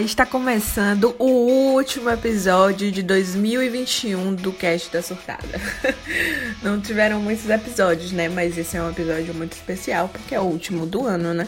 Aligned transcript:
Está 0.00 0.24
começando 0.24 1.14
o 1.18 1.74
último 1.74 2.08
episódio 2.08 2.90
de 2.90 3.02
2021 3.02 4.34
do 4.34 4.50
Cast 4.50 4.90
da 4.90 5.02
Surtada. 5.02 5.60
Não 6.62 6.80
tiveram 6.80 7.20
muitos 7.20 7.48
episódios, 7.50 8.10
né? 8.10 8.26
Mas 8.26 8.56
esse 8.56 8.78
é 8.78 8.82
um 8.82 8.88
episódio 8.88 9.34
muito 9.34 9.52
especial 9.52 10.08
porque 10.08 10.34
é 10.34 10.40
o 10.40 10.44
último 10.44 10.86
do 10.86 11.06
ano, 11.06 11.34
né? 11.34 11.46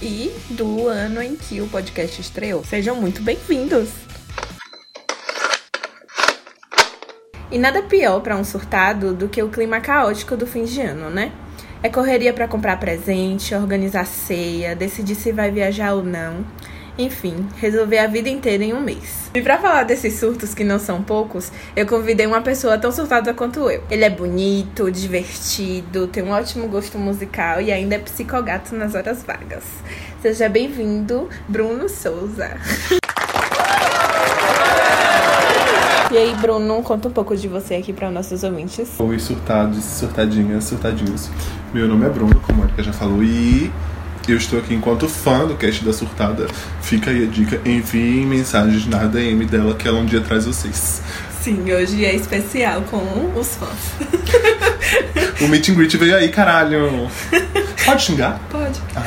E 0.00 0.32
do 0.48 0.88
ano 0.88 1.22
em 1.22 1.36
que 1.36 1.60
o 1.60 1.68
podcast 1.68 2.18
estreou. 2.18 2.64
Sejam 2.64 2.96
muito 2.96 3.22
bem-vindos! 3.22 3.90
E 7.50 7.58
nada 7.58 7.82
pior 7.82 8.20
para 8.20 8.38
um 8.38 8.44
surtado 8.44 9.12
do 9.12 9.28
que 9.28 9.42
o 9.42 9.50
clima 9.50 9.82
caótico 9.82 10.34
do 10.34 10.46
fim 10.46 10.64
de 10.64 10.80
ano, 10.80 11.10
né? 11.10 11.30
É 11.82 11.90
correria 11.90 12.32
para 12.32 12.48
comprar 12.48 12.78
presente, 12.78 13.54
organizar 13.54 14.06
ceia, 14.06 14.74
decidir 14.74 15.14
se 15.14 15.30
vai 15.30 15.50
viajar 15.50 15.92
ou 15.92 16.02
não. 16.02 16.42
Enfim, 16.98 17.46
resolver 17.56 17.98
a 17.98 18.06
vida 18.06 18.28
inteira 18.28 18.62
em 18.62 18.74
um 18.74 18.80
mês. 18.80 19.30
E 19.34 19.40
para 19.40 19.58
falar 19.58 19.84
desses 19.84 20.20
surtos 20.20 20.52
que 20.52 20.62
não 20.62 20.78
são 20.78 21.02
poucos, 21.02 21.50
eu 21.74 21.86
convidei 21.86 22.26
uma 22.26 22.42
pessoa 22.42 22.76
tão 22.76 22.92
surtada 22.92 23.32
quanto 23.32 23.70
eu. 23.70 23.82
Ele 23.90 24.04
é 24.04 24.10
bonito, 24.10 24.90
divertido, 24.90 26.06
tem 26.06 26.22
um 26.22 26.30
ótimo 26.30 26.68
gosto 26.68 26.98
musical 26.98 27.62
e 27.62 27.72
ainda 27.72 27.94
é 27.94 27.98
psicogato 27.98 28.74
nas 28.74 28.94
horas 28.94 29.22
vagas. 29.22 29.64
Seja 30.20 30.50
bem-vindo, 30.50 31.30
Bruno 31.48 31.88
Souza. 31.88 32.58
E 36.10 36.18
aí, 36.18 36.34
Bruno, 36.42 36.82
conta 36.82 37.08
um 37.08 37.10
pouco 37.10 37.34
de 37.34 37.48
você 37.48 37.76
aqui 37.76 37.90
para 37.90 38.10
nossos 38.10 38.44
ouvintes. 38.44 39.00
Oi, 39.00 39.18
surtados, 39.18 39.82
surtadinhas, 39.82 40.64
surtadinhos. 40.64 41.30
Meu 41.72 41.88
nome 41.88 42.04
é 42.04 42.10
Bruno, 42.10 42.38
como 42.46 42.60
a 42.60 42.66
Erika 42.66 42.82
já 42.82 42.92
falou, 42.92 43.24
e 43.24 43.72
eu 44.30 44.36
estou 44.36 44.58
aqui 44.58 44.74
enquanto 44.74 45.08
fã 45.08 45.46
do 45.46 45.54
cast 45.54 45.84
da 45.84 45.92
Surtada. 45.92 46.46
Fica 46.80 47.10
aí 47.10 47.24
a 47.24 47.26
dica, 47.26 47.60
enviem 47.64 48.26
mensagens 48.26 48.86
na 48.86 49.04
DM 49.04 49.44
dela 49.46 49.74
que 49.74 49.88
ela 49.88 49.98
um 49.98 50.06
dia 50.06 50.20
traz 50.20 50.44
vocês. 50.46 51.02
Sim, 51.40 51.72
hoje 51.72 52.04
é 52.04 52.14
especial 52.14 52.82
com 52.82 53.32
os 53.34 53.56
fãs. 53.56 55.40
o 55.40 55.48
meet 55.48 55.68
and 55.70 55.74
greet 55.74 55.96
veio 55.96 56.16
aí, 56.16 56.28
caralho. 56.28 57.10
Pode 57.84 58.02
xingar? 58.02 58.40
Pode. 58.48 58.80
Ah, 58.94 59.02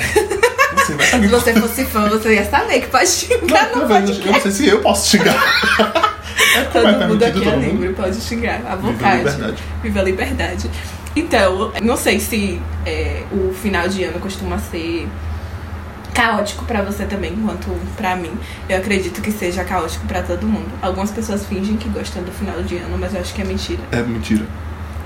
Se 0.75 1.27
você 1.27 1.53
fosse 1.53 1.85
fã, 1.85 2.09
você 2.09 2.35
ia 2.35 2.49
saber 2.49 2.81
que 2.81 2.87
pode 2.87 3.07
xingar. 3.07 3.71
Não, 3.73 3.87
no 3.87 4.11
eu 4.11 4.31
não 4.33 4.41
sei 4.41 4.51
se 4.51 4.67
eu 4.67 4.81
posso 4.81 5.09
xingar. 5.09 6.15
É 6.55 6.63
todo 6.65 7.07
mundo 7.07 7.23
aqui 7.23 7.47
é 7.47 7.55
livre, 7.55 7.93
pode 7.93 8.19
xingar 8.21 8.61
à 8.65 8.75
vontade. 8.75 9.17
Viva 9.17 9.29
a 9.29 9.33
liberdade. 9.33 9.63
Viva 9.83 9.99
a 9.99 10.03
liberdade. 10.03 10.71
Então, 11.15 11.71
não 11.81 11.95
sei 11.95 12.19
se 12.19 12.61
é, 12.85 13.23
o 13.31 13.53
final 13.53 13.87
de 13.87 14.03
ano 14.03 14.19
costuma 14.19 14.57
ser 14.59 15.07
caótico 16.13 16.63
para 16.65 16.81
você 16.81 17.05
também, 17.05 17.35
quanto 17.35 17.69
para 17.95 18.15
mim. 18.15 18.31
Eu 18.69 18.77
acredito 18.77 19.21
que 19.21 19.31
seja 19.31 19.63
caótico 19.63 20.05
para 20.07 20.23
todo 20.23 20.45
mundo. 20.47 20.69
Algumas 20.81 21.11
pessoas 21.11 21.45
fingem 21.45 21.75
que 21.77 21.89
gostam 21.89 22.23
do 22.23 22.31
final 22.31 22.61
de 22.63 22.77
ano, 22.77 22.97
mas 22.97 23.13
eu 23.13 23.21
acho 23.21 23.33
que 23.33 23.41
é 23.41 23.45
mentira. 23.45 23.81
É 23.91 24.01
mentira. 24.01 24.45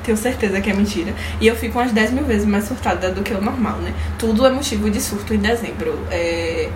Tenho 0.04 0.18
certeza 0.18 0.62
que 0.62 0.70
é 0.70 0.74
mentira. 0.74 1.14
E 1.42 1.48
eu 1.48 1.56
fico 1.56 1.78
umas 1.78 1.92
10 1.92 2.12
mil 2.12 2.24
vezes 2.24 2.46
mais 2.46 2.66
surtada 2.66 3.12
do 3.12 3.22
que 3.22 3.34
o 3.34 3.42
normal, 3.42 3.78
né? 3.78 3.94
Tudo 4.18 4.46
é 4.46 4.52
motivo 4.52 4.90
de 4.90 5.02
surto 5.02 5.34
em 5.34 5.40
dezembro. 5.40 6.00
É 6.10 6.70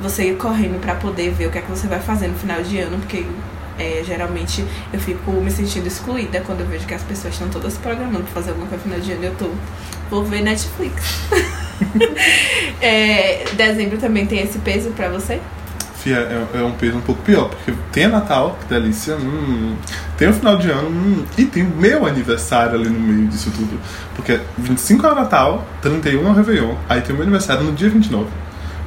você 0.00 0.30
ir 0.30 0.36
correndo 0.36 0.80
para 0.80 0.94
poder 0.94 1.30
ver 1.30 1.46
o 1.46 1.50
que 1.50 1.58
é 1.58 1.60
que 1.60 1.70
você 1.70 1.86
vai 1.86 2.00
fazer 2.00 2.28
no 2.28 2.34
final 2.34 2.62
de 2.62 2.78
ano, 2.78 2.98
porque 2.98 3.26
é, 3.80 4.04
geralmente 4.04 4.62
eu 4.92 5.00
fico 5.00 5.32
me 5.32 5.50
sentindo 5.50 5.86
excluída 5.86 6.40
quando 6.40 6.60
eu 6.60 6.66
vejo 6.66 6.86
que 6.86 6.92
as 6.92 7.02
pessoas 7.02 7.32
estão 7.32 7.48
todas 7.48 7.78
programando 7.78 8.24
pra 8.24 8.34
fazer 8.34 8.50
alguma 8.50 8.68
coisa 8.68 8.84
no 8.84 8.90
final 8.92 9.00
de 9.00 9.12
ano 9.12 9.22
e 9.22 9.26
eu 9.26 9.34
tô. 9.36 9.50
Vou 10.10 10.24
ver 10.24 10.42
Netflix. 10.42 11.22
é, 12.82 13.44
dezembro 13.54 13.96
também 13.96 14.26
tem 14.26 14.40
esse 14.40 14.58
peso 14.58 14.90
pra 14.90 15.08
você? 15.08 15.40
Fia, 15.94 16.16
é, 16.16 16.58
é, 16.58 16.62
um 16.62 16.72
peso 16.72 16.96
um 16.96 17.00
pouco 17.00 17.22
pior, 17.22 17.48
porque 17.48 17.72
tem 17.92 18.08
Natal, 18.08 18.58
que 18.60 18.66
delícia, 18.72 19.16
hum, 19.16 19.76
tem 20.16 20.28
o 20.28 20.32
final 20.32 20.56
de 20.56 20.70
ano, 20.70 20.88
hum, 20.88 21.24
e 21.36 21.44
tem 21.44 21.62
meu 21.62 22.06
aniversário 22.06 22.74
ali 22.74 22.88
no 22.88 22.98
meio 22.98 23.28
disso 23.28 23.50
tudo. 23.50 23.78
Porque 24.16 24.40
25 24.58 25.06
é 25.06 25.12
o 25.12 25.14
Natal, 25.14 25.66
31 25.82 26.26
é 26.26 26.30
o 26.30 26.32
Réveillon, 26.32 26.74
aí 26.88 27.02
tem 27.02 27.12
o 27.12 27.14
meu 27.14 27.22
aniversário 27.22 27.62
no 27.62 27.72
dia 27.72 27.90
29. 27.90 28.28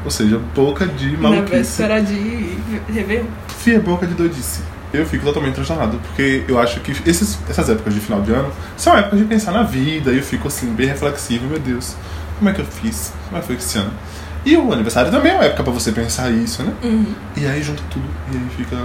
Ou 0.03 0.11
seja, 0.11 0.39
boca 0.53 0.85
de 0.85 1.15
maluquice. 1.15 1.55
Véspera 1.55 2.01
de 2.01 2.57
Réveillon. 2.91 3.25
Fia, 3.59 3.79
boca 3.79 4.05
de 4.05 4.13
doidice 4.15 4.72
eu 4.93 5.05
fico 5.05 5.25
totalmente 5.25 5.55
transtornado, 5.55 5.99
porque 5.99 6.43
eu 6.47 6.59
acho 6.59 6.79
que 6.81 6.91
esses, 7.09 7.39
essas 7.49 7.69
épocas 7.69 7.93
de 7.93 7.99
final 7.99 8.21
de 8.21 8.31
ano 8.31 8.51
são 8.77 8.95
épocas 8.95 9.19
de 9.19 9.25
pensar 9.25 9.51
na 9.51 9.63
vida, 9.63 10.11
e 10.11 10.17
eu 10.17 10.23
fico 10.23 10.47
assim, 10.47 10.71
bem 10.73 10.87
reflexivo, 10.87 11.47
meu 11.47 11.59
Deus, 11.59 11.95
como 12.37 12.49
é 12.49 12.53
que 12.53 12.61
eu 12.61 12.65
fiz? 12.65 13.11
Como 13.25 13.37
é 13.37 13.41
que 13.41 13.47
foi 13.47 13.55
esse 13.55 13.77
ano? 13.77 13.91
E 14.45 14.55
o 14.55 14.71
aniversário 14.71 15.09
também 15.09 15.31
é 15.31 15.35
uma 15.35 15.45
época 15.45 15.63
pra 15.63 15.73
você 15.73 15.91
pensar 15.91 16.29
isso, 16.29 16.61
né? 16.63 16.73
Uhum. 16.83 17.13
E 17.35 17.45
aí 17.45 17.63
junta 17.63 17.81
tudo, 17.89 18.05
e 18.31 18.37
aí 18.37 18.47
fica 18.55 18.77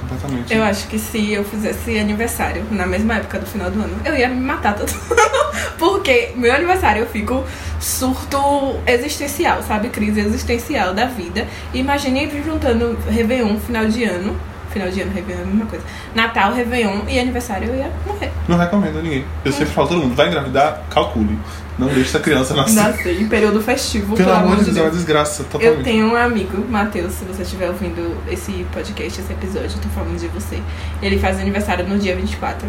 completamente. 0.00 0.54
Eu 0.54 0.62
acho 0.62 0.86
que 0.88 0.98
se 0.98 1.32
eu 1.32 1.44
fizesse 1.44 1.98
aniversário 1.98 2.64
na 2.70 2.86
mesma 2.86 3.16
época 3.16 3.38
do 3.38 3.46
final 3.46 3.70
do 3.70 3.80
ano, 3.82 4.00
eu 4.04 4.16
ia 4.16 4.28
me 4.28 4.40
matar 4.40 4.74
todo 4.74 4.90
Porque 5.78 6.32
meu 6.36 6.54
aniversário 6.54 7.02
eu 7.02 7.06
fico 7.06 7.44
surto 7.80 8.38
existencial, 8.86 9.62
sabe? 9.62 9.88
Crise 9.88 10.20
existencial 10.20 10.94
da 10.94 11.06
vida. 11.06 11.46
Imagine 11.74 12.30
juntando 12.42 12.96
Réveillon, 13.08 13.58
final 13.58 13.86
de 13.86 14.04
ano 14.04 14.49
final 14.70 14.88
de 14.88 15.00
ano, 15.00 15.12
Réveillon 15.12 15.40
é 15.40 15.42
a 15.42 15.46
mesma 15.46 15.66
coisa. 15.66 15.84
Natal, 16.14 16.52
Réveillon 16.52 17.00
e 17.08 17.18
aniversário 17.18 17.68
eu 17.68 17.76
ia 17.76 17.90
morrer. 18.06 18.30
Não 18.48 18.56
recomendo 18.56 18.98
a 18.98 19.02
ninguém. 19.02 19.24
Eu 19.44 19.52
sempre 19.52 19.72
falo 19.74 19.88
todo 19.88 20.00
mundo, 20.00 20.14
vai 20.14 20.28
engravidar, 20.28 20.82
calcule. 20.90 21.38
Não 21.78 21.88
deixe 21.88 22.10
essa 22.10 22.20
criança 22.20 22.54
nascer. 22.54 22.74
Nascer 22.74 23.20
em 23.22 23.28
período 23.28 23.60
festivo, 23.62 24.14
pelo, 24.14 24.28
pelo 24.28 24.38
amor 24.38 24.56
de 24.58 24.64
Deus. 24.66 24.76
é 24.76 24.82
uma 24.82 24.90
desgraça, 24.90 25.44
totalmente. 25.44 25.78
Eu 25.78 25.84
tenho 25.84 26.06
um 26.06 26.16
amigo, 26.16 26.64
Matheus, 26.68 27.12
se 27.14 27.24
você 27.24 27.42
estiver 27.42 27.68
ouvindo 27.68 28.16
esse 28.28 28.66
podcast, 28.72 29.20
esse 29.20 29.32
episódio, 29.32 29.70
eu 29.76 29.82
tô 29.82 29.88
falando 29.88 30.18
de 30.18 30.28
você. 30.28 30.60
Ele 31.00 31.18
faz 31.18 31.38
aniversário 31.38 31.88
no 31.88 31.98
dia 31.98 32.14
24. 32.14 32.68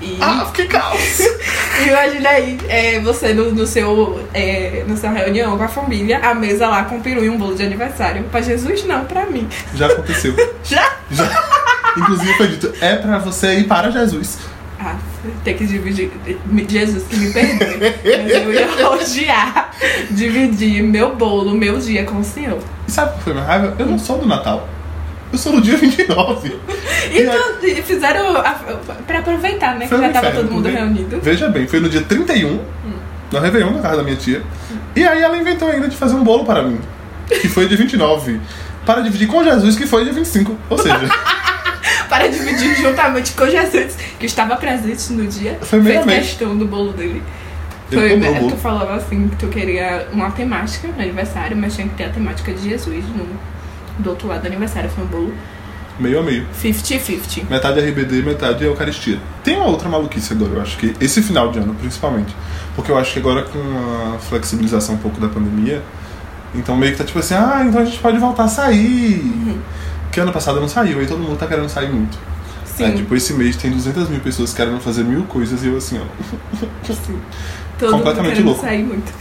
E... 0.00 0.18
Ah, 0.20 0.50
que 0.52 0.66
caos! 0.66 1.20
Imagina 1.86 2.28
aí, 2.28 2.58
é, 2.68 3.00
você 3.00 3.32
no, 3.32 3.52
no 3.52 3.66
seu, 3.66 4.20
é, 4.32 4.84
na 4.86 4.96
sua 4.96 5.10
reunião 5.10 5.56
com 5.56 5.64
a 5.64 5.68
família, 5.68 6.18
a 6.18 6.34
mesa 6.34 6.68
lá 6.68 6.84
com 6.84 7.00
peru 7.00 7.24
e 7.24 7.30
um 7.30 7.36
bolo 7.36 7.54
de 7.54 7.62
aniversário. 7.62 8.24
Pra 8.24 8.40
Jesus, 8.40 8.84
não, 8.84 9.04
pra 9.04 9.26
mim. 9.26 9.48
Já 9.74 9.86
aconteceu. 9.86 10.34
Já? 10.64 10.96
Já. 11.10 11.28
Inclusive 11.96 12.34
foi 12.34 12.48
dito, 12.48 12.72
é 12.80 12.96
pra 12.96 13.18
você 13.18 13.58
ir 13.58 13.64
para 13.64 13.90
Jesus. 13.90 14.38
Ah, 14.80 14.96
ter 15.44 15.54
que 15.54 15.66
dividir. 15.66 16.10
Jesus, 16.68 17.04
que 17.08 17.16
me 17.16 17.32
perdoe. 17.32 17.78
mas 18.02 18.32
eu 18.32 18.52
ia 18.52 18.90
odiar 18.90 19.70
dividir 20.10 20.82
meu 20.82 21.14
bolo, 21.16 21.54
meu 21.54 21.78
dia 21.78 22.04
com 22.04 22.18
o 22.18 22.24
Senhor. 22.24 22.58
E 22.86 22.90
sabe 22.90 23.12
o 23.12 23.18
que 23.18 23.24
foi 23.24 23.32
minha 23.32 23.44
raiva? 23.44 23.74
Eu 23.78 23.86
não 23.86 23.98
sou 23.98 24.18
do 24.18 24.26
Natal. 24.26 24.68
Eu 25.34 25.38
sou 25.38 25.52
no 25.52 25.60
dia 25.60 25.76
29. 25.76 26.56
Então, 27.12 27.34
e 27.64 27.82
fizeram 27.82 28.36
a, 28.36 28.52
pra 29.04 29.18
aproveitar, 29.18 29.76
né? 29.76 29.88
Foi 29.88 29.98
que 29.98 30.06
já 30.06 30.12
tava 30.12 30.30
todo 30.30 30.48
mundo 30.48 30.68
reunido. 30.68 31.20
Veja 31.20 31.48
bem, 31.48 31.66
foi 31.66 31.80
no 31.80 31.88
dia 31.88 32.02
31, 32.02 32.50
hum. 32.52 32.60
no 33.32 33.40
Réveillon, 33.40 33.72
na 33.72 33.82
casa 33.82 33.96
da 33.96 34.02
minha 34.04 34.14
tia. 34.14 34.42
Hum. 34.70 34.76
E 34.94 35.04
aí 35.04 35.20
ela 35.20 35.36
inventou 35.36 35.68
ainda 35.68 35.88
de 35.88 35.96
fazer 35.96 36.14
um 36.14 36.22
bolo 36.22 36.44
para 36.44 36.62
mim, 36.62 36.78
que 37.28 37.48
foi 37.48 37.66
dia 37.66 37.76
29. 37.76 38.40
para 38.86 39.00
dividir 39.00 39.26
com 39.26 39.42
Jesus, 39.42 39.76
que 39.76 39.88
foi 39.88 40.04
dia 40.04 40.12
25. 40.12 40.56
Ou 40.70 40.78
seja. 40.78 41.00
para 42.08 42.28
dividir 42.28 42.76
juntamente 42.76 43.32
com 43.32 43.48
Jesus, 43.48 43.96
que 44.20 44.26
estava 44.26 44.54
presente 44.54 45.12
no 45.12 45.26
dia. 45.26 45.58
Foi 45.62 45.82
fez 45.82 46.04
questão 46.04 46.56
do 46.56 46.64
bolo 46.64 46.92
dele. 46.92 47.20
Foi, 47.90 48.20
tu 48.48 48.56
falava 48.56 48.94
assim 48.94 49.28
que 49.28 49.36
tu 49.36 49.48
queria 49.48 50.06
uma 50.12 50.30
temática 50.30 50.86
no 50.86 51.02
aniversário, 51.02 51.56
mas 51.56 51.74
tinha 51.74 51.88
que 51.88 51.94
ter 51.96 52.04
a 52.04 52.08
temática 52.10 52.52
de 52.52 52.70
Jesus 52.70 53.04
no, 53.08 53.26
do 53.98 54.10
outro 54.10 54.28
lado 54.28 54.42
do 54.42 54.46
aniversário. 54.46 54.90
Foi 54.90 55.04
um 55.04 55.06
bolo 55.06 55.34
meio 55.98 56.18
a 56.18 56.22
meio. 56.22 56.46
50-50. 56.60 57.48
Metade 57.48 57.80
RBD, 57.80 58.22
metade 58.22 58.64
Eucaristia. 58.64 59.18
Tem 59.42 59.56
uma 59.56 59.66
outra 59.66 59.88
maluquice 59.88 60.32
agora, 60.32 60.52
eu 60.52 60.62
acho 60.62 60.76
que 60.76 60.94
esse 61.00 61.22
final 61.22 61.50
de 61.50 61.58
ano, 61.58 61.74
principalmente. 61.74 62.34
Porque 62.74 62.90
eu 62.90 62.98
acho 62.98 63.12
que 63.12 63.18
agora 63.18 63.42
com 63.42 63.58
a 64.14 64.18
flexibilização 64.18 64.96
um 64.96 64.98
pouco 64.98 65.20
da 65.20 65.28
pandemia, 65.28 65.82
então 66.54 66.76
meio 66.76 66.92
que 66.92 66.98
tá 66.98 67.04
tipo 67.04 67.18
assim, 67.18 67.34
ah, 67.34 67.64
então 67.66 67.80
a 67.80 67.84
gente 67.84 67.98
pode 67.98 68.18
voltar 68.18 68.44
a 68.44 68.48
sair. 68.48 69.20
Uhum. 69.20 69.58
Que 70.10 70.20
ano 70.20 70.32
passado 70.32 70.60
não 70.60 70.68
saiu, 70.68 71.00
aí 71.00 71.06
todo 71.06 71.18
mundo 71.18 71.36
tá 71.36 71.46
querendo 71.46 71.68
sair 71.68 71.90
muito. 71.90 72.16
Sim. 72.64 72.84
É, 72.84 72.90
tipo, 72.92 73.14
esse 73.14 73.32
mês 73.34 73.56
tem 73.56 73.70
200 73.70 74.08
mil 74.08 74.20
pessoas 74.20 74.52
querendo 74.52 74.80
fazer 74.80 75.04
mil 75.04 75.22
coisas 75.24 75.62
e 75.62 75.68
eu 75.68 75.76
assim, 75.76 76.00
ó. 76.00 76.86
Sim. 76.92 77.20
Todo 77.78 77.92
completamente 77.92 78.38
mundo 78.38 78.46
louco. 78.46 78.60
sair 78.60 78.82
muito. 78.82 79.12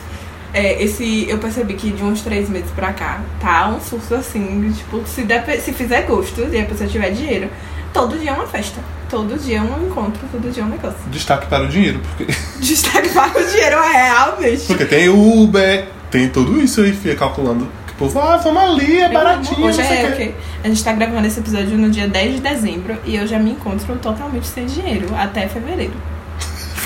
É, 0.53 0.83
esse, 0.83 1.27
eu 1.27 1.39
percebi 1.39 1.73
que 1.73 1.89
de 1.91 2.03
uns 2.03 2.21
três 2.21 2.47
meses 2.47 2.69
pra 2.75 2.93
cá, 2.93 3.21
tá 3.39 3.69
um 3.69 3.81
surto 3.81 4.13
assim, 4.13 4.71
tipo, 4.71 5.01
se, 5.07 5.23
der, 5.23 5.43
se 5.59 5.73
fizer 5.73 6.03
gosto 6.03 6.41
e 6.41 6.61
a 6.61 6.65
pessoa 6.65 6.87
tiver 6.87 7.09
dinheiro, 7.09 7.49
todo 7.91 8.17
dia 8.17 8.29
é 8.29 8.33
uma 8.33 8.45
festa. 8.45 8.79
Todo 9.09 9.37
dia 9.37 9.57
é 9.57 9.61
um 9.61 9.87
encontro, 9.87 10.21
todo 10.31 10.51
dia 10.51 10.61
é 10.63 10.65
um 10.65 10.69
negócio. 10.69 10.99
Destaque 11.07 11.47
para 11.47 11.63
o 11.63 11.67
dinheiro, 11.67 11.99
porque. 11.99 12.31
Destaque 12.59 13.09
para 13.09 13.39
o 13.39 13.45
dinheiro, 13.45 13.77
é, 13.77 14.09
realmente. 14.09 14.65
Porque 14.65 14.85
tem 14.85 15.09
Uber, 15.09 15.87
tem 16.11 16.29
tudo 16.29 16.61
isso 16.61 16.81
aí, 16.81 16.93
fica 16.93 17.15
calculando. 17.15 17.67
Que 17.87 17.93
povo, 17.93 18.19
ah, 18.19 18.37
vamos 18.37 18.61
ali, 18.61 19.01
é 19.01 19.09
baratinho. 19.09 19.65
Hoje 19.65 19.81
é 19.81 20.09
o 20.09 20.15
quê? 20.15 20.35
A 20.63 20.67
gente 20.67 20.83
tá 20.83 20.93
gravando 20.93 21.25
esse 21.27 21.39
episódio 21.39 21.77
no 21.77 21.89
dia 21.89 22.07
10 22.07 22.35
de 22.35 22.41
dezembro 22.41 22.97
e 23.05 23.15
eu 23.15 23.25
já 23.25 23.39
me 23.39 23.51
encontro 23.51 23.95
totalmente 23.97 24.47
sem 24.47 24.65
dinheiro, 24.65 25.07
até 25.15 25.47
fevereiro. 25.47 25.93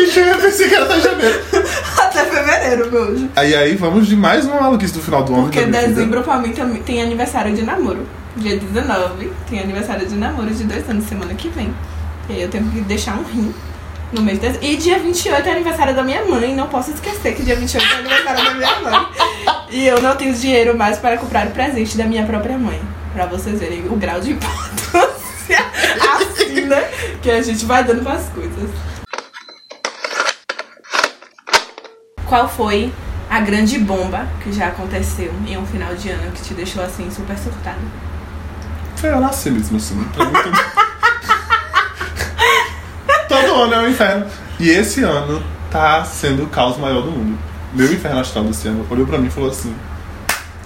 Bicho, 0.01 0.19
eu 0.19 0.38
pensei 0.38 0.68
que 0.68 0.75
era 0.75 0.86
até 0.86 1.00
janeiro. 1.00 1.42
Até 1.98 2.25
fevereiro. 2.25 2.92
meu 2.92 3.03
anjo. 3.03 3.30
Aí 3.36 3.56
aí 3.56 3.75
vamos 3.75 4.07
de 4.07 4.15
mais 4.15 4.45
uma 4.45 4.59
maluquice 4.59 4.94
do 4.94 5.00
final 5.00 5.24
do 5.24 5.33
ano. 5.33 5.44
Porque 5.44 5.59
vida. 5.59 5.80
dezembro 5.80 6.24
pra 6.24 6.39
mim 6.39 6.51
também 6.51 6.81
tem 6.81 7.01
aniversário 7.01 7.56
de 7.56 7.62
namoro. 7.62 8.07
Dia 8.36 8.57
19 8.57 9.31
tem 9.50 9.59
aniversário 9.59 10.07
de 10.07 10.15
namoro 10.15 10.50
de 10.50 10.63
dois 10.63 10.89
anos, 10.89 11.06
semana 11.06 11.33
que 11.36 11.50
vem. 11.50 11.74
E 12.30 12.33
aí 12.33 12.42
eu 12.42 12.50
tenho 12.50 12.65
que 12.71 12.81
deixar 12.81 13.15
um 13.15 13.24
rim 13.24 13.53
no 14.12 14.21
mês 14.24 14.39
de 14.39 14.48
dezembro. 14.48 14.68
E 14.68 14.77
dia 14.77 14.98
28 14.98 15.48
é 15.48 15.51
aniversário 15.51 15.95
da 15.95 16.03
minha 16.03 16.25
mãe. 16.25 16.56
Não 16.56 16.68
posso 16.68 16.92
esquecer 16.92 17.36
que 17.36 17.44
dia 17.44 17.56
28 17.56 17.86
é 17.86 17.98
aniversário 18.00 18.44
da 18.44 18.53
minha 18.56 18.80
mãe. 18.80 19.07
E 19.69 19.86
eu 19.86 20.01
não 20.01 20.15
tenho 20.15 20.33
dinheiro 20.33 20.75
mais 20.75 20.98
para 20.98 21.18
comprar 21.18 21.45
o 21.48 21.51
presente 21.51 21.95
da 21.95 22.06
minha 22.06 22.25
própria 22.25 22.57
mãe. 22.57 22.81
Pra 23.13 23.27
vocês 23.27 23.59
verem 23.59 23.86
o 23.88 23.95
grau 23.95 24.19
de 24.19 24.31
importância 24.33 25.12
assim, 26.15 26.62
né? 26.62 26.89
Que 27.21 27.30
a 27.30 27.42
gente 27.42 27.65
vai 27.65 27.83
dando 27.83 28.03
pras 28.03 28.27
coisas. 28.30 28.69
Qual 32.31 32.48
foi 32.48 32.94
a 33.30 33.42
grande 33.42 33.78
bomba 33.78 34.25
que 34.42 34.54
já 34.54 34.69
aconteceu 34.69 35.33
em 35.45 35.57
um 35.57 35.66
final 35.66 35.94
de 35.95 36.12
ano 36.12 36.31
que 36.31 36.42
te 36.42 36.54
deixou 36.54 36.81
assim 36.81 37.12
super 37.12 37.38
surtado? 37.38 37.81
Foi 38.95 39.10
eu 39.10 39.19
nascer 39.19 39.51
mesmo, 39.51 39.75
assim. 39.75 40.01
Todo... 43.28 43.54
ano 43.63 43.74
é 43.74 43.80
um 43.80 43.89
inferno. 43.89 44.25
E 44.57 44.69
esse 44.69 45.04
ano 45.04 45.44
tá 45.69 46.06
sendo 46.06 46.44
o 46.44 46.48
caos 46.48 46.78
maior 46.78 47.01
do 47.01 47.12
mundo. 47.12 47.38
Meu 47.74 47.92
inferno 47.92 48.22
astral 48.22 48.45
desse 48.45 48.69
ano 48.69 48.88
olhou 48.89 49.06
pra 49.06 49.18
mim 49.18 49.27
e 49.27 49.30
falou 49.30 49.50
assim: 49.50 49.75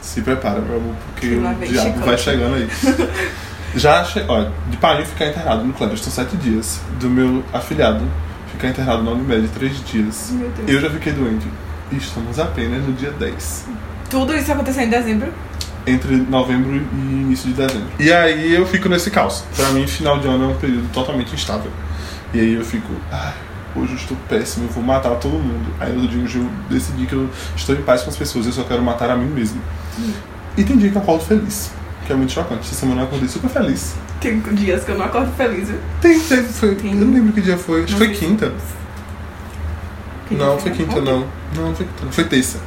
Se 0.04 0.22
prepara, 0.22 0.62
meu 0.62 0.78
amor, 0.78 0.94
porque 1.08 1.34
o 1.34 1.42
diabo 1.42 1.66
chicote." 1.66 2.06
vai 2.06 2.18
chegando 2.20 2.58
aí. 2.58 2.70
Já, 3.74 4.04
che... 4.04 4.24
olha, 4.28 4.52
de 4.70 4.78
pai 4.78 5.04
ficar 5.04 5.30
internado 5.30 5.64
no 5.64 5.74
Cleverston 5.74 6.12
sete 6.12 6.38
dias. 6.38 6.80
Do 7.00 7.10
meu 7.10 7.44
afilhado 7.52 8.06
ficar 8.56 8.70
internado 8.70 9.04
na 9.04 9.12
Unimed 9.12 9.48
três 9.50 9.84
dias. 9.86 10.32
Meu 10.32 10.50
Deus. 10.50 10.70
Eu 10.70 10.82
já 10.82 10.90
fiquei 10.90 11.14
doente. 11.14 11.46
E 11.92 11.98
estamos 11.98 12.40
apenas 12.40 12.84
no 12.84 12.94
dia 12.94 13.12
10. 13.12 13.66
Tudo 14.10 14.34
isso 14.34 14.52
aconteceu 14.52 14.84
em 14.84 14.90
dezembro? 14.90 15.32
entre 15.88 16.16
novembro 16.16 16.76
e 16.76 16.98
início 16.98 17.50
de 17.50 17.54
dezembro. 17.54 17.88
E 18.00 18.12
aí 18.12 18.54
eu 18.54 18.66
fico 18.66 18.90
nesse 18.90 19.12
caos. 19.12 19.44
Pra 19.56 19.70
mim, 19.70 19.86
final 19.86 20.20
de 20.20 20.28
ano 20.28 20.46
é 20.46 20.48
um 20.48 20.56
período 20.56 20.92
totalmente 20.92 21.34
instável. 21.34 21.72
E 22.34 22.40
aí 22.40 22.54
eu 22.54 22.66
fico, 22.66 22.92
ai, 23.12 23.34
hoje 23.76 23.92
eu 23.92 23.98
estou 23.98 24.18
péssimo, 24.28 24.66
eu 24.66 24.70
vou 24.72 24.84
matar 24.84 25.12
todo 25.16 25.34
mundo. 25.34 25.74
Aí 25.80 25.94
no 25.94 26.08
dia 26.08 26.42
eu 26.42 26.50
decidi 26.70 27.06
que 27.06 27.14
eu 27.14 27.30
estou 27.56 27.76
em 27.76 27.82
paz 27.82 28.02
com 28.02 28.10
as 28.10 28.18
pessoas, 28.18 28.48
eu 28.48 28.52
só 28.52 28.64
quero 28.64 28.82
matar 28.82 29.10
a 29.10 29.16
mim 29.16 29.28
mesmo. 29.28 29.62
E 30.58 30.64
tem 30.64 30.78
dia 30.78 30.90
que 30.90 30.98
eu 30.98 31.02
acordo 31.02 31.24
feliz, 31.24 31.72
que 32.06 32.12
é 32.12 32.16
muito 32.16 32.32
chocante. 32.32 32.62
Essa 32.62 32.76
semana 32.76 33.02
eu 33.02 33.06
acordei 33.06 33.30
super 33.30 33.50
feliz. 33.50 33.96
Tem 34.26 34.40
dias 34.56 34.84
que 34.84 34.90
eu 34.90 34.98
não 34.98 35.06
acordo 35.06 35.32
feliz, 35.34 35.70
viu? 35.70 35.78
Tem, 36.02 36.20
teve, 36.20 36.52
foi, 36.52 36.74
Tem. 36.74 36.92
eu 36.92 37.06
não 37.06 37.14
lembro 37.14 37.32
que 37.32 37.42
dia 37.42 37.58
foi, 37.58 37.84
acho 37.84 37.94
que 37.94 38.00
foi 38.00 38.10
quinta. 38.10 38.52
Que 40.28 40.34
Não, 40.34 40.58
foi 40.58 40.72
quinta 40.72 41.00
não. 41.00 41.28
Não, 41.56 41.68
não 41.68 41.76
foi 41.76 41.86
quinta, 41.86 42.06
não. 42.06 42.12
Foi 42.12 42.24
terça. 42.24 42.58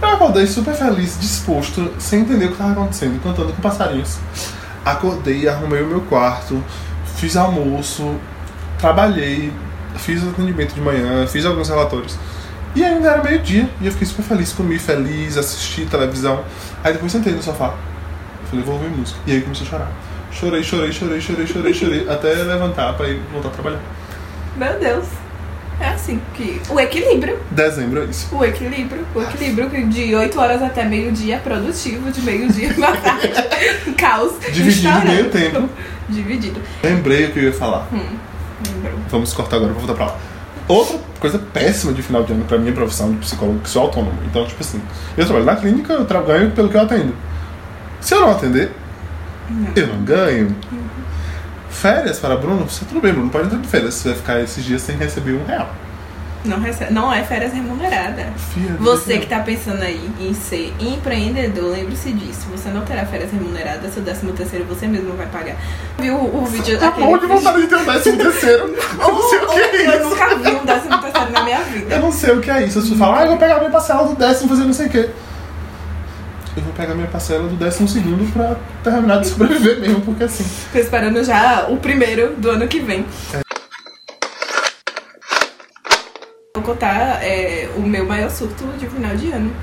Eu 0.00 0.08
acordei 0.08 0.46
super 0.46 0.74
feliz, 0.74 1.18
disposto, 1.20 1.90
sem 1.98 2.20
entender 2.20 2.44
o 2.44 2.48
que 2.48 2.54
estava 2.54 2.70
acontecendo, 2.70 3.20
cantando 3.20 3.52
com 3.52 3.60
passarinhos. 3.60 4.18
Acordei, 4.84 5.48
arrumei 5.48 5.82
o 5.82 5.86
meu 5.86 6.00
quarto, 6.02 6.62
fiz 7.16 7.36
almoço, 7.36 8.14
trabalhei, 8.78 9.52
fiz 9.96 10.22
o 10.22 10.28
atendimento 10.28 10.74
de 10.74 10.80
manhã, 10.80 11.26
fiz 11.26 11.44
alguns 11.44 11.68
relatórios. 11.68 12.16
E 12.76 12.84
ainda 12.84 13.08
era 13.08 13.22
meio-dia, 13.24 13.68
e 13.80 13.86
eu 13.86 13.92
fiquei 13.92 14.06
super 14.06 14.22
feliz, 14.22 14.52
comi 14.52 14.78
feliz, 14.78 15.36
assisti 15.36 15.84
televisão. 15.86 16.44
Aí 16.84 16.92
depois 16.92 17.10
sentei 17.10 17.32
no 17.32 17.42
sofá. 17.42 17.74
Falei, 18.48 18.64
vou 18.64 18.76
ouvir 18.76 18.88
música. 18.90 19.18
E 19.26 19.32
aí 19.32 19.40
comecei 19.42 19.66
a 19.66 19.70
chorar. 19.70 19.90
Chorei, 20.32 20.62
chorei, 20.62 20.92
chorei, 20.92 21.20
chorei, 21.20 21.46
chorei, 21.46 21.74
chorei, 21.74 22.06
até 22.08 22.28
levantar 22.34 22.92
pra 22.94 23.08
ir 23.08 23.20
voltar 23.32 23.48
a 23.48 23.52
trabalhar. 23.52 23.80
Meu 24.56 24.78
Deus. 24.78 25.04
É 25.80 25.90
assim 25.90 26.20
que. 26.34 26.60
O 26.68 26.78
equilíbrio. 26.80 27.38
Dezembro 27.52 28.02
é 28.02 28.04
isso. 28.06 28.34
O 28.34 28.44
equilíbrio. 28.44 29.06
O 29.14 29.22
equilíbrio 29.22 29.70
que 29.70 29.84
de 29.84 30.14
8 30.14 30.40
horas 30.40 30.60
até 30.62 30.84
meio-dia 30.84 31.38
produtivo, 31.38 32.10
de 32.10 32.20
meio-dia 32.22 32.74
pra 32.74 32.96
tarde. 32.96 33.30
Caos. 33.96 34.32
Dividido 34.52 35.00
meio 35.06 35.30
tempo. 35.30 35.68
Dividido. 36.08 36.60
Lembrei 36.82 37.26
o 37.26 37.32
que 37.32 37.38
eu 37.38 37.44
ia 37.44 37.52
falar. 37.52 37.86
Hum, 37.92 38.16
lembrou. 38.74 38.98
Vamos 39.08 39.32
cortar 39.32 39.56
agora, 39.56 39.72
vou 39.72 39.82
voltar 39.84 39.94
pra 39.94 40.06
lá. 40.12 40.18
Outra 40.66 40.98
coisa 41.20 41.38
péssima 41.38 41.92
de 41.92 42.02
final 42.02 42.24
de 42.24 42.32
ano 42.32 42.44
pra 42.44 42.58
minha 42.58 42.72
profissão 42.72 43.12
de 43.12 43.18
psicólogo, 43.18 43.60
que 43.60 43.70
sou 43.70 43.82
autônomo. 43.82 44.18
Então, 44.26 44.44
tipo 44.46 44.60
assim, 44.60 44.82
eu 45.16 45.24
trabalho 45.24 45.46
na 45.46 45.56
clínica, 45.56 45.92
eu 45.92 46.04
tra- 46.04 46.20
ganho 46.22 46.50
pelo 46.50 46.68
que 46.68 46.76
eu 46.76 46.82
atendo. 46.82 47.14
Se 48.00 48.14
eu 48.14 48.20
não 48.20 48.32
atender, 48.32 48.70
Não. 49.48 49.72
eu 49.74 49.86
não 49.86 50.02
ganho. 50.02 50.54
Férias 51.70 52.18
para 52.18 52.36
Bruno, 52.36 52.68
você 52.68 52.84
tudo 52.84 53.00
bem, 53.00 53.12
Bruno, 53.12 53.30
pode 53.30 53.46
entrar 53.46 53.60
de 53.60 53.68
férias. 53.68 53.94
Você 53.94 54.08
vai 54.08 54.18
ficar 54.18 54.40
esses 54.40 54.64
dias 54.64 54.82
sem 54.82 54.96
receber 54.96 55.32
um 55.34 55.44
real. 55.44 55.70
Não, 56.44 56.60
recebe, 56.60 56.92
não 56.92 57.12
é 57.12 57.22
férias 57.24 57.52
remunerada. 57.52 58.26
Fia, 58.54 58.76
Você 58.78 59.18
que 59.18 59.26
tá 59.26 59.40
pensando 59.40 59.82
aí 59.82 60.08
em 60.20 60.32
ser 60.32 60.72
empreendedor, 60.78 61.72
lembre-se 61.72 62.12
disso. 62.12 62.46
Você 62.52 62.68
não 62.70 62.82
terá 62.82 63.04
férias 63.04 63.30
remuneradas, 63.32 63.92
seu 63.92 64.02
décimo 64.02 64.32
terceiro 64.32 64.64
você 64.64 64.86
mesmo 64.86 65.14
vai 65.14 65.26
pagar. 65.26 65.56
Viu 65.98 66.14
o, 66.14 66.42
o 66.42 66.46
vídeo 66.46 66.78
Tá 66.78 66.92
bom 66.92 67.18
de 67.18 67.26
vontade 67.26 67.60
de 67.62 67.66
ter 67.66 67.76
um 67.76 67.84
décimo 67.84 68.16
terceiro. 68.18 68.74
Eu 68.98 69.12
não 69.12 69.28
sei 69.28 69.38
o 69.38 69.46
que 69.48 69.58
é 69.58 69.86
Eu 69.86 70.00
isso. 70.00 70.10
nunca 70.10 70.34
vi 70.36 70.48
um 70.48 70.64
décimo 70.64 70.98
terceiro 71.00 71.32
na 71.32 71.42
minha 71.42 71.60
vida. 71.62 71.94
Eu 71.94 72.00
não 72.00 72.12
sei 72.12 72.32
o 72.32 72.40
que 72.40 72.50
é 72.50 72.64
isso. 72.64 72.80
Pessoas 72.80 72.98
falam, 72.98 73.14
ah, 73.18 73.22
eu 73.22 73.28
vou 73.28 73.36
pegar 73.36 73.58
minha 73.58 73.70
parcela 73.70 74.04
do 74.06 74.14
décimo 74.14 74.48
fazer 74.48 74.64
não 74.64 74.72
sei 74.72 74.86
o 74.86 74.90
quê. 74.90 75.10
Eu 76.58 76.64
vou 76.64 76.72
pegar 76.72 76.92
minha 76.92 77.06
parcela 77.06 77.46
do 77.48 77.54
décimo 77.54 77.86
segundo 77.86 78.32
pra 78.32 78.56
terminar 78.82 79.20
de 79.20 79.28
sobreviver 79.30 79.78
mesmo, 79.78 80.00
porque 80.00 80.24
assim. 80.24 80.44
Tô 80.72 80.78
esperando 80.78 81.22
já 81.22 81.68
o 81.68 81.76
primeiro 81.76 82.34
do 82.34 82.50
ano 82.50 82.66
que 82.66 82.80
vem. 82.80 83.06
Vou 86.52 86.64
contar 86.64 87.22
é, 87.22 87.70
o 87.76 87.82
meu 87.82 88.04
maior 88.04 88.28
surto 88.28 88.64
de 88.76 88.88
final 88.88 89.14
de 89.14 89.30
ano. 89.30 89.54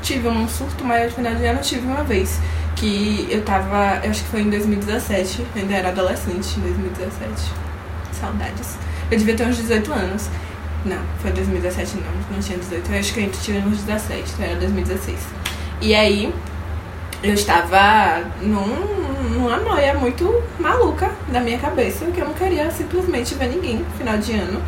Tive 0.00 0.28
um 0.28 0.48
surto 0.48 0.84
maior 0.84 1.08
de 1.08 1.14
final 1.16 1.34
de 1.34 1.44
ano, 1.44 1.60
tive 1.60 1.84
uma 1.84 2.04
vez. 2.04 2.38
Que 2.76 3.26
eu 3.28 3.42
tava, 3.42 4.00
eu 4.04 4.10
acho 4.10 4.22
que 4.22 4.30
foi 4.30 4.42
em 4.42 4.50
2017, 4.50 5.40
eu 5.40 5.62
ainda 5.62 5.74
era 5.74 5.88
adolescente 5.88 6.60
em 6.60 6.60
2017. 6.60 7.32
Saudades. 8.12 8.76
Eu 9.10 9.18
devia 9.18 9.34
ter 9.34 9.48
uns 9.48 9.56
18 9.56 9.92
anos. 9.92 10.28
Não, 10.84 11.00
foi 11.20 11.32
2017 11.32 11.96
não, 11.96 12.36
não 12.36 12.40
tinha 12.40 12.56
18. 12.56 12.88
Eu 12.88 13.00
acho 13.00 13.12
que 13.12 13.18
eu 13.18 13.24
ainda 13.24 13.36
tinha 13.36 13.60
uns 13.66 13.82
17, 13.82 14.32
então 14.34 14.46
era 14.46 14.54
2016. 14.60 15.47
E 15.80 15.94
aí, 15.94 16.34
eu 17.22 17.34
estava 17.34 18.24
num, 18.40 19.32
numa 19.34 19.56
noia 19.58 19.94
muito 19.94 20.42
maluca 20.58 21.10
da 21.28 21.40
minha 21.40 21.58
cabeça, 21.58 22.04
que 22.06 22.20
eu 22.20 22.26
não 22.26 22.34
queria 22.34 22.70
simplesmente 22.70 23.34
ver 23.34 23.48
ninguém 23.48 23.76
no 23.76 23.90
final 23.96 24.18
de 24.18 24.32
ano. 24.32 24.60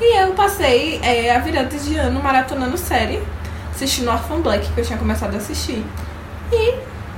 E 0.00 0.20
eu 0.20 0.32
passei 0.34 1.00
é, 1.02 1.34
a 1.34 1.38
virada 1.38 1.76
de 1.76 1.96
ano 1.96 2.22
maratonando 2.22 2.76
série, 2.76 3.22
assistindo 3.70 4.10
Orphan 4.10 4.40
Black, 4.40 4.70
que 4.72 4.80
eu 4.80 4.84
tinha 4.84 4.98
começado 4.98 5.34
a 5.34 5.38
assistir. 5.38 5.84
E 6.52 6.74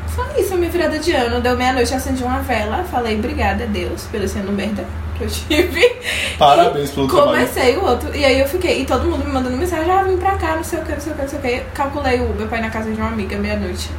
foi 0.08 0.40
isso, 0.40 0.54
a 0.54 0.56
minha 0.56 0.70
virada 0.70 0.98
de 0.98 1.12
ano. 1.12 1.40
Deu 1.40 1.56
meia-noite, 1.56 1.94
acendi 1.94 2.22
uma 2.22 2.40
vela, 2.40 2.84
falei 2.84 3.16
obrigada, 3.16 3.66
Deus, 3.66 4.04
pelo 4.12 4.24
ano 4.24 4.52
merda 4.52 4.84
que 5.18 5.24
eu 5.24 5.28
tive. 5.28 5.96
Parabéns 6.38 6.90
pelo 6.90 7.08
trabalho. 7.08 7.32
Comecei 7.32 7.76
o 7.76 7.84
outro. 7.84 8.14
E 8.14 8.24
aí 8.24 8.38
eu 8.38 8.48
fiquei, 8.48 8.82
e 8.82 8.86
todo 8.86 9.04
mundo 9.04 9.24
me 9.24 9.32
mandando 9.32 9.56
mensagem, 9.56 9.90
ah, 9.90 10.02
vim 10.02 10.16
pra 10.16 10.36
cá, 10.36 10.56
não 10.56 10.64
sei 10.64 10.78
o 10.80 10.84
que, 10.84 10.92
não 10.92 11.00
sei 11.00 11.12
o 11.12 11.16
que, 11.16 11.22
não 11.22 11.28
sei 11.28 11.38
o 11.38 11.42
que. 11.42 11.60
Calculei 11.74 12.20
o 12.20 12.30
Uber 12.30 12.46
pra 12.46 12.58
ir 12.58 12.62
na 12.62 12.70
casa 12.70 12.90
de 12.90 13.00
uma 13.00 13.10
amiga 13.10 13.36
meia-noite. 13.36 13.90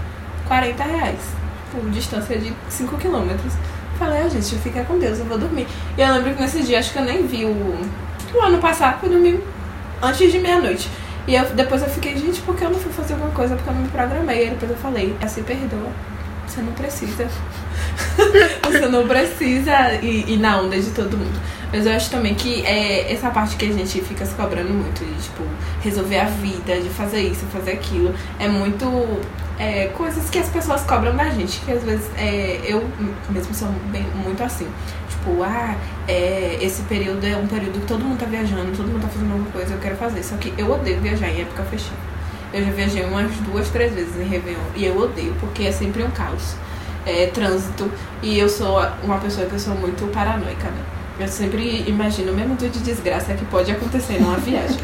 40 0.48 0.84
reais. 0.84 1.20
Por 1.72 1.88
distância 1.92 2.38
de 2.38 2.54
5 2.70 2.98
quilômetros. 2.98 3.54
Falei, 4.00 4.22
ah, 4.22 4.30
gente, 4.30 4.56
fica 4.56 4.84
com 4.86 4.98
Deus, 4.98 5.20
eu 5.20 5.26
vou 5.26 5.38
dormir. 5.38 5.68
E 5.98 6.02
eu 6.02 6.14
lembro 6.14 6.34
que 6.34 6.42
nesse 6.42 6.64
dia, 6.64 6.80
acho 6.80 6.94
que 6.94 7.00
eu 7.00 7.04
nem 7.04 7.28
vi 7.28 7.46
o, 7.46 7.76
o 8.34 8.42
ano 8.42 8.58
passado, 8.58 9.00
eu 9.04 9.10
dormi 9.10 9.40
antes 10.02 10.32
de 10.32 10.40
meia-noite. 10.40 10.90
E 11.28 11.36
eu, 11.36 11.46
depois 11.52 11.82
eu 11.82 11.90
fiquei, 11.90 12.18
gente, 12.18 12.42
por 12.42 12.56
que 12.56 12.64
eu 12.64 12.70
não 12.70 12.80
fui 12.80 12.92
fazer 12.92 13.14
alguma 13.14 13.32
coisa? 13.32 13.56
Porque 13.56 13.70
eu 13.70 13.74
não 13.74 13.82
me 13.82 13.90
programei. 13.90 14.46
Aí 14.46 14.50
depois 14.52 14.72
eu 14.72 14.78
falei, 14.78 15.16
ah, 15.22 15.28
se 15.28 15.42
perdoa. 15.42 15.92
Você 16.48 16.62
não 16.62 16.74
precisa. 16.74 17.28
Você 18.64 18.88
não 18.88 19.08
precisa 19.08 19.94
ir, 20.02 20.30
ir 20.30 20.38
na 20.38 20.62
onda 20.62 20.80
de 20.80 20.92
todo 20.92 21.18
mundo. 21.18 21.40
Mas 21.72 21.86
eu 21.86 21.94
acho 21.94 22.10
também 22.10 22.34
que 22.34 22.66
é 22.66 23.12
essa 23.12 23.30
parte 23.30 23.56
que 23.56 23.66
a 23.66 23.72
gente 23.72 24.02
fica 24.02 24.26
se 24.26 24.34
cobrando 24.34 24.74
muito, 24.74 25.06
de 25.06 25.22
tipo, 25.22 25.44
resolver 25.82 26.20
a 26.20 26.26
vida, 26.26 26.80
de 26.80 26.90
fazer 26.90 27.22
isso, 27.22 27.46
fazer 27.48 27.74
aquilo, 27.74 28.14
é 28.40 28.48
muito 28.48 28.88
é, 29.60 29.88
coisas 29.90 30.30
que 30.30 30.40
as 30.40 30.50
pessoas 30.50 30.82
cobram 30.82 31.16
da 31.16 31.30
gente, 31.30 31.60
que 31.60 31.72
às 31.72 31.84
vezes 31.84 32.10
é, 32.18 32.62
eu 32.64 32.84
mesmo 33.30 33.54
sou 33.54 33.68
bem, 33.92 34.04
muito 34.16 34.42
assim. 34.42 34.68
Tipo, 35.10 35.44
ah, 35.44 35.76
é, 36.08 36.58
esse 36.60 36.82
período 36.84 37.24
é 37.26 37.36
um 37.36 37.46
período 37.46 37.80
que 37.80 37.86
todo 37.86 38.04
mundo 38.04 38.18
tá 38.18 38.26
viajando, 38.26 38.76
todo 38.76 38.88
mundo 38.88 39.02
tá 39.02 39.10
fazendo 39.10 39.32
alguma 39.34 39.52
coisa, 39.52 39.74
eu 39.74 39.80
quero 39.80 39.96
fazer. 39.98 40.24
Só 40.24 40.38
que 40.38 40.54
eu 40.58 40.72
odeio 40.72 41.00
viajar 41.02 41.30
em 41.30 41.42
época 41.42 41.64
festiva. 41.64 41.98
Eu 42.52 42.66
já 42.66 42.72
viajei 42.72 43.04
umas 43.04 43.32
duas, 43.42 43.70
três 43.70 43.94
vezes 43.94 44.16
em 44.16 44.24
Réveillon 44.24 44.60
e 44.76 44.86
eu 44.86 44.98
odeio, 44.98 45.36
porque 45.40 45.64
é 45.64 45.72
sempre 45.72 46.02
um 46.02 46.10
caos. 46.10 46.56
É 47.10 47.28
trânsito 47.28 47.92
e 48.22 48.38
eu 48.40 48.48
sou 48.50 48.80
uma 49.04 49.18
pessoa 49.18 49.48
que 49.48 49.54
eu 49.54 49.60
sou 49.60 49.74
muito 49.76 50.06
paranoica, 50.14 50.68
né? 50.70 50.82
Eu 51.20 51.28
sempre 51.28 51.84
imagino 51.88 52.32
o 52.32 52.36
mesmo 52.36 52.56
tipo 52.56 52.72
de 52.72 52.80
desgraça 52.80 53.34
que 53.34 53.44
pode 53.46 53.72
acontecer 53.72 54.20
numa 54.22 54.38
viagem. 54.40 54.78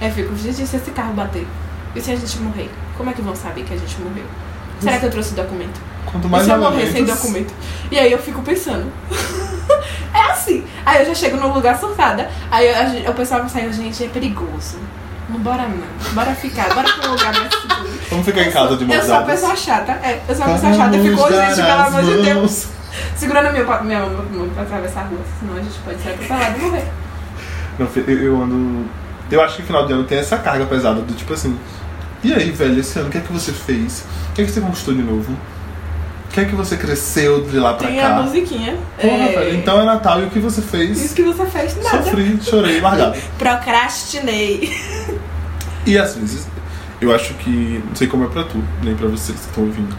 eu 0.00 0.10
fico, 0.10 0.34
gente, 0.36 0.62
e 0.62 0.66
se 0.66 0.76
esse 0.76 0.90
carro 0.92 1.12
bater? 1.12 1.46
E 1.94 2.00
se 2.00 2.10
a 2.12 2.16
gente 2.16 2.38
morrer? 2.38 2.70
Como 2.96 3.10
é 3.10 3.12
que 3.12 3.20
vão 3.22 3.34
saber 3.36 3.64
que 3.64 3.74
a 3.74 3.76
gente 3.76 4.00
morreu? 4.00 4.24
Será 4.80 4.98
que 4.98 5.06
eu 5.06 5.10
trouxe 5.10 5.34
documento? 5.34 5.80
Quanto 6.06 6.26
E 6.26 6.30
mais 6.30 6.44
se 6.44 6.50
eu 6.50 6.58
morrer 6.58 6.90
sem 6.92 7.04
documento? 7.04 7.52
E 7.90 7.98
aí 7.98 8.10
eu 8.12 8.18
fico 8.18 8.42
pensando. 8.42 8.90
é 10.14 10.30
assim. 10.30 10.64
Aí 10.84 11.00
eu 11.02 11.06
já 11.06 11.14
chego 11.14 11.36
num 11.36 11.52
lugar 11.52 11.78
surtada. 11.78 12.28
Aí 12.50 12.66
eu- 13.04 13.10
o 13.10 13.14
pessoal 13.14 13.42
me 13.44 13.50
saiu, 13.50 13.72
gente, 13.72 14.04
é 14.04 14.08
perigoso. 14.08 14.78
Não 15.34 15.40
bora 15.40 15.62
não. 15.68 16.12
Bora 16.14 16.32
ficar. 16.34 16.72
Bora 16.72 16.88
pra 16.88 17.08
um 17.08 17.12
lugar 17.12 17.32
mais 17.34 17.52
seguro. 17.52 17.98
Vamos 18.10 18.24
ficar 18.24 18.42
em 18.42 18.50
casa 18.52 18.76
de 18.76 18.84
mãos 18.84 18.94
Eu 18.96 19.02
sou 19.02 19.14
uma 19.16 19.22
pessoa 19.22 19.56
chata. 19.56 19.92
É, 19.92 20.20
eu 20.28 20.34
sou 20.34 20.46
uma 20.46 20.54
pessoa 20.54 20.72
chata. 20.74 20.96
Eu 20.96 21.02
fico, 21.04 21.16
Vamos 21.16 21.36
"Ô, 21.36 21.42
gente, 21.42 21.56
pelo 21.56 21.80
amor 21.82 22.02
de 22.04 22.22
Deus. 22.22 22.66
Segurando 23.16 23.52
meu, 23.52 23.82
minha 23.82 24.00
mão 24.06 24.48
pra 24.54 24.62
atravessar 24.62 25.00
a 25.00 25.04
rua. 25.04 25.18
Senão 25.40 25.54
a 25.56 25.60
gente 25.60 25.78
pode 25.84 26.00
ser 26.00 26.10
atropelado 26.10 26.58
e 26.58 26.62
morrer. 26.62 26.84
Não, 27.78 27.88
eu, 28.06 28.42
ando. 28.42 28.84
Eu 29.30 29.42
acho 29.42 29.56
que 29.56 29.62
final 29.64 29.84
de 29.86 29.92
ano 29.92 30.04
tem 30.04 30.18
essa 30.18 30.36
carga 30.36 30.64
pesada 30.66 31.00
do 31.00 31.12
tipo 31.14 31.32
assim. 31.34 31.58
E 32.22 32.32
aí, 32.32 32.52
velho, 32.52 32.78
esse 32.78 32.96
ano, 32.98 33.08
o 33.08 33.10
que 33.10 33.18
é 33.18 33.20
que 33.20 33.32
você 33.32 33.50
fez? 33.52 34.04
O 34.30 34.34
que 34.34 34.42
é 34.42 34.44
que 34.44 34.50
você 34.52 34.60
conquistou 34.60 34.94
de 34.94 35.02
novo? 35.02 35.32
O 35.32 36.34
que 36.34 36.40
é 36.40 36.44
que 36.46 36.54
você 36.54 36.76
cresceu 36.76 37.44
de 37.44 37.58
lá 37.58 37.74
pra 37.74 37.86
Tem 37.88 38.00
cá? 38.00 38.16
a 38.16 38.22
musiquinha. 38.22 38.76
Porra, 39.00 39.14
É, 39.14 39.28
velho, 39.28 39.56
então 39.56 39.80
é 39.80 39.84
Natal 39.84 40.20
e 40.20 40.24
o 40.24 40.30
que 40.30 40.38
você 40.40 40.60
fez? 40.62 41.00
Isso 41.00 41.14
que 41.14 41.22
você 41.22 41.46
fez, 41.46 41.76
nada. 41.82 42.02
Sofri, 42.02 42.38
chorei, 42.42 42.80
largado. 42.80 43.16
Procrastinei. 43.38 44.76
E 45.86 45.98
às 45.98 46.14
vezes, 46.16 46.46
eu 47.00 47.14
acho 47.14 47.34
que. 47.34 47.82
Não 47.86 47.94
sei 47.94 48.06
como 48.06 48.24
é 48.24 48.28
pra 48.28 48.44
tu, 48.44 48.62
nem 48.82 48.94
pra 48.94 49.08
vocês 49.08 49.38
que 49.38 49.46
estão 49.46 49.64
ouvindo. 49.64 49.94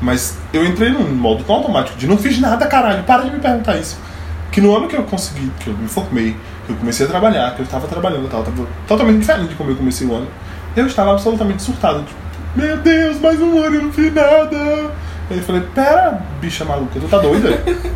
Mas 0.00 0.36
eu 0.52 0.64
entrei 0.64 0.90
num 0.90 1.08
modo 1.14 1.42
tão 1.44 1.56
automático 1.56 1.96
de 1.98 2.06
não 2.06 2.18
fiz 2.18 2.38
nada, 2.38 2.66
caralho, 2.66 3.02
para 3.04 3.22
de 3.22 3.30
me 3.30 3.40
perguntar 3.40 3.76
isso. 3.76 3.98
Que 4.52 4.60
no 4.60 4.76
ano 4.76 4.88
que 4.88 4.96
eu 4.96 5.02
consegui, 5.04 5.50
que 5.60 5.68
eu 5.68 5.74
me 5.74 5.88
formei, 5.88 6.36
que 6.66 6.72
eu 6.72 6.76
comecei 6.76 7.06
a 7.06 7.08
trabalhar, 7.08 7.54
que 7.54 7.60
eu 7.60 7.64
estava 7.64 7.86
trabalhando 7.88 8.26
e 8.26 8.28
tal, 8.28 8.42
tava 8.42 8.66
totalmente 8.86 9.20
diferente 9.20 9.48
de 9.48 9.54
como 9.54 9.70
eu 9.70 9.76
comecei 9.76 10.06
o 10.06 10.14
ano, 10.14 10.26
eu 10.76 10.86
estava 10.86 11.12
absolutamente 11.12 11.62
surtado. 11.62 12.02
Tipo, 12.02 12.20
meu 12.54 12.76
Deus, 12.78 13.20
mais 13.20 13.40
um 13.40 13.58
ano 13.58 13.74
e 13.74 13.78
eu 13.78 13.82
não 13.84 13.92
fiz 13.92 14.12
nada. 14.12 14.56
Aí 15.30 15.38
eu 15.38 15.42
falei, 15.42 15.62
pera, 15.74 16.22
bicha 16.40 16.64
maluca, 16.64 17.00
tu 17.00 17.08
tá 17.08 17.18
doida? 17.18 17.48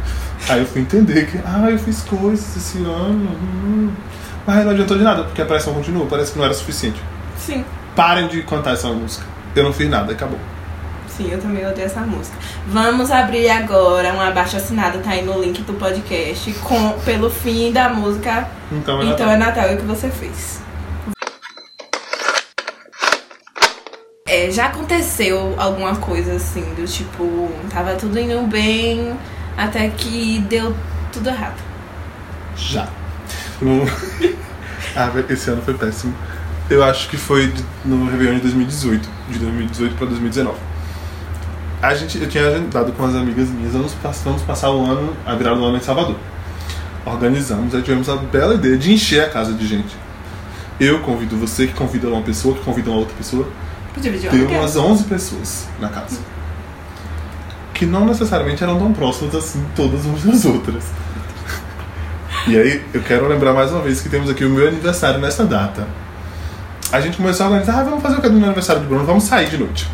Aí 0.48 0.60
eu 0.60 0.66
fui 0.66 0.80
entender 0.80 1.26
que, 1.26 1.38
ah, 1.44 1.70
eu 1.70 1.78
fiz 1.78 2.02
coisas 2.02 2.56
esse 2.56 2.78
ano. 2.78 3.30
hum. 3.30 3.90
Mas 4.46 4.64
não 4.64 4.72
adiantou 4.72 4.96
de 4.96 5.04
nada, 5.04 5.24
porque 5.24 5.42
a 5.42 5.46
pressão 5.46 5.74
continua, 5.74 6.06
parece 6.06 6.32
que 6.32 6.38
não 6.38 6.44
era 6.44 6.54
suficiente. 6.54 7.00
Sim. 7.44 7.64
Parem 7.96 8.28
de 8.28 8.42
cantar 8.42 8.74
essa 8.74 8.88
música. 8.88 9.24
Eu 9.56 9.64
não 9.64 9.72
fiz 9.72 9.88
nada, 9.88 10.12
acabou. 10.12 10.38
Sim, 11.08 11.30
eu 11.32 11.40
também 11.40 11.66
odeio 11.66 11.86
essa 11.86 12.00
música. 12.00 12.36
Vamos 12.68 13.10
abrir 13.10 13.50
agora 13.50 14.12
um 14.14 14.20
abaixo 14.20 14.56
assinado, 14.56 14.98
tá 15.00 15.10
aí 15.10 15.24
no 15.24 15.40
link 15.40 15.60
do 15.62 15.74
podcast, 15.74 16.52
com, 16.62 16.92
pelo 17.00 17.28
fim 17.28 17.72
da 17.72 17.88
música 17.88 18.48
Então, 18.70 19.00
é 19.00 19.06
Então 19.06 19.26
Natal. 19.26 19.30
é 19.30 19.36
Natal, 19.36 19.64
é 19.64 19.74
o 19.74 19.76
que 19.78 19.84
você 19.84 20.08
fez. 20.08 20.60
É, 24.26 24.48
já 24.50 24.66
aconteceu 24.66 25.54
alguma 25.58 25.96
coisa 25.96 26.34
assim, 26.34 26.62
do 26.74 26.84
tipo, 26.86 27.50
tava 27.68 27.96
tudo 27.96 28.16
indo 28.18 28.40
bem, 28.46 29.12
até 29.56 29.88
que 29.88 30.38
deu 30.48 30.74
tudo 31.12 31.28
errado. 31.28 31.58
Já. 32.56 32.88
Ah, 34.96 35.08
esse 35.28 35.48
ano 35.50 35.62
foi 35.62 35.74
péssimo. 35.74 36.12
Eu 36.70 36.84
acho 36.84 37.08
que 37.08 37.16
foi 37.16 37.52
no 37.84 38.08
Réveillon 38.08 38.36
de 38.36 38.42
2018. 38.42 39.08
De 39.28 39.38
2018 39.40 39.96
pra 39.96 40.06
2019. 40.06 40.56
A 41.82 41.94
gente, 41.94 42.18
eu 42.18 42.28
tinha 42.28 42.46
agendado 42.46 42.92
com 42.92 43.04
as 43.04 43.14
amigas 43.14 43.48
minhas, 43.48 43.72
vamos, 43.72 43.96
vamos 44.22 44.42
passar 44.42 44.70
o 44.70 44.84
ano, 44.84 45.16
a 45.26 45.34
virada 45.34 45.56
do 45.56 45.64
ano 45.64 45.78
em 45.78 45.80
Salvador. 45.80 46.16
Organizamos, 47.04 47.74
aí 47.74 47.82
tivemos 47.82 48.08
a 48.08 48.16
bela 48.16 48.54
ideia 48.54 48.76
de 48.76 48.92
encher 48.92 49.24
a 49.24 49.30
casa 49.30 49.52
de 49.52 49.66
gente. 49.66 49.96
Eu 50.78 51.00
convido 51.00 51.36
você, 51.36 51.66
que 51.66 51.72
convida 51.72 52.06
uma 52.08 52.22
pessoa, 52.22 52.54
que 52.54 52.62
convida 52.62 52.90
uma 52.90 53.00
outra 53.00 53.16
pessoa. 53.16 53.48
Tem 54.30 54.46
umas 54.46 54.76
11 54.76 55.04
pessoas 55.04 55.66
na 55.80 55.88
casa. 55.88 56.20
Que 57.74 57.86
não 57.86 58.04
necessariamente 58.04 58.62
eram 58.62 58.78
tão 58.78 58.92
próximas 58.92 59.34
assim, 59.34 59.64
todas 59.74 60.04
umas 60.04 60.22
das 60.22 60.44
outras. 60.44 60.84
E 62.46 62.56
aí, 62.56 62.82
eu 62.92 63.02
quero 63.02 63.26
lembrar 63.26 63.54
mais 63.54 63.72
uma 63.72 63.80
vez 63.80 64.00
que 64.00 64.08
temos 64.08 64.30
aqui 64.30 64.44
o 64.44 64.50
meu 64.50 64.68
aniversário 64.68 65.18
nessa 65.18 65.44
data. 65.44 65.86
A 66.92 67.00
gente 67.00 67.16
começou 67.16 67.46
a 67.46 67.48
organizar, 67.50 67.80
ah, 67.80 67.84
vamos 67.84 68.02
fazer 68.02 68.16
o 68.16 68.20
que 68.20 68.28
do 68.28 68.34
meu 68.34 68.46
aniversário 68.46 68.82
de 68.82 68.88
Bruno, 68.88 69.04
vamos 69.04 69.22
sair 69.22 69.48
de 69.48 69.56
noite. 69.56 69.88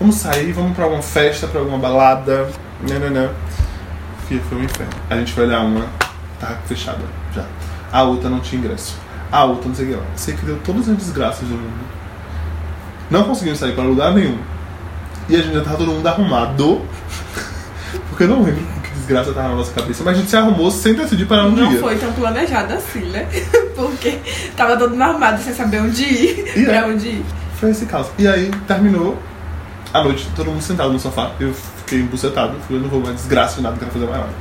Vamos 0.00 0.14
sair, 0.14 0.50
vamos 0.52 0.74
pra 0.74 0.84
alguma 0.84 1.02
festa, 1.02 1.46
pra 1.46 1.60
alguma 1.60 1.78
balada. 1.78 2.48
Nananã. 2.88 3.30
Que 4.26 4.38
foi 4.38 4.58
um 4.58 4.64
inferno. 4.64 4.92
A 5.10 5.16
gente 5.16 5.32
foi 5.32 5.44
olhar 5.44 5.60
uma, 5.60 5.86
tava 6.40 6.56
fechada 6.64 7.00
já. 7.34 7.44
A 7.92 8.02
outra 8.02 8.30
não 8.30 8.40
tinha 8.40 8.60
ingresso. 8.60 8.96
A 9.30 9.44
outra 9.44 9.68
não 9.68 9.74
sei 9.74 9.84
o 9.84 9.88
que 9.88 9.94
lá. 9.96 10.02
Sei 10.16 10.34
que 10.34 10.46
deu 10.46 10.58
todas 10.64 10.88
as 10.88 10.96
desgraças 10.96 11.46
do 11.46 11.54
mundo. 11.54 11.86
Não 13.10 13.24
conseguimos 13.24 13.58
sair 13.58 13.74
para 13.74 13.84
lugar 13.84 14.14
nenhum. 14.14 14.38
E 15.28 15.36
a 15.36 15.42
gente 15.42 15.52
já 15.52 15.62
tava 15.62 15.76
todo 15.76 15.92
mundo 15.92 16.06
arrumado. 16.06 16.80
Porque 18.08 18.24
eu 18.24 18.28
não 18.28 18.42
lembro 18.42 18.77
desgraça 18.98 19.32
tava 19.32 19.48
na 19.48 19.54
nossa 19.54 19.72
cabeça. 19.72 20.02
Mas 20.04 20.16
a 20.16 20.20
gente 20.20 20.30
se 20.30 20.36
arrumou 20.36 20.70
sem 20.70 20.94
decidir 20.94 21.26
para 21.26 21.44
onde 21.44 21.60
Não 21.60 21.72
ia. 21.72 21.80
foi 21.80 21.96
tão 21.96 22.12
planejado 22.12 22.74
assim, 22.74 23.00
né? 23.10 23.26
Porque 23.74 24.18
tava 24.56 24.76
todo 24.76 24.90
mundo 24.90 25.02
armado 25.02 25.42
sem 25.42 25.54
saber 25.54 25.80
onde 25.82 26.02
ir, 26.02 26.52
E 26.56 26.64
é. 26.64 26.78
pra 26.80 26.88
onde 26.88 27.08
ir. 27.08 27.24
Foi 27.58 27.70
esse 27.70 27.86
caso. 27.86 28.10
E 28.18 28.26
aí 28.28 28.50
terminou 28.66 29.16
a 29.92 30.02
noite, 30.02 30.28
todo 30.36 30.50
mundo 30.50 30.62
sentado 30.62 30.92
no 30.92 30.98
sofá. 31.00 31.30
Eu 31.40 31.52
fiquei 31.54 32.00
embucetado. 32.00 32.54
Falei, 32.66 32.82
não 32.82 32.88
vou 32.88 33.00
mais 33.00 33.16
desgraça 33.16 33.56
de 33.56 33.62
nada, 33.62 33.72
não 33.74 33.78
quero 33.80 33.90
fazer 33.92 34.06
mais 34.06 34.18
nada. 34.20 34.32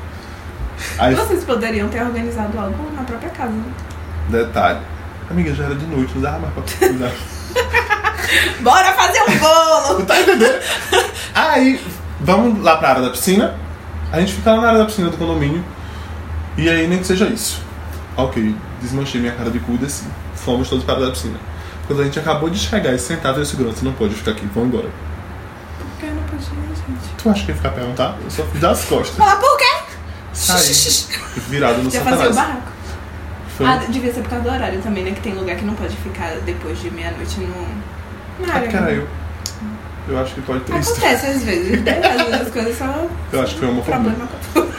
Aí, 1.00 1.16
Vocês 1.16 1.44
poderiam 1.44 1.88
ter 1.90 2.02
organizado 2.04 2.60
algo 2.60 2.92
na 2.96 3.04
própria 3.04 3.30
casa. 3.30 3.52
né? 3.52 3.64
detalhe. 4.30 4.80
Amiga, 5.32 5.54
já 5.54 5.66
era 5.66 5.76
de 5.76 5.86
noite, 5.86 6.12
não 6.16 6.22
dava 6.22 6.40
mais 6.40 6.54
pra 6.54 6.64
cuidar. 6.88 7.12
Bora 8.62 8.92
fazer 8.94 9.22
um 9.22 9.38
bolo! 9.38 10.06
tá 10.06 10.20
entendendo? 10.22 10.60
Aí, 11.34 11.80
vamos 12.20 12.62
lá 12.64 12.78
pra 12.78 12.90
área 12.90 13.02
da 13.04 13.10
piscina. 13.10 13.56
A 14.12 14.20
gente 14.20 14.34
fica 14.34 14.52
lá 14.54 14.62
na 14.62 14.68
área 14.68 14.80
da 14.80 14.86
piscina 14.86 15.10
do 15.10 15.18
condomínio. 15.18 15.64
E 16.58 16.70
aí, 16.70 16.88
nem 16.88 17.00
que 17.00 17.06
seja 17.08 17.26
isso. 17.28 17.62
Ok, 18.16 18.56
desmanchei 18.82 19.22
minha 19.22 19.34
cara 19.34 19.50
de 19.52 19.60
cu 19.60 19.74
e 19.74 19.78
desci. 19.78 20.06
Fomos 20.36 20.70
todos 20.70 20.84
para 20.84 21.06
a 21.08 21.12
piscina. 21.12 21.38
Quando 21.86 22.02
a 22.02 22.06
gente 22.06 22.20
acabou 22.20 22.50
de 22.50 22.58
chegar 22.60 22.94
e 22.94 23.00
sentar, 23.00 23.34
veio 23.34 23.44
o 23.44 23.46
segurança, 23.46 23.84
não 23.84 23.94
pode 23.94 24.14
ficar 24.16 24.32
aqui, 24.32 24.46
vamos 24.54 24.70
embora. 24.74 24.90
Por 25.80 25.88
que 26.00 26.06
não 26.08 26.24
podia, 26.24 26.48
gente? 26.76 27.16
Tu 27.18 27.30
acha 27.30 27.44
que 27.46 27.52
ia 27.52 27.56
ficar 27.56 27.70
perguntar? 27.70 28.18
Eu 28.24 28.30
só 28.32 28.44
fui 28.44 28.60
dar 28.60 28.72
as 28.72 28.84
costas. 28.86 29.16
Falar 29.16 29.36
por 29.38 29.58
quê? 29.58 29.66
Saí, 30.34 31.06
virado 31.50 31.84
no 31.84 31.90
Já 31.90 32.02
fazia 32.02 32.30
o 32.30 32.34
satanás. 32.34 32.36
barraco. 32.36 32.72
Foi- 33.58 33.66
Ah, 33.66 33.78
devia 33.90 34.14
ser 34.14 34.22
por 34.22 34.30
causa 34.30 34.44
do 34.46 34.52
horário 34.52 34.82
também, 34.82 35.04
né? 35.04 35.12
Que 35.12 35.22
tem 35.22 35.34
lugar 35.34 35.56
que 35.56 35.66
não 35.66 35.74
pode 35.76 35.96
ficar 35.98 36.32
depois 36.46 36.80
de 36.80 36.92
meia-noite 36.92 37.40
no... 37.40 38.46
na 38.46 38.54
É 38.54 38.56
área. 38.56 38.62
porque 38.64 38.78
era 38.78 38.92
eu. 38.92 39.08
Eu 40.10 40.20
acho 40.20 40.34
que 40.36 40.42
pode 40.42 40.62
ter 40.62 40.78
isso. 40.78 40.92
Acontece 40.92 41.26
às 41.28 41.44
vezes, 41.44 41.82
né? 41.84 42.00
Às 42.04 42.22
vezes 42.28 42.42
as 42.42 42.50
coisas 42.50 42.78
são 42.78 43.10
Eu 43.34 43.42
acho 43.42 43.54
que 43.56 43.60
foi 43.60 43.70
homofobia. 43.70 44.00
problema 44.02 44.28
com 44.54 44.68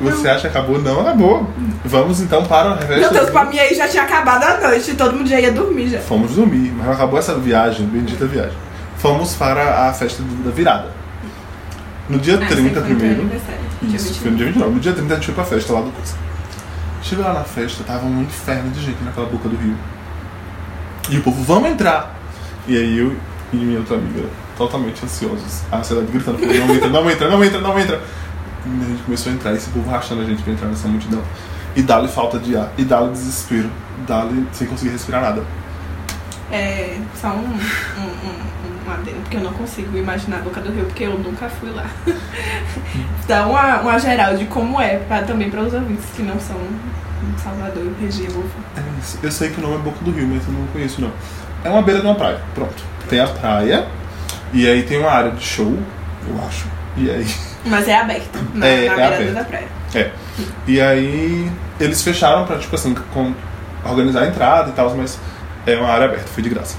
Você 0.00 0.28
acha 0.28 0.40
que 0.42 0.46
acabou? 0.46 0.80
Não 0.80 1.00
acabou. 1.02 1.46
Vamos 1.84 2.20
então 2.22 2.44
para 2.46 2.70
o 2.70 2.74
resto. 2.74 2.88
Meu 3.00 3.10
Deus, 3.12 3.28
pra 3.30 3.44
mim 3.44 3.58
aí 3.58 3.74
já 3.74 3.86
tinha 3.86 4.02
acabado 4.04 4.42
a 4.44 4.68
noite, 4.68 4.94
todo 4.94 5.14
mundo 5.14 5.28
já 5.28 5.38
ia 5.38 5.52
dormir 5.52 5.88
já. 5.90 5.98
Fomos 6.00 6.32
dormir, 6.32 6.72
mas 6.74 6.88
acabou 6.88 7.18
essa 7.18 7.34
viagem, 7.34 7.84
bendita 7.86 8.24
viagem. 8.24 8.56
Fomos 8.96 9.34
para 9.34 9.88
a 9.88 9.92
festa 9.92 10.22
do- 10.22 10.42
da 10.44 10.50
virada. 10.50 10.88
No 12.08 12.18
dia 12.18 12.36
Ah, 12.36 12.46
30 12.46 12.54
sim, 12.56 12.56
foi 12.56 12.62
no 12.62 12.70
teu 12.70 12.82
primeiro. 12.82 13.28
dia 13.82 13.96
Isso, 13.96 14.08
29. 14.14 14.20
foi 14.20 14.30
no 14.30 14.36
dia 14.38 14.46
29. 14.46 14.70
No 14.74 14.80
dia 14.80 14.92
30 14.94 15.12
a 15.12 15.16
gente 15.16 15.26
foi 15.26 15.34
pra 15.34 15.44
festa 15.44 15.72
lá 15.74 15.80
do 15.82 15.90
curso. 15.90 16.16
Chegou 17.02 17.24
lá 17.24 17.34
na 17.34 17.44
festa, 17.44 17.84
tava 17.84 18.06
um 18.06 18.22
inferno 18.22 18.70
de 18.70 18.82
gente 18.82 19.02
naquela 19.04 19.26
boca 19.26 19.48
do 19.50 19.56
rio. 19.56 19.76
E 21.10 21.18
o 21.18 21.22
povo, 21.22 21.42
vamos 21.42 21.70
entrar! 21.70 22.14
E 22.68 22.76
aí 22.76 22.98
eu 22.98 23.16
e 23.52 23.56
minha 23.56 23.80
outra 23.80 23.96
amiga, 23.96 24.28
totalmente 24.56 25.04
ansiosos, 25.04 25.62
a 25.72 25.78
ansiedade 25.78 26.06
gritando, 26.12 26.38
não 26.38 26.74
entra, 26.74 26.88
não 26.88 27.10
entra, 27.10 27.28
não 27.28 27.44
entra, 27.44 27.60
não 27.60 27.78
entra. 27.80 28.00
E 28.64 28.84
a 28.84 28.88
gente 28.88 29.02
começou 29.02 29.32
a 29.32 29.34
entrar, 29.34 29.52
esse 29.54 29.68
povo 29.70 29.90
rachando 29.90 30.22
a 30.22 30.24
gente 30.24 30.40
pra 30.42 30.52
entrar 30.52 30.68
nessa 30.68 30.86
multidão. 30.86 31.20
E 31.74 31.82
dá-lhe 31.82 32.06
falta 32.06 32.38
de 32.38 32.56
ar, 32.56 32.70
e 32.78 32.84
dá-lhe 32.84 33.10
desespero, 33.10 33.68
dá-lhe 34.06 34.46
sem 34.52 34.68
conseguir 34.68 34.92
respirar 34.92 35.20
nada. 35.20 35.42
É, 36.52 36.96
só 37.20 37.28
um, 37.28 37.40
um, 37.40 37.48
um, 37.48 38.88
um 38.88 38.92
adendo, 38.92 39.20
porque 39.22 39.36
eu 39.36 39.42
não 39.42 39.52
consigo 39.52 39.96
imaginar 39.96 40.36
a 40.36 40.42
Boca 40.42 40.60
do 40.60 40.70
Rio, 40.72 40.84
porque 40.84 41.04
eu 41.04 41.18
nunca 41.18 41.48
fui 41.48 41.70
lá. 41.70 41.86
Dá 43.26 43.48
uma, 43.48 43.80
uma 43.80 43.98
geral 43.98 44.36
de 44.36 44.44
como 44.44 44.80
é, 44.80 44.98
pra, 44.98 45.22
também 45.22 45.50
para 45.50 45.62
os 45.62 45.74
ouvintes 45.74 46.04
que 46.14 46.22
não 46.22 46.38
são 46.38 46.56
em 47.22 47.38
Salvador 47.38 47.82
e 47.98 48.04
região. 48.04 48.42
É. 48.76 48.80
Eu 49.26 49.30
sei 49.30 49.50
que 49.50 49.58
o 49.60 49.62
nome 49.62 49.76
é 49.76 49.78
Boca 49.78 49.98
do 50.04 50.10
Rio, 50.10 50.26
mas 50.28 50.46
eu 50.46 50.52
não 50.52 50.66
conheço 50.68 51.00
não. 51.00 51.12
É 51.64 51.68
uma 51.70 51.82
beira 51.82 52.00
de 52.00 52.06
uma 52.06 52.14
praia, 52.14 52.40
pronto. 52.54 52.82
Tem 53.08 53.20
a 53.20 53.26
praia, 53.26 53.86
e 54.52 54.66
aí 54.68 54.82
tem 54.84 54.98
uma 54.98 55.10
área 55.10 55.30
de 55.32 55.44
show, 55.44 55.78
eu 56.28 56.44
acho. 56.46 56.66
E 56.96 57.10
aí. 57.10 57.26
Mas 57.66 57.86
é 57.88 57.98
aberto, 57.98 58.38
na, 58.54 58.66
É, 58.66 58.86
na 58.88 59.02
é 59.02 59.06
aberto. 59.06 59.34
da 59.34 59.44
praia. 59.44 59.68
É. 59.94 60.10
E 60.66 60.80
aí 60.80 61.50
eles 61.78 62.00
fecharam 62.02 62.46
pra, 62.46 62.56
tipo 62.58 62.74
assim, 62.74 62.94
com- 63.12 63.34
organizar 63.84 64.22
a 64.22 64.26
entrada 64.28 64.70
e 64.70 64.72
tal, 64.72 64.94
mas 64.96 65.18
é 65.66 65.76
uma 65.76 65.88
área 65.88 66.06
aberta, 66.06 66.26
foi 66.28 66.42
de 66.42 66.48
graça. 66.48 66.76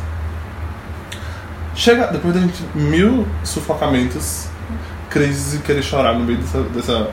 Chega, 1.75 2.07
depois 2.07 2.33
da 2.33 2.39
gente 2.41 2.63
mil 2.75 3.27
sufocamentos, 3.43 4.47
crises 5.09 5.55
e 5.55 5.59
querer 5.59 5.81
chorar 5.83 6.13
no 6.13 6.23
meio 6.25 6.39
dessa, 6.39 6.61
dessa 6.63 7.09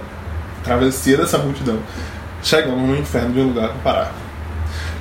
travessia 0.65 1.17
dessa 1.17 1.39
multidão. 1.39 1.79
Chegamos 2.43 2.89
no 2.89 2.97
inferno 2.97 3.33
de 3.33 3.41
um 3.41 3.49
lugar 3.49 3.69
pra 3.69 3.93
parar. 3.93 4.13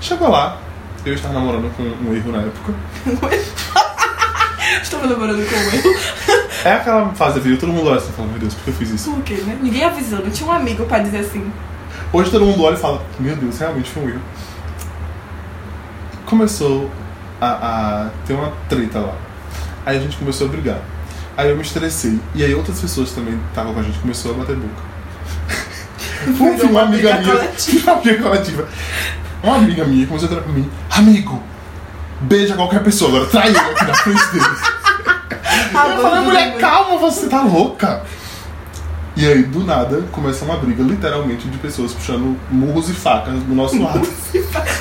Chegou 0.01 0.29
lá, 0.29 0.59
eu 1.05 1.13
estava 1.13 1.33
namorando 1.33 1.75
com 1.75 1.83
um 1.83 2.13
erro 2.15 2.31
na 2.31 2.39
época. 2.39 2.73
Estou 4.81 5.01
me 5.01 5.07
lembrando 5.07 5.45
como 5.47 5.89
eu. 5.91 5.99
É 6.65 6.73
aquela 6.73 7.13
fase 7.13 7.35
da 7.35 7.41
vida, 7.41 7.57
todo 7.57 7.71
mundo 7.71 7.87
olha 7.87 7.97
assim 7.97 8.09
e 8.09 8.13
fala, 8.13 8.27
meu 8.27 8.39
Deus, 8.39 8.53
por 8.53 8.63
que 8.63 8.69
eu 8.71 8.73
fiz 8.73 8.89
isso? 8.89 9.11
Por 9.11 9.23
quê, 9.23 9.35
né? 9.35 9.57
Ninguém 9.61 9.83
avisou, 9.83 10.19
não 10.19 10.29
tinha 10.29 10.49
um 10.49 10.51
amigo 10.51 10.85
pra 10.85 10.99
dizer 10.99 11.19
assim. 11.19 11.51
Hoje 12.11 12.31
todo 12.31 12.45
mundo 12.45 12.63
olha 12.63 12.75
e 12.75 12.77
fala, 12.77 13.01
meu 13.19 13.35
Deus, 13.35 13.59
realmente 13.59 13.89
foi 13.89 14.03
um 14.03 14.09
erro. 14.09 14.21
começou 16.25 16.89
a, 17.39 17.47
a 17.47 18.09
ter 18.25 18.33
uma 18.33 18.51
treta 18.67 18.99
lá. 18.99 19.15
Aí 19.85 19.97
a 19.97 19.99
gente 19.99 20.17
começou 20.17 20.47
a 20.47 20.49
brigar. 20.49 20.81
Aí 21.37 21.49
eu 21.49 21.55
me 21.55 21.61
estressei. 21.61 22.19
E 22.33 22.43
aí 22.43 22.53
outras 22.53 22.81
pessoas 22.81 23.11
também 23.11 23.39
estavam 23.49 23.73
com 23.73 23.79
a 23.79 23.83
gente 23.83 23.99
começou 23.99 24.31
a 24.31 24.33
bater 24.39 24.55
boca. 24.55 24.96
Foi 26.33 26.67
uma 26.67 26.81
amiga 26.81 27.13
briga 27.13 27.21
minha. 27.21 27.35
coletiva. 27.35 27.91
Uma 27.91 28.01
briga 28.01 28.23
coletiva. 28.23 28.67
Uma 29.43 29.55
amiga 29.55 29.85
minha 29.85 30.07
começou 30.07 30.27
a 30.27 30.31
entrar 30.31 30.43
pra 30.43 30.53
mim. 30.53 30.69
Amigo, 30.89 31.43
beija 32.21 32.55
qualquer 32.55 32.83
pessoa 32.83 33.09
agora. 33.09 33.25
Trai 33.27 33.49
ele 33.49 33.57
aqui 33.57 33.85
na 33.85 33.93
frente 33.93 34.25
dele. 34.31 34.45
Ah, 35.73 35.89
eu 35.95 36.01
falei, 36.01 36.21
mulher, 36.21 36.57
calma, 36.57 36.97
você 36.97 37.27
tá 37.27 37.41
louca. 37.41 38.03
E 39.17 39.25
aí, 39.25 39.41
do 39.41 39.63
nada, 39.63 40.03
começa 40.11 40.45
uma 40.45 40.57
briga, 40.57 40.83
literalmente, 40.83 41.47
de 41.47 41.57
pessoas 41.57 41.91
puxando 41.91 42.37
murros 42.51 42.87
e 42.87 42.93
facas 42.93 43.33
do 43.41 43.55
nosso 43.55 43.81
lado. 43.81 44.07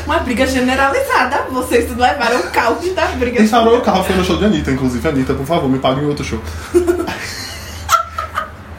Uma 0.05 0.19
briga 0.19 0.47
generalizada. 0.47 1.47
Vocês 1.50 1.88
levaram 1.97 2.41
o 2.41 2.50
caos 2.50 2.95
da 2.95 3.07
briga. 3.07 3.43
Parou 3.49 3.79
o 3.79 3.81
carro 3.81 4.05
foi 4.05 4.15
no 4.15 4.23
show 4.23 4.37
de 4.37 4.45
Anitta, 4.45 4.71
inclusive. 4.71 5.09
Anitta, 5.09 5.33
por 5.33 5.47
favor, 5.47 5.71
me 5.71 5.79
pague 5.79 6.03
em 6.03 6.05
outro 6.05 6.23
show. 6.23 6.38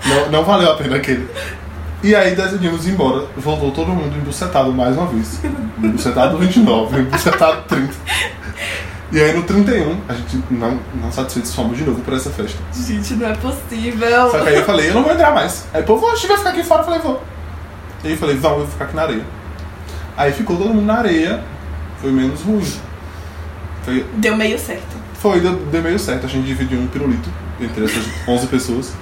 não, 0.05 0.29
não 0.31 0.43
valeu 0.43 0.71
a 0.71 0.75
pena 0.75 0.97
aquele. 0.97 1.27
E 2.03 2.15
aí 2.15 2.35
decidimos 2.35 2.87
ir 2.87 2.91
embora. 2.91 3.25
Voltou 3.35 3.71
todo 3.71 3.87
mundo 3.89 4.15
embucetado 4.15 4.71
mais 4.71 4.95
uma 4.95 5.07
vez. 5.07 5.39
Embucetado 5.81 6.37
29, 6.37 6.99
embucetado 7.01 7.63
30. 7.67 7.93
E 9.11 9.19
aí 9.21 9.33
no 9.33 9.43
31, 9.43 10.01
a 10.07 10.13
gente 10.13 10.43
não, 10.51 10.79
não 11.01 11.11
satisfeitos, 11.11 11.55
fomos 11.55 11.77
de 11.77 11.83
novo 11.83 12.01
pra 12.01 12.17
essa 12.17 12.29
festa. 12.29 12.57
Gente, 12.73 13.13
não 13.13 13.27
é 13.27 13.35
possível. 13.35 14.31
Só 14.31 14.39
que 14.41 14.49
aí 14.49 14.55
eu 14.55 14.65
falei, 14.65 14.89
eu 14.89 14.93
não 14.93 15.03
vou 15.03 15.13
entrar 15.13 15.33
mais. 15.33 15.65
Aí 15.73 15.81
o 15.81 15.85
povo, 15.85 16.05
oxe, 16.07 16.27
vai 16.27 16.37
ficar 16.37 16.49
aqui 16.49 16.63
fora? 16.63 16.81
Eu 16.81 16.85
falei, 16.85 16.99
vou. 16.99 17.23
E 18.03 18.07
aí 18.07 18.13
eu 18.13 18.17
falei, 18.19 18.35
vamos, 18.35 18.57
eu 18.57 18.63
vou 18.65 18.71
ficar 18.73 18.85
aqui 18.85 18.95
na 18.95 19.01
areia. 19.03 19.23
Aí 20.17 20.31
ficou 20.33 20.57
todo 20.57 20.73
mundo 20.73 20.85
na 20.85 20.95
areia, 20.95 21.41
foi 22.01 22.11
menos 22.11 22.41
ruim. 22.41 22.65
Foi, 23.83 24.05
Deu 24.15 24.35
meio 24.35 24.59
certo. 24.59 24.97
foi 25.13 25.39
deu, 25.39 25.55
deu 25.55 25.81
meio 25.81 25.97
certo, 25.97 26.25
a 26.25 26.29
gente 26.29 26.45
dividiu 26.45 26.77
um 26.79 26.87
pirulito 26.87 27.29
entre 27.61 27.85
essas 27.85 28.03
11 28.27 28.47
pessoas. 28.47 28.93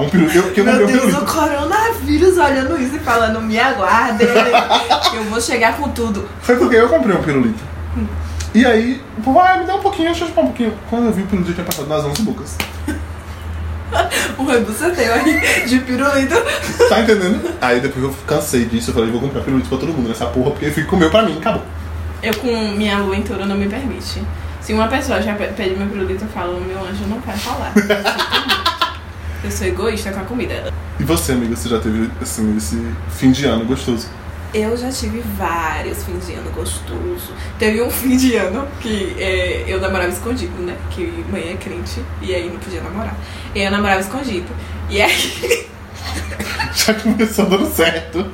Um 0.00 0.08
pirulito, 0.08 0.36
eu, 0.38 0.50
que 0.52 0.60
eu 0.60 0.64
Meu 0.64 0.82
um 0.82 0.86
Deus, 0.86 1.14
o 1.14 1.24
coronavírus 1.24 2.36
olhando 2.38 2.80
isso 2.80 2.96
e 2.96 2.98
falando, 3.00 3.40
me 3.40 3.58
aguardem. 3.58 4.28
eu 5.14 5.24
vou 5.24 5.40
chegar 5.40 5.76
com 5.76 5.88
tudo. 5.90 6.28
Foi 6.42 6.56
porque 6.56 6.76
eu 6.76 6.88
comprei 6.88 7.16
um 7.16 7.22
pirulito. 7.22 7.60
E 8.54 8.66
aí, 8.66 9.00
o 9.18 9.22
povo, 9.22 9.38
ah, 9.40 9.58
me 9.58 9.64
dá 9.66 9.76
um 9.76 9.80
pouquinho, 9.80 10.08
deixa 10.08 10.24
eu 10.24 10.28
chupar 10.28 10.44
um 10.44 10.48
pouquinho. 10.48 10.74
Quando 10.88 11.06
eu 11.06 11.12
vi 11.12 11.22
o 11.22 11.26
pirulito, 11.26 11.54
tinha 11.54 11.64
passado 11.64 11.88
nas 11.88 12.04
11 12.04 12.22
bocas. 12.22 12.56
Um 14.38 14.44
rebuceteio 14.44 15.12
aí 15.12 15.66
de 15.66 15.78
pirulito. 15.80 16.34
Tá 16.88 17.00
entendendo? 17.00 17.50
Aí 17.60 17.80
depois 17.80 18.04
eu 18.04 18.14
cansei 18.26 18.64
disso, 18.64 18.90
eu 18.90 18.94
falei, 18.94 19.10
vou 19.10 19.20
comprar 19.20 19.42
pirulito 19.42 19.68
pra 19.68 19.78
todo 19.78 19.92
mundo 19.92 20.08
nessa 20.08 20.26
porra, 20.26 20.52
porque 20.52 20.70
fica 20.70 20.88
comeu 20.88 21.10
pra 21.10 21.22
mim, 21.22 21.38
acabou. 21.38 21.62
Eu 22.22 22.34
com 22.36 22.68
minha 22.76 22.98
lua 22.98 23.16
inteira 23.16 23.46
não 23.46 23.56
me 23.56 23.68
permite. 23.68 24.22
Se 24.60 24.72
uma 24.74 24.86
pessoa 24.88 25.20
já 25.22 25.34
pe- 25.34 25.48
pede 25.56 25.74
meu 25.76 25.88
pirulito, 25.88 26.24
eu 26.24 26.28
falo, 26.28 26.60
meu 26.60 26.78
anjo 26.84 27.04
não 27.08 27.20
quer 27.20 27.36
falar. 27.38 27.72
Eu 29.42 29.50
sou 29.50 29.66
egoísta 29.66 30.12
com 30.12 30.20
a 30.20 30.24
comida. 30.24 30.72
E 30.98 31.04
você, 31.04 31.32
amiga, 31.32 31.56
você 31.56 31.68
já 31.68 31.80
teve, 31.80 32.10
assim, 32.20 32.56
esse 32.56 32.76
fim 33.10 33.32
de 33.32 33.46
ano 33.46 33.64
gostoso? 33.64 34.08
Eu 34.52 34.76
já 34.76 34.90
tive 34.90 35.22
vários 35.38 36.02
fins 36.04 36.26
de 36.26 36.34
ano 36.34 36.50
gostoso. 36.50 37.32
Teve 37.58 37.80
um 37.80 37.90
fim 37.90 38.16
de 38.16 38.36
ano 38.36 38.66
que 38.80 39.14
é, 39.18 39.64
eu 39.66 39.80
namorava 39.80 40.10
escondido, 40.10 40.60
né? 40.62 40.76
Que 40.90 41.24
mãe 41.30 41.52
é 41.52 41.56
crente 41.56 42.02
e 42.20 42.34
aí 42.34 42.50
não 42.50 42.58
podia 42.58 42.82
namorar. 42.82 43.16
E 43.54 43.60
eu 43.60 43.70
namorava 43.70 44.00
escondido. 44.00 44.48
E 44.90 45.00
aí, 45.00 45.68
Já 46.74 46.94
começou 46.94 47.46
dando 47.46 47.70
certo. 47.72 48.26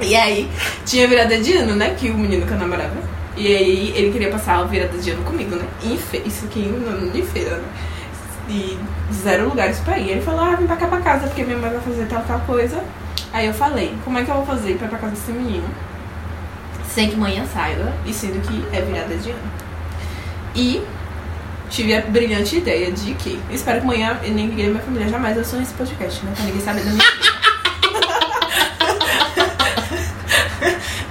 e 0.00 0.14
aí 0.14 0.50
tinha 0.84 1.08
virada 1.08 1.38
de 1.38 1.52
ano, 1.54 1.74
né? 1.74 1.94
Que 1.98 2.10
o 2.10 2.14
menino 2.18 2.46
que 2.46 2.52
eu 2.52 2.58
namorava. 2.58 2.96
E 3.36 3.46
aí 3.46 3.92
ele 3.96 4.12
queria 4.12 4.30
passar 4.30 4.58
a 4.58 4.64
virada 4.64 4.96
de 4.98 5.10
ano 5.10 5.22
comigo, 5.24 5.56
né? 5.56 5.66
Em 5.82 5.96
fe... 5.96 6.22
Isso 6.24 6.44
aqui 6.44 6.60
no 6.60 6.88
ano 6.88 7.10
de 7.10 7.22
feira, 7.22 7.56
né? 7.56 7.68
E 8.48 8.78
zero 9.12 9.48
lugares 9.48 9.78
pra 9.80 9.98
ir. 9.98 10.10
Ele 10.10 10.20
falou, 10.20 10.40
ah, 10.40 10.54
vem 10.54 10.66
pra 10.66 10.76
cá 10.76 10.86
pra 10.86 11.00
casa, 11.00 11.26
porque 11.26 11.42
minha 11.42 11.58
mãe 11.58 11.70
vai 11.70 11.80
fazer 11.80 12.06
tal, 12.06 12.22
tal 12.22 12.40
coisa. 12.40 12.82
Aí 13.32 13.46
eu 13.46 13.54
falei, 13.54 13.94
como 14.04 14.18
é 14.18 14.24
que 14.24 14.30
eu 14.30 14.36
vou 14.36 14.46
fazer 14.46 14.76
pra 14.76 14.86
ir 14.86 14.90
pra 14.90 14.98
casa 14.98 15.12
desse 15.12 15.32
menino? 15.32 15.68
Sem 16.88 17.10
que 17.10 17.16
manhã 17.16 17.44
saiba, 17.52 17.92
e 18.06 18.12
sendo 18.12 18.40
que 18.40 18.64
é 18.74 18.80
virada 18.80 19.14
de 19.16 19.30
ano. 19.30 19.50
E 20.54 20.82
tive 21.68 21.94
a 21.94 22.00
brilhante 22.00 22.56
ideia 22.56 22.92
de 22.92 23.14
que, 23.14 23.40
espero 23.50 23.80
que 23.80 23.84
amanhã 23.84 24.18
ninguém 24.22 24.66
da 24.66 24.70
minha 24.72 24.82
família 24.82 25.08
jamais 25.08 25.36
ouça 25.36 25.58
esse 25.58 25.74
podcast, 25.74 26.24
né? 26.24 26.32
Pra 26.34 26.44
ninguém 26.44 26.60
saber 26.60 26.84
da 26.84 26.90
minha 26.90 27.04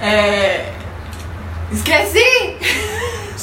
é... 0.00 0.72
Esqueci! 1.72 2.56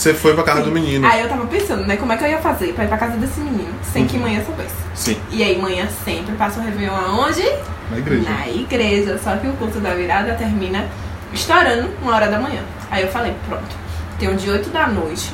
Você 0.04 0.14
foi 0.14 0.34
pra 0.34 0.44
casa 0.44 0.64
do 0.64 0.70
menino. 0.70 1.08
Aí 1.08 1.22
eu 1.22 1.30
tava 1.30 1.46
pensando, 1.48 1.86
né, 1.88 1.96
como 1.96 2.12
é 2.12 2.18
que 2.18 2.26
eu 2.26 2.28
ia 2.28 2.40
fazer 2.40 2.74
pra 2.74 2.84
ir 2.84 2.90
pra 2.90 2.98
casa 2.98 3.16
desse 3.16 3.40
menino, 3.40 3.74
sem 3.82 4.06
que 4.06 4.18
manhã 4.18 4.44
soubesse. 4.44 4.76
Sim, 4.94 5.18
E 5.32 5.42
aí 5.42 5.58
manhã 5.58 5.88
sempre 6.04 6.36
passa 6.36 6.60
o 6.60 6.64
Réveillon 6.64 6.94
aonde? 6.94 7.42
na 7.90 7.98
igreja. 7.98 8.30
Na 8.30 8.48
igreja. 8.50 9.18
Só 9.24 9.38
que 9.38 9.48
o 9.48 9.54
culto 9.54 9.80
da 9.80 9.92
virada 9.94 10.34
termina 10.34 10.90
estourando 11.32 11.90
uma 12.02 12.16
hora 12.16 12.28
da 12.28 12.38
manhã. 12.38 12.60
Aí 12.92 13.04
eu 13.04 13.08
falei, 13.08 13.34
pronto, 13.48 13.74
tenho 14.20 14.36
de 14.36 14.50
8 14.50 14.72
da 14.72 14.88
noite 14.88 15.32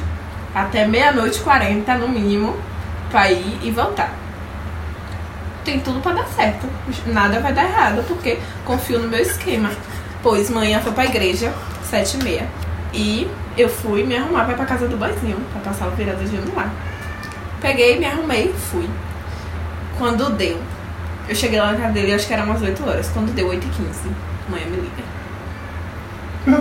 até 0.53 0.85
meia-noite 0.85 1.39
e 1.39 1.41
40 1.41 1.95
no 1.95 2.07
mínimo 2.07 2.55
pra 3.09 3.31
ir 3.31 3.57
e 3.63 3.71
voltar. 3.71 4.13
Tem 5.65 5.79
tudo 5.79 5.99
pra 5.99 6.13
dar 6.13 6.27
certo. 6.27 6.67
Nada 7.07 7.39
vai 7.39 7.53
dar 7.53 7.63
errado, 7.63 8.03
porque 8.07 8.37
confio 8.65 8.99
no 8.99 9.07
meu 9.07 9.19
esquema. 9.19 9.71
Pois 10.21 10.47
manhã 10.51 10.79
foi 10.79 10.91
pra 10.91 11.05
igreja, 11.05 11.51
sete 11.89 12.17
e 12.19 12.23
meia. 12.23 12.47
E 12.93 13.27
eu 13.59 13.69
fui 13.69 14.03
me 14.03 14.15
arrumar 14.15 14.45
pra 14.45 14.53
ir 14.53 14.57
pra 14.57 14.65
casa 14.65 14.87
do 14.87 14.97
boizinho, 14.97 15.37
pra 15.51 15.71
passar 15.71 15.87
o 15.87 15.91
virada 15.91 16.23
de 16.23 16.35
ano 16.35 16.53
lá. 16.55 16.69
Peguei, 17.61 17.99
me 17.99 18.05
arrumei, 18.05 18.53
fui. 18.53 18.89
Quando 19.97 20.29
deu, 20.31 20.59
eu 21.27 21.35
cheguei 21.35 21.59
lá 21.59 21.73
na 21.73 21.77
casa 21.77 21.93
dele, 21.93 22.13
acho 22.13 22.25
que 22.25 22.33
era 22.33 22.43
umas 22.43 22.61
8 22.61 22.87
horas. 22.87 23.09
Quando 23.09 23.33
deu 23.33 23.47
8 23.47 23.65
e 23.65 23.69
15, 23.69 24.09
mãe 24.49 24.65
me 24.65 24.77
liga. 24.77 25.09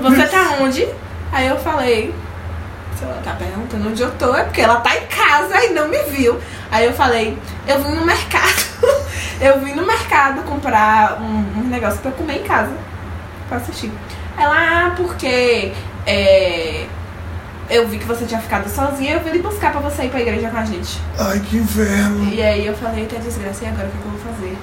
Você 0.01 0.27
tá 0.27 0.57
onde? 0.61 0.87
Aí 1.31 1.47
eu 1.47 1.57
falei, 1.59 2.15
se 2.97 3.05
ela 3.05 3.21
tá 3.23 3.33
perguntando 3.33 3.89
onde 3.89 4.03
eu 4.03 4.11
tô, 4.13 4.35
é 4.35 4.45
porque 4.45 4.61
ela 4.61 4.81
tá 4.81 4.97
em 4.97 5.07
casa 5.07 5.65
e 5.65 5.71
não 5.71 5.89
me 5.89 6.03
viu. 6.05 6.39
Aí 6.71 6.85
eu 6.85 6.93
falei, 6.93 7.39
eu 7.67 7.83
vim 7.83 7.95
no 7.95 8.05
mercado. 8.05 8.67
eu 9.41 9.61
vim 9.61 9.75
no 9.75 9.87
mercado 9.87 10.43
comprar 10.43 11.21
um, 11.21 11.61
um 11.61 11.69
negócio 11.69 12.01
pra 12.01 12.11
eu 12.11 12.15
comer 12.15 12.41
em 12.41 12.43
casa. 12.43 12.73
Pra 13.49 13.59
assistir. 13.59 13.93
Ela, 14.37 14.55
ah, 14.55 14.95
porque 14.97 15.73
é, 16.09 16.87
eu 17.69 17.87
vi 17.87 17.99
que 17.99 18.07
você 18.07 18.25
tinha 18.25 18.41
ficado 18.41 18.67
sozinha, 18.67 19.13
eu 19.13 19.21
vim 19.21 19.31
lhe 19.31 19.43
buscar 19.43 19.73
pra 19.73 19.81
você 19.81 20.05
ir 20.05 20.09
pra 20.09 20.23
igreja 20.23 20.49
com 20.49 20.57
a 20.57 20.65
gente. 20.65 20.99
Ai, 21.19 21.39
que 21.39 21.59
inferno. 21.59 22.33
E 22.33 22.43
aí 22.43 22.67
eu 22.67 22.75
falei, 22.75 23.03
eita 23.03 23.19
desgraça, 23.19 23.67
e 23.67 23.69
agora 23.69 23.89
o 23.89 23.91
que, 23.91 23.97
eu 23.99 24.11
vou 24.11 24.33
fazer? 24.33 24.57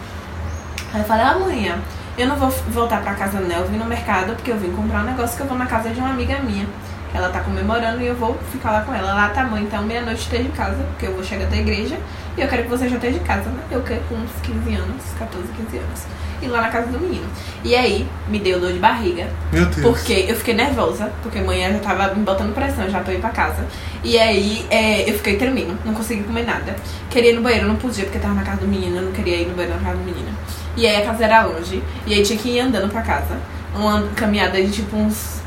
Aí 0.91 1.01
eu 1.01 1.05
falei, 1.05 1.23
amanhã, 1.23 1.77
eu 2.17 2.27
não 2.27 2.35
vou 2.35 2.49
voltar 2.49 3.03
pra 3.03 3.13
casa 3.13 3.39
não, 3.39 3.57
eu 3.57 3.67
vim 3.67 3.77
no 3.77 3.85
mercado 3.85 4.33
porque 4.33 4.51
eu 4.51 4.57
vim 4.57 4.71
comprar 4.71 5.01
um 5.01 5.05
negócio 5.05 5.37
que 5.37 5.43
eu 5.43 5.47
vou 5.47 5.57
na 5.57 5.67
casa 5.67 5.91
de 5.91 5.99
uma 5.99 6.09
amiga 6.09 6.39
minha. 6.39 6.65
Ela 7.13 7.29
tá 7.29 7.41
comemorando 7.41 8.01
e 8.01 8.07
eu 8.07 8.15
vou 8.15 8.37
ficar 8.51 8.71
lá 8.71 8.81
com 8.81 8.93
ela. 8.93 9.11
Ela 9.11 9.29
tá 9.29 9.43
bom, 9.43 9.57
então 9.57 9.83
meia-noite 9.83 10.21
esteja 10.21 10.43
em 10.43 10.51
casa, 10.51 10.83
porque 10.89 11.05
eu 11.05 11.13
vou 11.13 11.23
chegar 11.23 11.47
da 11.47 11.55
igreja 11.55 11.97
e 12.37 12.41
eu 12.41 12.47
quero 12.47 12.63
que 12.63 12.69
você 12.69 12.87
já 12.89 12.95
esteja 12.95 13.17
em 13.17 13.23
casa, 13.23 13.49
né? 13.49 13.63
Eu 13.71 13.81
quero 13.81 14.01
com 14.09 14.15
uns 14.15 14.31
15 14.43 14.75
anos, 14.75 15.03
14, 15.17 15.47
15 15.53 15.77
anos. 15.77 16.03
E 16.41 16.47
lá 16.47 16.61
na 16.61 16.67
casa 16.67 16.87
do 16.87 16.99
menino. 16.99 17.25
E 17.63 17.73
aí, 17.73 18.05
me 18.27 18.39
deu 18.39 18.59
dor 18.59 18.73
de 18.73 18.77
barriga, 18.79 19.27
Meu 19.53 19.65
Deus. 19.65 19.81
porque 19.81 20.25
eu 20.27 20.35
fiquei 20.35 20.53
nervosa, 20.53 21.11
porque 21.23 21.39
amanhã 21.39 21.71
já 21.71 21.79
tava 21.79 22.13
me 22.13 22.23
botando 22.23 22.53
pressão, 22.53 22.89
já 22.89 23.01
tô 23.01 23.11
indo 23.11 23.21
pra 23.21 23.29
casa. 23.29 23.65
E 24.03 24.19
aí 24.19 24.65
é, 24.69 25.09
eu 25.09 25.13
fiquei 25.15 25.37
tremendo, 25.37 25.77
não 25.85 25.93
consegui 25.93 26.23
comer 26.23 26.45
nada. 26.45 26.75
Queria 27.09 27.31
ir 27.31 27.35
no 27.35 27.41
banheiro, 27.41 27.67
não 27.67 27.77
podia, 27.77 28.03
porque 28.03 28.19
tava 28.19 28.33
na 28.33 28.43
casa 28.43 28.61
do 28.61 28.67
menino, 28.67 28.97
eu 28.97 29.03
não 29.03 29.11
queria 29.13 29.37
ir 29.37 29.47
no 29.47 29.55
banheiro 29.55 29.77
na 29.79 29.83
casa 29.83 29.97
do 29.97 30.03
menino. 30.03 30.29
E 30.75 30.85
aí 30.85 30.97
a 31.01 31.05
casa 31.05 31.23
era 31.23 31.45
longe, 31.45 31.81
e 32.05 32.13
aí 32.13 32.21
tinha 32.21 32.37
que 32.37 32.49
ir 32.49 32.59
andando 32.59 32.91
pra 32.91 33.01
casa. 33.01 33.37
Uma 33.73 34.03
caminhada 34.15 34.61
de 34.61 34.71
tipo 34.71 34.97
uns 34.97 35.39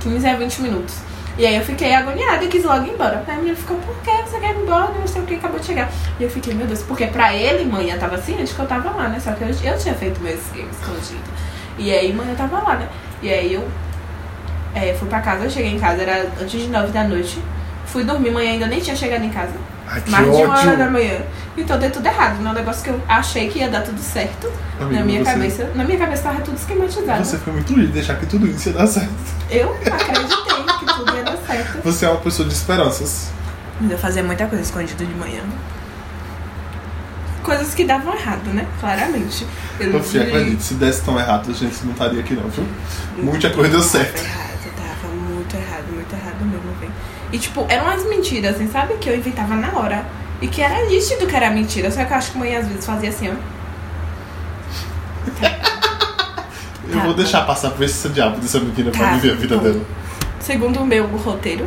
15 0.00 0.26
a 0.26 0.36
20 0.36 0.62
minutos. 0.62 0.96
E 1.36 1.44
aí 1.44 1.56
eu 1.56 1.62
fiquei 1.64 1.92
agoniada 1.92 2.44
e 2.44 2.48
quis 2.48 2.64
logo 2.64 2.84
ir 2.86 2.90
embora. 2.90 3.24
Aí 3.26 3.34
a 3.34 3.38
menina 3.38 3.56
ficou, 3.56 3.76
por 3.78 3.94
que 4.02 4.10
você 4.22 4.38
quer 4.38 4.54
ir 4.54 4.60
embora? 4.62 4.92
Não 4.98 5.06
sei 5.06 5.20
o 5.22 5.24
que, 5.24 5.34
acabou 5.34 5.58
de 5.58 5.66
chegar. 5.66 5.90
E 6.20 6.22
eu 6.22 6.30
fiquei, 6.30 6.54
meu 6.54 6.66
Deus, 6.66 6.82
porque 6.82 7.06
pra 7.08 7.34
ele, 7.34 7.64
manhã 7.64 7.98
tava 7.98 8.16
ciente 8.18 8.54
que 8.54 8.60
eu 8.60 8.66
tava 8.66 8.90
lá, 8.90 9.08
né? 9.08 9.18
Só 9.18 9.32
que 9.32 9.42
eu, 9.42 9.48
eu 9.48 9.78
tinha 9.78 9.94
feito 9.94 10.20
meu 10.20 10.32
esquema 10.34 10.68
escondido. 10.70 11.20
E 11.76 11.92
aí, 11.92 12.12
manhã 12.12 12.34
tava 12.36 12.60
lá, 12.62 12.76
né? 12.76 12.88
E 13.20 13.32
aí 13.32 13.52
eu 13.54 13.66
é, 14.74 14.94
fui 14.94 15.08
pra 15.08 15.20
casa, 15.20 15.44
eu 15.44 15.50
cheguei 15.50 15.72
em 15.72 15.78
casa, 15.78 16.02
era 16.02 16.26
antes 16.40 16.60
de 16.60 16.68
9 16.68 16.92
da 16.92 17.04
noite. 17.04 17.42
Fui 17.86 18.04
dormir, 18.04 18.30
manhã 18.30 18.52
ainda 18.52 18.66
nem 18.66 18.80
tinha 18.80 18.94
chegado 18.96 19.24
em 19.24 19.30
casa. 19.30 19.52
Ai, 19.86 20.02
Mais 20.06 20.24
de 20.24 20.42
uma 20.42 20.56
hora 20.58 20.76
da 20.76 20.84
ódio. 20.84 20.90
manhã. 20.92 21.18
Então 21.56 21.78
deu 21.78 21.90
tudo 21.90 22.06
errado. 22.06 22.40
Um 22.40 22.52
negócio 22.52 22.82
que 22.82 22.88
eu 22.90 23.00
achei 23.08 23.48
que 23.48 23.58
ia 23.58 23.68
dar 23.68 23.82
tudo 23.82 24.00
certo. 24.00 24.50
Amigo, 24.80 24.94
na 24.98 25.04
minha 25.04 25.24
você- 25.24 25.30
cabeça. 25.32 25.70
Na 25.74 25.84
minha 25.84 25.98
cabeça 25.98 26.22
tava 26.22 26.40
tudo 26.40 26.56
esquematizado. 26.56 27.24
Você 27.24 27.38
foi 27.38 27.52
muito 27.52 27.72
lindo 27.74 27.88
de 27.88 27.92
deixar 27.92 28.16
que 28.16 28.26
tudo 28.26 28.46
isso 28.46 28.68
ia 28.70 28.74
dar 28.74 28.86
certo. 28.86 29.12
Eu 29.50 29.74
acreditei 29.74 30.43
certo. 31.56 31.82
Você 31.84 32.06
é 32.06 32.10
uma 32.10 32.20
pessoa 32.20 32.48
de 32.48 32.54
esperanças. 32.54 33.30
Mas 33.80 33.90
eu 33.90 33.98
fazia 33.98 34.22
muita 34.22 34.46
coisa 34.46 34.64
escondida 34.64 35.04
de 35.04 35.14
manhã. 35.14 35.42
Coisas 37.42 37.74
que 37.74 37.84
davam 37.84 38.14
errado, 38.14 38.46
né? 38.54 38.66
Claramente. 38.80 39.46
Eu 39.78 39.92
Eu 39.92 40.02
fui, 40.02 40.20
acredite, 40.22 40.62
se 40.62 40.74
desse 40.74 41.02
tão 41.02 41.18
errado, 41.18 41.50
a 41.50 41.54
gente 41.54 41.84
não 41.84 41.92
estaria 41.92 42.20
aqui 42.20 42.34
não, 42.34 42.48
viu? 42.48 42.64
Muita 43.18 43.50
coisa 43.50 43.70
deu 43.70 43.82
certo. 43.82 44.14
Tava 44.22 44.28
errado, 44.28 44.72
tava 44.76 45.14
muito 45.14 45.54
errado 45.54 45.84
muito 45.92 46.12
errado 46.14 46.44
mesmo, 46.44 46.72
velho. 46.80 46.92
E, 47.32 47.38
tipo, 47.38 47.66
eram 47.68 47.84
umas 47.84 48.06
mentiras, 48.08 48.54
assim, 48.54 48.70
sabe? 48.70 48.94
Que 48.94 49.10
eu 49.10 49.16
inventava 49.16 49.54
na 49.56 49.72
hora. 49.78 50.06
E 50.40 50.48
que 50.48 50.62
era 50.62 50.86
nítido 50.86 51.26
que 51.26 51.36
era 51.36 51.50
mentira. 51.50 51.90
Só 51.90 52.04
que 52.04 52.12
eu 52.12 52.16
acho 52.16 52.32
que 52.32 52.38
mãe 52.38 52.56
às 52.56 52.66
vezes 52.66 52.86
fazia 52.86 53.10
assim, 53.10 53.28
ó. 53.28 53.34
Eu 56.86 56.92
Tá 56.94 56.98
vou 57.00 57.10
bom. 57.10 57.16
deixar 57.16 57.42
passar 57.46 57.70
por 57.70 57.82
esse 57.82 58.08
diabo 58.10 58.38
dessa 58.38 58.60
menina 58.60 58.90
pra 58.90 59.06
Tá 59.06 59.12
viver 59.14 59.32
a 59.32 59.36
vida 59.36 59.56
bom. 59.56 59.62
dela. 59.62 59.80
Segundo 60.44 60.80
o 60.80 60.86
meu 60.86 61.06
roteiro, 61.06 61.66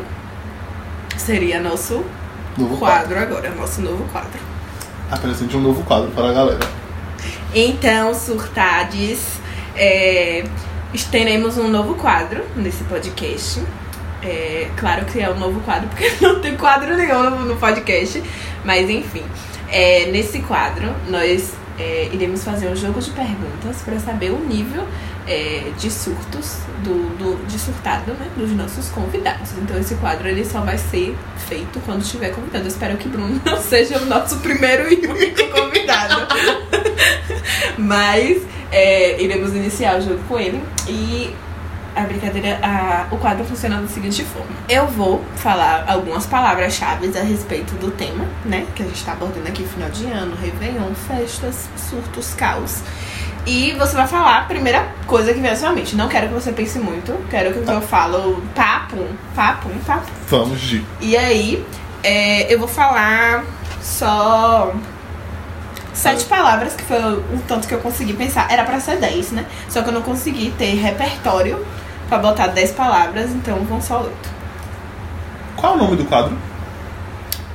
seria 1.17 1.59
nosso 1.59 2.05
Novo 2.55 2.77
quadro. 2.77 3.15
quadro 3.15 3.19
agora, 3.19 3.55
nosso 3.55 3.81
novo 3.81 4.03
quadro. 4.11 4.39
Apresente 5.09 5.57
um 5.57 5.61
novo 5.61 5.83
quadro 5.83 6.11
para 6.11 6.29
a 6.29 6.33
galera. 6.33 6.59
Então, 7.55 8.13
surtades, 8.13 9.39
é, 9.75 10.43
teremos 11.09 11.57
um 11.57 11.67
novo 11.69 11.95
quadro 11.95 12.45
nesse 12.55 12.83
podcast. 12.83 13.63
É, 14.21 14.69
claro 14.77 15.05
que 15.05 15.19
é 15.19 15.27
um 15.27 15.39
novo 15.39 15.59
quadro, 15.61 15.87
porque 15.89 16.11
não 16.21 16.39
tem 16.39 16.55
quadro 16.55 16.95
nenhum 16.95 17.31
no, 17.31 17.55
podcast. 17.55 18.21
Mas 18.63 18.87
enfim, 18.87 19.23
é, 19.69 20.11
nesse 20.11 20.41
quadro 20.41 20.93
nós 21.09 21.55
é, 21.79 22.11
iremos 22.13 22.43
fazer 22.43 22.67
um 22.67 22.75
jogo 22.75 23.01
de 23.01 23.09
perguntas 23.09 23.81
para 23.83 23.99
saber 23.99 24.29
o 24.29 24.39
nível 24.39 24.85
é, 25.27 25.71
de 25.77 25.91
surtos 25.91 26.57
do, 26.83 27.09
do- 27.17 27.45
de 27.47 27.59
surtado 27.59 28.11
né, 28.13 28.27
dos 28.37 28.51
nossos 28.51 28.89
convidados. 28.89 29.51
Então 29.61 29.77
esse 29.77 29.95
quadro 29.95 30.27
ele 30.27 30.45
só 30.45 30.61
vai 30.61 30.77
ser 30.77 31.15
feito 31.47 31.79
quando 31.85 32.01
estiver 32.01 32.29
convidado. 32.33 32.63
Eu 32.65 32.67
espero 32.69 32.97
que 32.97 33.07
Bruno 33.09 33.39
não 33.45 33.57
seja 33.61 33.97
o 33.99 34.05
nosso 34.05 34.37
primeiro 34.37 34.91
e 34.91 35.05
único 35.05 35.47
convidado. 35.51 36.27
Mas 37.77 38.41
é, 38.71 39.21
iremos 39.21 39.53
iniciar 39.53 39.97
o 39.97 40.01
jogo 40.01 40.19
com 40.27 40.39
ele 40.39 40.61
e 40.87 41.33
a 41.95 42.01
brincadeira, 42.01 42.59
a- 42.61 43.07
o 43.11 43.17
quadro 43.17 43.43
funciona 43.43 43.81
da 43.81 43.87
seguinte 43.87 44.23
forma. 44.23 44.51
Eu 44.69 44.85
vou 44.87 45.23
falar 45.35 45.83
algumas 45.87 46.27
palavras-chave 46.27 47.11
a 47.17 47.23
respeito 47.23 47.73
do 47.75 47.89
tema, 47.89 48.23
né? 48.45 48.67
Que 48.75 48.83
a 48.83 48.85
gente 48.85 49.03
tá 49.03 49.13
abordando 49.13 49.47
aqui 49.47 49.63
final 49.65 49.89
de 49.89 50.05
ano, 50.05 50.35
Réveillon, 50.35 50.93
festas, 51.07 51.67
surtos, 51.89 52.33
caos. 52.35 52.81
E 53.47 53.71
você 53.79 53.95
vai 53.95 54.05
falar 54.05 54.39
a 54.39 54.41
primeira 54.41 54.85
coisa 55.07 55.33
que 55.33 55.39
vem 55.39 55.49
à 55.49 55.55
sua 55.55 55.71
mente. 55.71 55.95
Não 55.95 56.09
quero 56.09 56.27
que 56.27 56.33
você 56.33 56.51
pense 56.51 56.77
muito, 56.79 57.13
quero 57.29 57.53
que 57.53 57.71
eu 57.71 57.81
falo 57.81 58.43
papo, 58.53 58.97
papo, 59.33 59.69
papo. 59.85 60.11
Vamos 60.27 60.59
de. 60.59 60.83
E 60.99 61.15
aí, 61.15 61.65
é, 62.03 62.53
eu 62.53 62.59
vou 62.59 62.67
falar 62.67 63.45
só 63.81 64.73
sete 65.93 66.25
palavras, 66.25 66.75
que 66.75 66.83
foi 66.83 66.97
o 66.99 67.41
tanto 67.47 67.69
que 67.69 67.73
eu 67.73 67.79
consegui 67.79 68.11
pensar. 68.11 68.51
Era 68.51 68.65
pra 68.65 68.81
ser 68.81 68.97
dez, 68.97 69.31
né? 69.31 69.45
Só 69.69 69.81
que 69.81 69.87
eu 69.87 69.93
não 69.93 70.01
consegui 70.01 70.51
ter 70.57 70.75
repertório 70.75 71.65
pra 72.09 72.17
botar 72.17 72.47
dez 72.47 72.71
palavras, 72.71 73.31
então 73.31 73.59
vão 73.59 73.81
só 73.81 74.01
oito. 74.01 74.29
Qual 75.55 75.71
é 75.71 75.75
o 75.77 75.79
nome 75.79 75.95
do 75.95 76.03
quadro? 76.03 76.37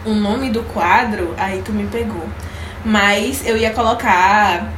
O 0.07 0.15
nome 0.15 0.49
do 0.49 0.63
quadro, 0.63 1.35
aí 1.37 1.61
tu 1.63 1.71
me 1.71 1.87
pegou. 1.87 2.27
Mas 2.83 3.47
eu 3.47 3.59
ia 3.59 3.71
colocar 3.73 4.73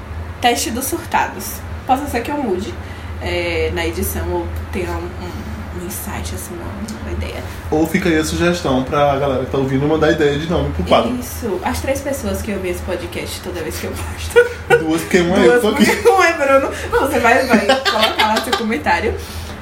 teste 0.44 0.70
dos 0.70 0.84
surtados. 0.84 1.52
Possa 1.86 2.06
ser 2.06 2.20
que 2.20 2.30
eu 2.30 2.36
mude 2.36 2.74
é, 3.22 3.70
na 3.74 3.86
edição 3.86 4.28
ou 4.30 4.46
tenha 4.72 4.90
um, 4.90 4.96
um- 4.96 5.54
um 5.82 5.86
insight, 5.86 6.34
assim, 6.34 6.54
uma, 6.54 7.00
uma 7.02 7.12
ideia. 7.12 7.42
Ou 7.70 7.86
fica 7.86 8.08
aí 8.10 8.18
a 8.18 8.24
sugestão 8.24 8.84
pra 8.84 9.16
galera 9.16 9.44
que 9.44 9.50
tá 9.50 9.56
ouvindo 9.58 9.88
mandar 9.88 10.12
ideia 10.12 10.38
de 10.38 10.46
nome 10.48 10.70
pro 10.74 10.84
quadro. 10.84 11.16
Isso. 11.18 11.58
As 11.64 11.80
três 11.80 12.00
pessoas 12.02 12.42
que 12.42 12.52
ouvem 12.52 12.70
esse 12.70 12.82
podcast 12.82 13.40
toda 13.40 13.60
vez 13.62 13.78
que 13.80 13.86
eu 13.86 13.92
posto. 13.92 14.78
Duas, 14.84 15.00
porque 15.00 15.20
uma 15.20 15.36
é 15.38 15.46
eu 15.48 15.60
tô 15.62 15.68
aqui. 15.68 15.86
não 16.04 16.22
é 16.22 16.32
Bruno. 16.34 16.70
Não, 16.92 17.00
Você 17.08 17.18
vai, 17.18 17.46
vai 17.46 17.66
colocar 17.66 18.26
lá 18.28 18.36
seu 18.42 18.56
comentário. 18.56 19.14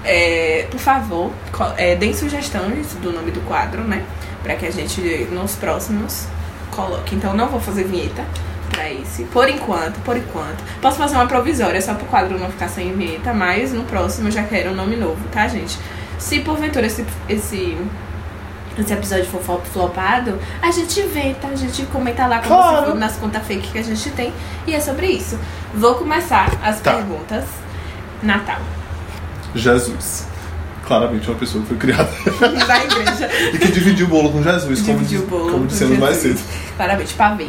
É, 0.05 0.67
por 0.71 0.81
favor, 0.81 1.31
é, 1.79 1.95
deem 1.95 2.13
sugestões 2.13 2.89
do 3.01 3.13
nome 3.13 3.31
do 3.31 3.41
quadro, 3.43 3.83
né? 3.83 4.05
Pra 4.43 4.57
que 4.57 4.67
a 4.67 4.71
gente, 4.73 5.01
nos 5.31 5.55
próximos, 5.55 6.25
coloque. 6.73 7.15
Então, 7.15 7.33
não 7.35 7.49
vou 7.49 7.61
fazer 7.61 7.85
vinheta 7.85 8.25
pra 8.73 8.91
esse. 8.91 9.25
Por 9.25 9.49
enquanto, 9.49 10.01
por 10.05 10.17
enquanto. 10.17 10.63
Posso 10.81 10.97
fazer 10.99 11.15
uma 11.15 11.27
provisória 11.27 11.81
só 11.81 11.95
pro 11.95 12.07
quadro 12.07 12.39
não 12.39 12.51
ficar 12.51 12.69
sem 12.69 12.93
vinheta, 12.95 13.33
mas 13.33 13.73
no 13.73 13.85
próximo 13.85 14.29
eu 14.29 14.33
já 14.33 14.43
quero 14.43 14.71
um 14.71 14.75
nome 14.75 14.97
novo, 14.97 15.21
tá, 15.31 15.47
gente? 15.47 15.79
Se 16.19 16.41
porventura 16.41 16.87
esse, 16.87 17.05
esse, 17.29 17.77
esse 18.79 18.93
episódio 18.93 19.27
for 19.27 19.41
fo- 19.43 19.61
flopado, 19.73 20.39
a 20.61 20.71
gente 20.71 21.03
vê, 21.03 21.35
tá? 21.41 21.49
A 21.49 21.57
gente 21.57 21.83
comenta 21.87 22.27
lá 22.27 22.39
como 22.41 22.55
Claro. 22.57 22.87
for 22.87 22.95
nas 22.97 23.17
contas 23.17 23.47
fake 23.47 23.69
que 23.73 23.79
a 23.79 23.83
gente 23.83 24.11
tem. 24.11 24.33
E 24.67 24.75
é 24.75 24.81
sobre 24.81 25.07
isso. 25.07 25.39
Vou 25.75 25.95
começar 25.97 26.49
as 26.63 26.81
Tá. 26.81 26.95
perguntas. 26.95 27.45
Natal. 28.23 28.61
Jesus. 29.55 30.27
Claramente 30.87 31.29
uma 31.29 31.39
pessoa 31.39 31.63
que 31.63 31.69
foi 31.69 31.77
criada 31.79 32.09
da 32.67 32.85
igreja. 32.85 33.31
e 33.53 33.59
que 33.59 33.71
dividiu 33.73 34.07
o 34.07 34.09
bolo 34.09 34.33
com 34.33 34.43
Jesus, 34.43 34.81
como, 34.83 34.99
Dividiu 34.99 35.21
diz- 35.21 35.27
o 35.27 35.31
bolo 35.31 35.45
como 35.45 35.59
com 35.61 35.67
dissemos 35.67 35.99
mais 35.99 36.17
cedo. 36.17 36.41
Parabéns, 36.77 37.13
pavê. 37.13 37.49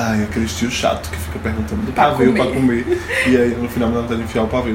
Ai, 0.00 0.22
aquele 0.22 0.46
tio 0.46 0.70
chato 0.70 1.10
que 1.10 1.16
fica 1.16 1.38
perguntando 1.40 1.82
do 1.82 1.92
Pra 1.92 2.10
pavê 2.10 2.30
pra 2.30 2.44
comer. 2.46 2.84
comer. 2.84 3.02
E 3.26 3.36
aí 3.36 3.56
no 3.60 3.68
final 3.68 3.90
dá 3.90 4.00
vontade 4.02 4.20
de 4.20 4.24
enfiar 4.26 4.44
o 4.44 4.46
pavê. 4.46 4.74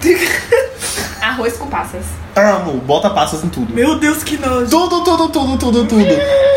Arroz 1.20 1.56
com 1.56 1.66
passas. 1.66 2.04
Amo, 2.36 2.74
bota 2.80 3.10
passas 3.10 3.42
em 3.42 3.48
tudo. 3.48 3.74
Meu 3.74 3.98
Deus, 3.98 4.22
que 4.22 4.36
nojo. 4.36 4.70
Tudo, 4.70 5.02
tudo, 5.02 5.28
tudo, 5.30 5.58
tudo, 5.58 5.84
tudo. 5.86 6.04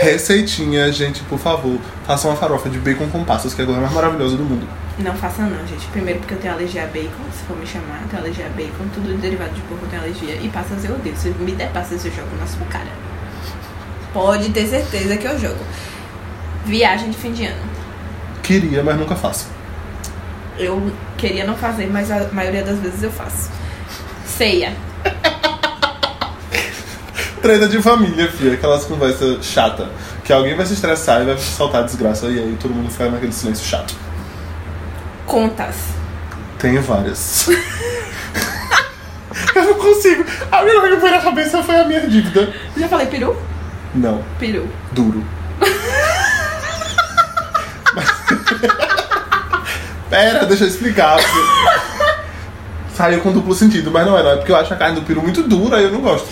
Receitinha, 0.01 0.91
gente, 0.91 1.21
por 1.23 1.39
favor. 1.39 1.79
Faça 2.05 2.27
uma 2.27 2.35
farofa 2.35 2.69
de 2.69 2.77
bacon 2.77 3.07
com 3.07 3.23
passas, 3.23 3.53
que 3.53 3.61
é 3.61 3.63
a 3.63 3.65
coisa 3.67 3.81
mais 3.81 3.93
maravilhosa 3.93 4.35
do 4.37 4.43
mundo. 4.43 4.67
Não 4.99 5.15
faça 5.15 5.41
não, 5.43 5.65
gente. 5.65 5.87
Primeiro 5.87 6.19
porque 6.19 6.33
eu 6.35 6.39
tenho 6.39 6.53
alergia 6.53 6.83
a 6.83 6.87
bacon, 6.87 7.23
se 7.31 7.43
for 7.47 7.57
me 7.57 7.65
chamar, 7.65 8.01
eu 8.03 8.07
tenho 8.09 8.21
alergia 8.21 8.45
a 8.45 8.49
bacon, 8.49 8.83
tudo 8.93 9.17
derivado 9.19 9.51
de 9.53 9.61
porco 9.61 9.85
eu 9.85 9.89
tenho 9.89 10.01
alergia. 10.03 10.35
E 10.35 10.49
passas 10.49 10.83
eu 10.83 10.93
odeio. 10.93 11.15
Se 11.15 11.29
me 11.29 11.53
der 11.53 11.69
passas, 11.71 12.03
eu 12.05 12.11
jogo 12.11 12.29
na 12.39 12.45
sua 12.45 12.65
cara. 12.67 12.91
Pode 14.13 14.49
ter 14.49 14.67
certeza 14.67 15.15
que 15.17 15.25
eu 15.27 15.39
jogo. 15.39 15.59
Viagem 16.67 17.09
de 17.11 17.17
fim 17.17 17.31
de 17.31 17.45
ano. 17.45 17.61
Queria, 18.43 18.83
mas 18.83 18.97
nunca 18.97 19.15
faço. 19.15 19.47
Eu 20.57 20.91
queria 21.17 21.45
não 21.45 21.55
fazer, 21.55 21.87
mas 21.87 22.11
a 22.11 22.27
maioria 22.33 22.61
das 22.61 22.77
vezes 22.79 23.01
eu 23.01 23.09
faço. 23.11 23.49
Ceia. 24.25 24.75
Treta 27.41 27.69
de 27.69 27.81
família, 27.81 28.29
filha. 28.29 28.55
Aquelas 28.55 28.83
conversas 28.83 29.45
chata 29.45 29.89
Que 30.25 30.33
alguém 30.33 30.55
vai 30.55 30.65
se 30.65 30.73
estressar 30.73 31.21
e 31.21 31.25
vai 31.25 31.37
saltar 31.37 31.83
a 31.83 31.85
desgraça. 31.85 32.25
E 32.27 32.37
aí 32.37 32.57
todo 32.59 32.73
mundo 32.73 32.91
fica 32.91 33.09
naquele 33.09 33.31
silêncio 33.31 33.65
chato. 33.65 33.95
Contas. 35.25 35.75
Tenho 36.59 36.81
várias. 36.81 37.47
Eu 39.55 39.63
não 39.63 39.73
consigo. 39.75 40.25
A 40.51 40.63
minha 40.63 40.81
que 40.81 40.99
foi 40.99 41.11
na 41.11 41.21
cabeça 41.21 41.63
foi 41.63 41.75
a 41.75 41.85
minha 41.85 42.07
dívida. 42.07 42.53
Já 42.75 42.89
falei 42.89 43.07
peru? 43.07 43.37
Não, 43.95 44.21
Peru. 44.37 44.67
duro. 44.91 45.23
Pera, 50.17 50.45
deixa 50.47 50.63
eu 50.63 50.67
explicar. 50.67 51.19
Saiu 52.95 53.21
com 53.21 53.31
duplo 53.31 53.53
sentido, 53.53 53.91
mas 53.91 54.03
não 54.03 54.17
é, 54.17 54.23
não. 54.23 54.31
É 54.31 54.35
porque 54.37 54.51
eu 54.51 54.55
acho 54.55 54.73
a 54.73 54.75
carne 54.75 54.95
do 54.95 55.03
peru 55.05 55.21
muito 55.21 55.43
dura 55.43 55.79
e 55.79 55.83
eu 55.83 55.91
não 55.91 56.01
gosto. 56.01 56.29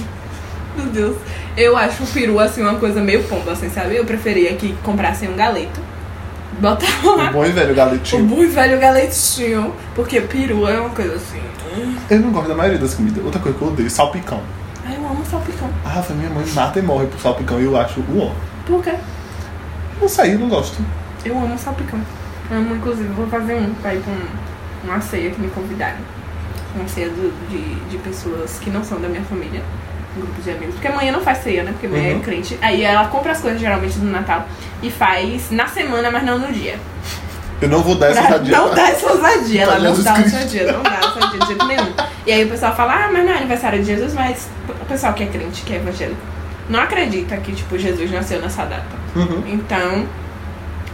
Meu 0.76 0.88
Deus. 0.88 1.16
Eu 1.56 1.78
acho 1.78 2.02
o 2.04 2.08
peru, 2.08 2.40
assim, 2.40 2.64
uma 2.64 2.80
coisa 2.80 3.00
meio 3.00 3.24
pomba, 3.26 3.52
assim, 3.52 3.70
sabe? 3.70 3.96
Eu 3.96 4.04
preferia 4.04 4.56
que 4.56 4.76
comprassem 4.82 5.30
um 5.30 5.36
galeto. 5.36 5.80
Botava 6.60 7.08
O 7.08 7.16
lá 7.16 7.32
bom 7.32 7.46
e 7.46 7.52
velho 7.52 7.74
o 7.74 7.76
galetinho. 7.76 8.24
bom 8.26 8.42
e 8.42 8.48
velho 8.48 8.80
galetinho. 8.80 9.72
Porque 9.94 10.20
peru 10.20 10.68
é 10.68 10.80
uma 10.80 10.90
coisa 10.90 11.14
assim. 11.14 11.40
hum. 11.78 11.96
Eu 12.10 12.20
não 12.22 12.32
gosto 12.32 12.48
da 12.48 12.56
maioria 12.56 12.80
das 12.80 12.96
comidas. 12.96 13.24
Outra 13.24 13.40
coisa 13.40 13.56
que 13.56 13.64
eu 13.64 13.68
odeio, 13.68 13.90
salpicão. 13.92 14.42
Ai, 14.84 14.96
eu 14.98 15.06
amo 15.08 15.24
salpicão. 15.30 15.70
Ah, 15.86 16.04
minha 16.10 16.30
mãe 16.32 16.44
mata 16.56 16.80
e 16.80 16.82
morre 16.82 17.06
por 17.06 17.20
salpicão 17.20 17.62
e 17.62 17.66
eu 17.66 17.78
acho 17.78 18.00
o 18.00 18.20
ó. 18.24 18.32
Por 18.66 18.84
quê? 18.84 18.94
Não 20.02 20.10
sei, 20.10 20.34
eu 20.34 20.40
não 20.40 20.50
gosto. 20.50 20.78
Eu 21.24 21.38
amo 21.38 21.56
salpicão. 21.60 22.00
Amo, 22.52 22.76
inclusive, 22.76 23.08
vou 23.10 23.28
fazer 23.28 23.56
um 23.56 23.74
pra 23.76 23.94
ir 23.96 24.02
pra 24.02 24.14
um, 24.14 24.88
uma 24.92 25.02
ceia 25.02 25.32
que 25.32 25.42
me 25.42 25.48
convidaram. 25.50 25.98
Uma 26.76 26.88
ceia 26.88 27.10
do- 27.10 27.34
de, 27.50 27.76
de 27.90 27.98
pessoas 28.00 28.60
que 28.60 28.70
não 28.70 28.84
são 28.84 29.00
da 29.00 29.08
minha 29.08 29.24
família. 29.24 29.62
Um 30.16 30.22
grupo 30.22 30.42
de 30.42 30.52
amigos. 30.52 30.76
Porque 30.76 30.88
amanhã 30.88 31.12
não 31.12 31.22
faz 31.22 31.40
ceia, 31.40 31.64
né? 31.64 31.72
Porque 31.72 31.88
amanhã 31.88 32.14
Uhum. 32.14 32.20
é 32.20 32.24
crente. 32.24 32.58
Aí 32.62 32.84
ela 32.84 33.08
compra 33.08 33.32
as 33.32 33.42
coisas 33.42 33.60
geralmente 33.60 33.98
do 33.98 34.06
Natal 34.06 34.48
e 34.82 34.90
faz 34.92 35.52
na 35.52 35.68
semana, 35.68 36.10
mas 36.12 36.24
não 36.24 36.38
no 36.40 36.52
dia. 36.54 36.78
Eu 37.62 37.70
não 37.70 37.82
vou 37.82 37.96
dar 37.96 38.12
essa 38.12 38.22
ousadia. 38.22 38.58
não 38.58 38.74
dar 38.76 38.90
essa 38.92 39.12
ousadia, 39.12 39.62
ela 39.64 39.80
não 39.80 40.02
dá 40.04 40.14
Cristo. 40.14 40.36
ousadia, 40.36 40.72
não 40.74 40.84
dá 40.84 41.00
ousadia 41.08 41.40
de 41.40 41.48
jeito 41.48 41.66
nenhum. 41.66 41.94
E 42.28 42.32
aí 42.32 42.44
o 42.44 42.50
pessoal 42.50 42.76
fala, 42.76 42.94
ah, 43.06 43.10
mas 43.12 43.26
não 43.26 43.32
é 43.32 43.38
aniversário 43.38 43.80
de 43.80 43.86
Jesus, 43.86 44.14
mas 44.14 44.50
o 44.70 44.86
pessoal 44.86 45.14
que 45.14 45.24
é 45.24 45.28
crente, 45.28 45.62
que 45.64 45.74
é 45.74 45.78
evangélico, 45.78 46.20
não 46.70 46.80
acredita 46.82 47.38
que, 47.38 47.54
tipo, 47.54 47.78
Jesus 47.78 48.12
nasceu 48.12 48.42
nessa 48.42 48.66
data. 48.66 48.84
Uhum. 49.16 49.42
Então, 49.48 50.06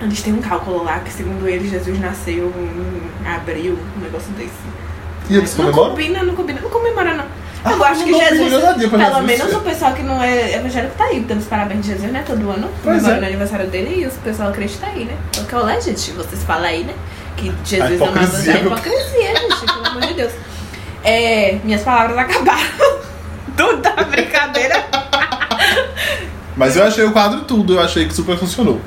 eles 0.02 0.22
têm 0.22 0.34
um 0.34 0.42
cálculo 0.42 0.84
lá 0.84 1.00
que, 1.00 1.12
segundo 1.12 1.48
eles, 1.48 1.70
Jesus 1.70 2.00
nasceu 2.00 2.52
em 2.56 3.28
abril, 3.28 3.78
um 3.98 4.02
negócio 4.02 4.32
desse. 4.34 4.52
E 5.30 5.38
eles 5.38 5.56
não 5.56 5.66
comemoram? 5.66 5.90
combina, 5.92 6.24
não 6.24 6.36
combina, 6.36 6.62
não 6.62 6.70
comemora, 6.70 7.14
não. 7.14 7.26
Ah, 7.64 7.74
Eu 7.74 7.84
acho 7.84 8.04
que 8.04 8.12
Jesus, 8.12 8.54
pelo 8.90 9.00
Jesus. 9.00 9.24
menos 9.24 9.54
o 9.54 9.60
pessoal 9.60 9.94
que 9.94 10.02
não 10.02 10.22
é 10.22 10.56
evangélico 10.56 10.96
tá 10.98 11.06
aí, 11.06 11.20
dando 11.20 11.40
os 11.40 11.46
parabéns 11.46 11.86
de 11.86 11.92
Jesus, 11.92 12.12
né? 12.12 12.24
Todo 12.26 12.50
ano, 12.50 12.70
comemorando 12.84 13.20
é. 13.20 13.24
o 13.24 13.28
aniversário 13.28 13.68
dele 13.68 14.02
e 14.02 14.08
o 14.08 14.12
pessoal 14.12 14.52
crente 14.52 14.78
tá 14.80 14.88
aí, 14.88 15.06
né? 15.06 15.16
Então, 15.30 15.46
que 15.46 15.56
olé, 15.56 15.80
gente, 15.80 16.12
vocês 16.12 16.44
falam 16.44 16.66
aí, 16.66 16.84
né? 16.84 16.94
Que 17.38 17.54
Jesus 17.64 18.02
amava 18.02 18.24
hipocrisia, 18.24 18.52
a 18.52 18.56
meu- 18.56 18.72
hipocrisia, 18.72 19.36
gente, 19.36 19.74
pelo 19.74 19.88
amor 19.88 20.02
de 20.02 20.14
Deus. 20.16 20.32
É, 21.04 21.60
minhas 21.64 21.82
palavras 21.84 22.18
acabaram. 22.18 23.02
do, 23.56 23.78
da 23.78 23.92
brincadeira. 24.04 24.84
Mas 26.56 26.76
eu 26.76 26.84
achei 26.84 27.04
o 27.04 27.12
quadro 27.12 27.42
tudo, 27.42 27.74
eu 27.74 27.80
achei 27.80 28.08
que 28.08 28.14
super 28.14 28.38
funcionou. 28.38 28.82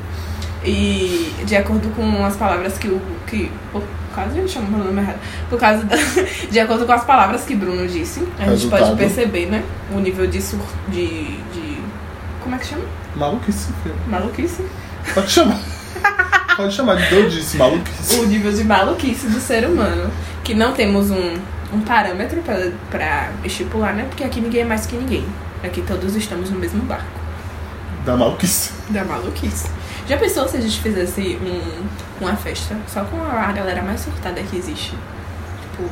E 0.64 1.34
de 1.44 1.56
acordo 1.56 1.88
com 1.94 2.24
as 2.24 2.36
palavras 2.36 2.78
que 2.78 2.88
o. 2.88 3.00
Que, 3.26 3.50
por 3.70 3.82
causa 4.14 4.30
a 4.30 4.34
gente 4.34 4.50
chama 4.50 4.78
o 4.78 4.84
nome 4.84 5.02
errado. 5.02 5.18
Por 5.50 5.58
causa 5.58 5.84
da, 5.84 5.96
de 6.50 6.60
acordo 6.60 6.86
com 6.86 6.92
as 6.92 7.04
palavras 7.04 7.42
que 7.44 7.54
Bruno 7.54 7.86
disse, 7.86 8.20
a 8.38 8.42
gente 8.42 8.50
Resultado. 8.50 8.80
pode 8.80 8.96
perceber, 8.96 9.46
né? 9.46 9.62
O 9.92 10.00
nível 10.00 10.26
de 10.26 10.40
sur, 10.40 10.60
de, 10.88 11.36
de. 11.52 11.78
Como 12.42 12.54
é 12.54 12.58
que 12.58 12.66
chama? 12.66 12.84
Maluquice, 13.16 13.72
filho. 13.82 13.94
Maluquice? 14.06 14.64
Pode 15.14 15.30
chamar. 15.30 15.60
Pode 16.56 16.72
chamar 16.72 16.96
de 16.96 17.10
doidice, 17.10 17.56
maluquice. 17.56 18.20
O 18.20 18.26
nível 18.26 18.52
de 18.52 18.64
maluquice 18.64 19.26
do 19.26 19.40
ser 19.40 19.66
humano. 19.66 20.10
Que 20.42 20.54
não 20.54 20.72
temos 20.72 21.10
um, 21.10 21.36
um 21.72 21.80
parâmetro 21.80 22.40
pra, 22.42 22.70
pra 22.90 23.32
estipular, 23.44 23.94
né? 23.94 24.04
Porque 24.08 24.22
aqui 24.24 24.40
ninguém 24.40 24.62
é 24.62 24.64
mais 24.64 24.86
que 24.86 24.96
ninguém. 24.96 25.26
Aqui 25.62 25.82
todos 25.82 26.14
estamos 26.14 26.50
no 26.50 26.58
mesmo 26.58 26.82
barco. 26.82 27.20
Da 28.04 28.16
maluquice. 28.16 28.70
Da 28.90 29.04
maluquice. 29.04 29.66
Já 30.06 30.18
pensou 30.18 30.46
se 30.46 30.56
a 30.56 30.60
gente 30.60 30.80
fizesse 30.80 31.38
um, 31.42 31.86
uma 32.20 32.36
festa 32.36 32.76
só 32.86 33.04
com 33.04 33.16
a 33.22 33.50
galera 33.52 33.82
mais 33.82 34.00
surtada 34.00 34.42
que 34.42 34.56
existe? 34.56 34.90
Tipo, 34.90 35.88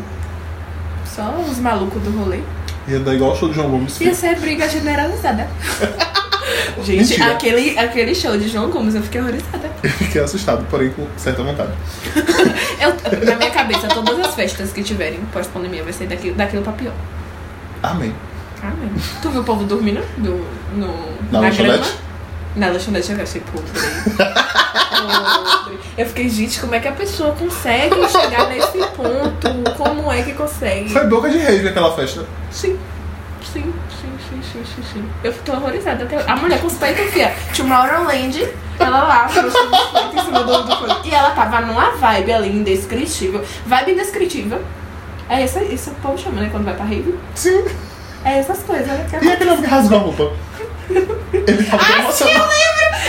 só 1.06 1.34
os 1.48 1.58
malucos 1.58 2.02
do 2.02 2.10
rolê. 2.18 2.40
Ia 2.88 3.00
dar 3.00 3.14
igual 3.14 3.32
o 3.32 3.36
show 3.36 3.48
do 3.48 3.54
João 3.54 3.70
Gomes. 3.70 4.00
Ia 4.00 4.14
ser 4.14 4.38
briga 4.38 4.68
generalizada. 4.68 5.48
Gente, 6.82 7.10
Mentira. 7.10 7.32
aquele, 7.32 7.78
aquele 7.78 8.14
show 8.14 8.36
de 8.36 8.48
João 8.48 8.68
Gomes 8.70 8.94
eu 8.94 9.02
fiquei 9.02 9.20
horrorizada. 9.20 9.70
Eu 9.82 9.90
fiquei 9.90 10.20
assustado, 10.20 10.66
porém 10.68 10.90
com 10.90 11.06
certa 11.16 11.42
vontade. 11.42 11.72
Eu, 12.80 13.24
na 13.24 13.36
minha 13.36 13.50
cabeça, 13.50 13.86
todas 13.88 14.18
as 14.18 14.34
festas 14.34 14.72
que 14.72 14.82
tiverem 14.82 15.20
pós-pandemia 15.32 15.84
vai 15.84 15.92
ser 15.92 16.06
daquilo, 16.06 16.34
daquilo 16.34 16.62
pra 16.62 16.72
pior. 16.72 16.92
Amém. 17.82 18.12
Amém. 18.60 18.90
Tu 19.20 19.30
viu 19.30 19.40
o 19.40 19.44
povo 19.44 19.64
dormindo 19.64 20.00
do, 20.18 20.44
no, 20.76 21.40
Na 21.40 21.48
grama? 21.48 21.84
Na 22.56 22.68
lanchonete 22.68 23.12
eu 23.12 23.22
achei 23.22 23.40
podre. 23.40 23.70
Podre. 24.92 25.78
Eu 25.98 26.06
fiquei, 26.06 26.28
gente, 26.28 26.60
como 26.60 26.74
é 26.74 26.80
que 26.80 26.88
a 26.88 26.92
pessoa 26.92 27.32
consegue 27.32 27.94
chegar 28.08 28.46
nesse 28.48 28.78
ponto? 28.96 29.74
Como 29.76 30.12
é 30.12 30.22
que 30.22 30.32
consegue? 30.34 30.90
Foi 30.90 31.06
boca 31.06 31.28
de 31.28 31.38
rave 31.38 31.68
aquela 31.68 31.94
festa. 31.94 32.24
Sim. 32.50 32.78
Sim, 33.52 33.72
sim, 34.00 34.12
sim, 34.30 34.40
sim, 34.52 34.62
sim, 34.64 34.82
sim. 34.92 35.04
Eu 35.24 35.32
tô 35.44 35.52
horrorizada. 35.52 36.04
até- 36.04 36.30
A 36.30 36.36
mulher 36.36 36.60
com 36.60 36.66
os 36.68 36.74
peitos 36.74 37.10
fia. 37.12 37.34
Tomorrowland, 37.56 38.48
ela 38.78 39.02
lá, 39.02 39.28
com 39.28 39.40
os 39.40 39.52
peitos 39.52 40.14
em 40.14 40.24
cima 40.24 40.42
do. 40.44 41.06
E 41.06 41.14
ela 41.14 41.30
tava 41.30 41.60
numa 41.62 41.90
vibe 41.92 42.32
ali 42.32 42.48
indescritível. 42.56 43.44
Vibe 43.66 43.92
indescritível. 43.92 44.62
É 45.28 45.44
isso, 45.44 45.58
isso 45.64 45.90
o 45.90 45.94
povo 45.96 46.16
chama, 46.18 46.40
né? 46.42 46.48
Quando 46.50 46.64
vai 46.64 46.74
pra 46.74 46.84
rave. 46.84 47.18
Sim. 47.34 47.64
É 48.24 48.38
essas 48.38 48.62
coisas, 48.62 48.86
né? 48.86 49.04
Que 49.10 49.16
E 49.16 49.36
que 49.36 49.66
rasgou 49.66 49.98
a 49.98 50.02
roupa? 50.02 50.32
Ele 51.32 51.64
tava 51.64 51.84
tão 51.84 51.98
emocionado. 51.98 52.50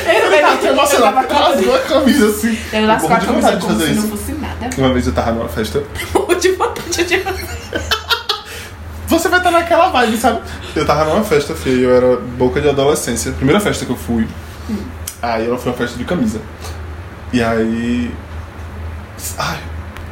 Ele 0.06 0.42
tava 0.42 0.58
tão 0.58 0.70
emocionado 0.70 1.18
porque 1.18 1.34
rasgou 1.34 1.76
a 1.76 1.80
camisa 1.80 2.28
assim. 2.30 2.58
Ele 2.72 2.84
Eu 2.84 2.88
lascou 2.88 3.14
a 3.14 3.20
camisa 3.20 3.58
como 3.58 3.80
se 3.80 3.86
não 3.86 3.92
isso. 3.94 4.08
fosse 4.08 4.32
nada. 4.34 4.70
Uma 4.78 4.94
vez 4.94 5.08
eu 5.08 5.14
tava 5.14 5.32
numa 5.32 5.50
festa. 5.50 5.84
Morro 6.14 6.36
de 6.36 6.52
vontade 6.54 7.04
de 7.04 7.24
Você 9.08 9.30
vai 9.30 9.40
estar 9.40 9.52
naquela 9.52 9.90
vibe, 9.90 10.18
sabe? 10.18 10.42
Eu 10.76 10.86
tava 10.86 11.06
numa 11.06 11.24
festa, 11.24 11.54
feia, 11.54 11.84
eu 11.86 11.96
era 11.96 12.18
boca 12.18 12.60
de 12.60 12.70
adolescência. 12.70 13.32
Primeira 13.34 13.60
festa 13.60 13.86
que 13.86 13.92
eu 13.92 13.98
fui. 13.98 14.28
Aí 15.22 15.46
ela 15.46 15.58
foi 15.58 15.72
uma 15.72 15.78
festa 15.78 15.98
de 15.98 16.04
camisa. 16.06 16.42
E 17.32 17.42
aí. 17.42 18.12
Ai, 19.38 19.60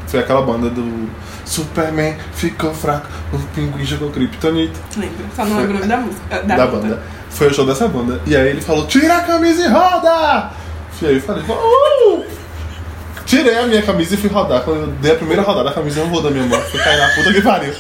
foi 0.08 0.20
aquela 0.20 0.42
banda 0.42 0.70
do 0.70 1.10
Superman 1.52 2.16
ficou 2.34 2.74
fraco, 2.74 3.08
o 3.34 3.38
pinguim 3.54 3.84
jogou 3.84 4.10
Kryptonite. 4.10 4.74
Lembro, 4.96 5.26
só 5.36 5.44
não 5.44 5.58
lembro 5.58 5.86
da 5.86 5.98
música. 5.98 6.42
Da, 6.44 6.56
da, 6.56 6.68
banda. 6.68 6.88
banda. 6.88 7.04
Foi 7.32 7.48
o 7.48 7.54
show 7.54 7.66
dessa 7.66 7.88
banda. 7.88 8.22
E 8.26 8.36
aí 8.36 8.50
ele 8.50 8.62
falou, 8.62 8.86
tira 8.88 9.18
a 9.18 9.22
camisa 9.22 9.64
e 9.64 9.68
roda! 9.68 10.52
E 11.02 11.06
aí 11.08 11.16
eu 11.16 11.22
falei, 11.22 11.44
uh! 11.44 12.24
Tirei 13.26 13.58
a 13.58 13.64
minha 13.64 13.82
camisa 13.82 14.16
e 14.16 14.18
fui 14.18 14.30
rodar. 14.30 14.62
Quando 14.62 14.82
eu 14.82 14.88
dei 14.88 15.14
a 15.14 15.16
primeira 15.16 15.42
rodada, 15.42 15.70
a 15.70 15.74
camisa 15.74 16.02
não 16.02 16.08
rodou 16.10 16.24
da 16.24 16.32
minha 16.32 16.46
mão. 16.46 16.62
Fui 16.62 16.80
cair 16.80 16.98
na 17.00 17.08
puta 17.16 17.34
que 17.34 17.42
pariu. 17.42 17.74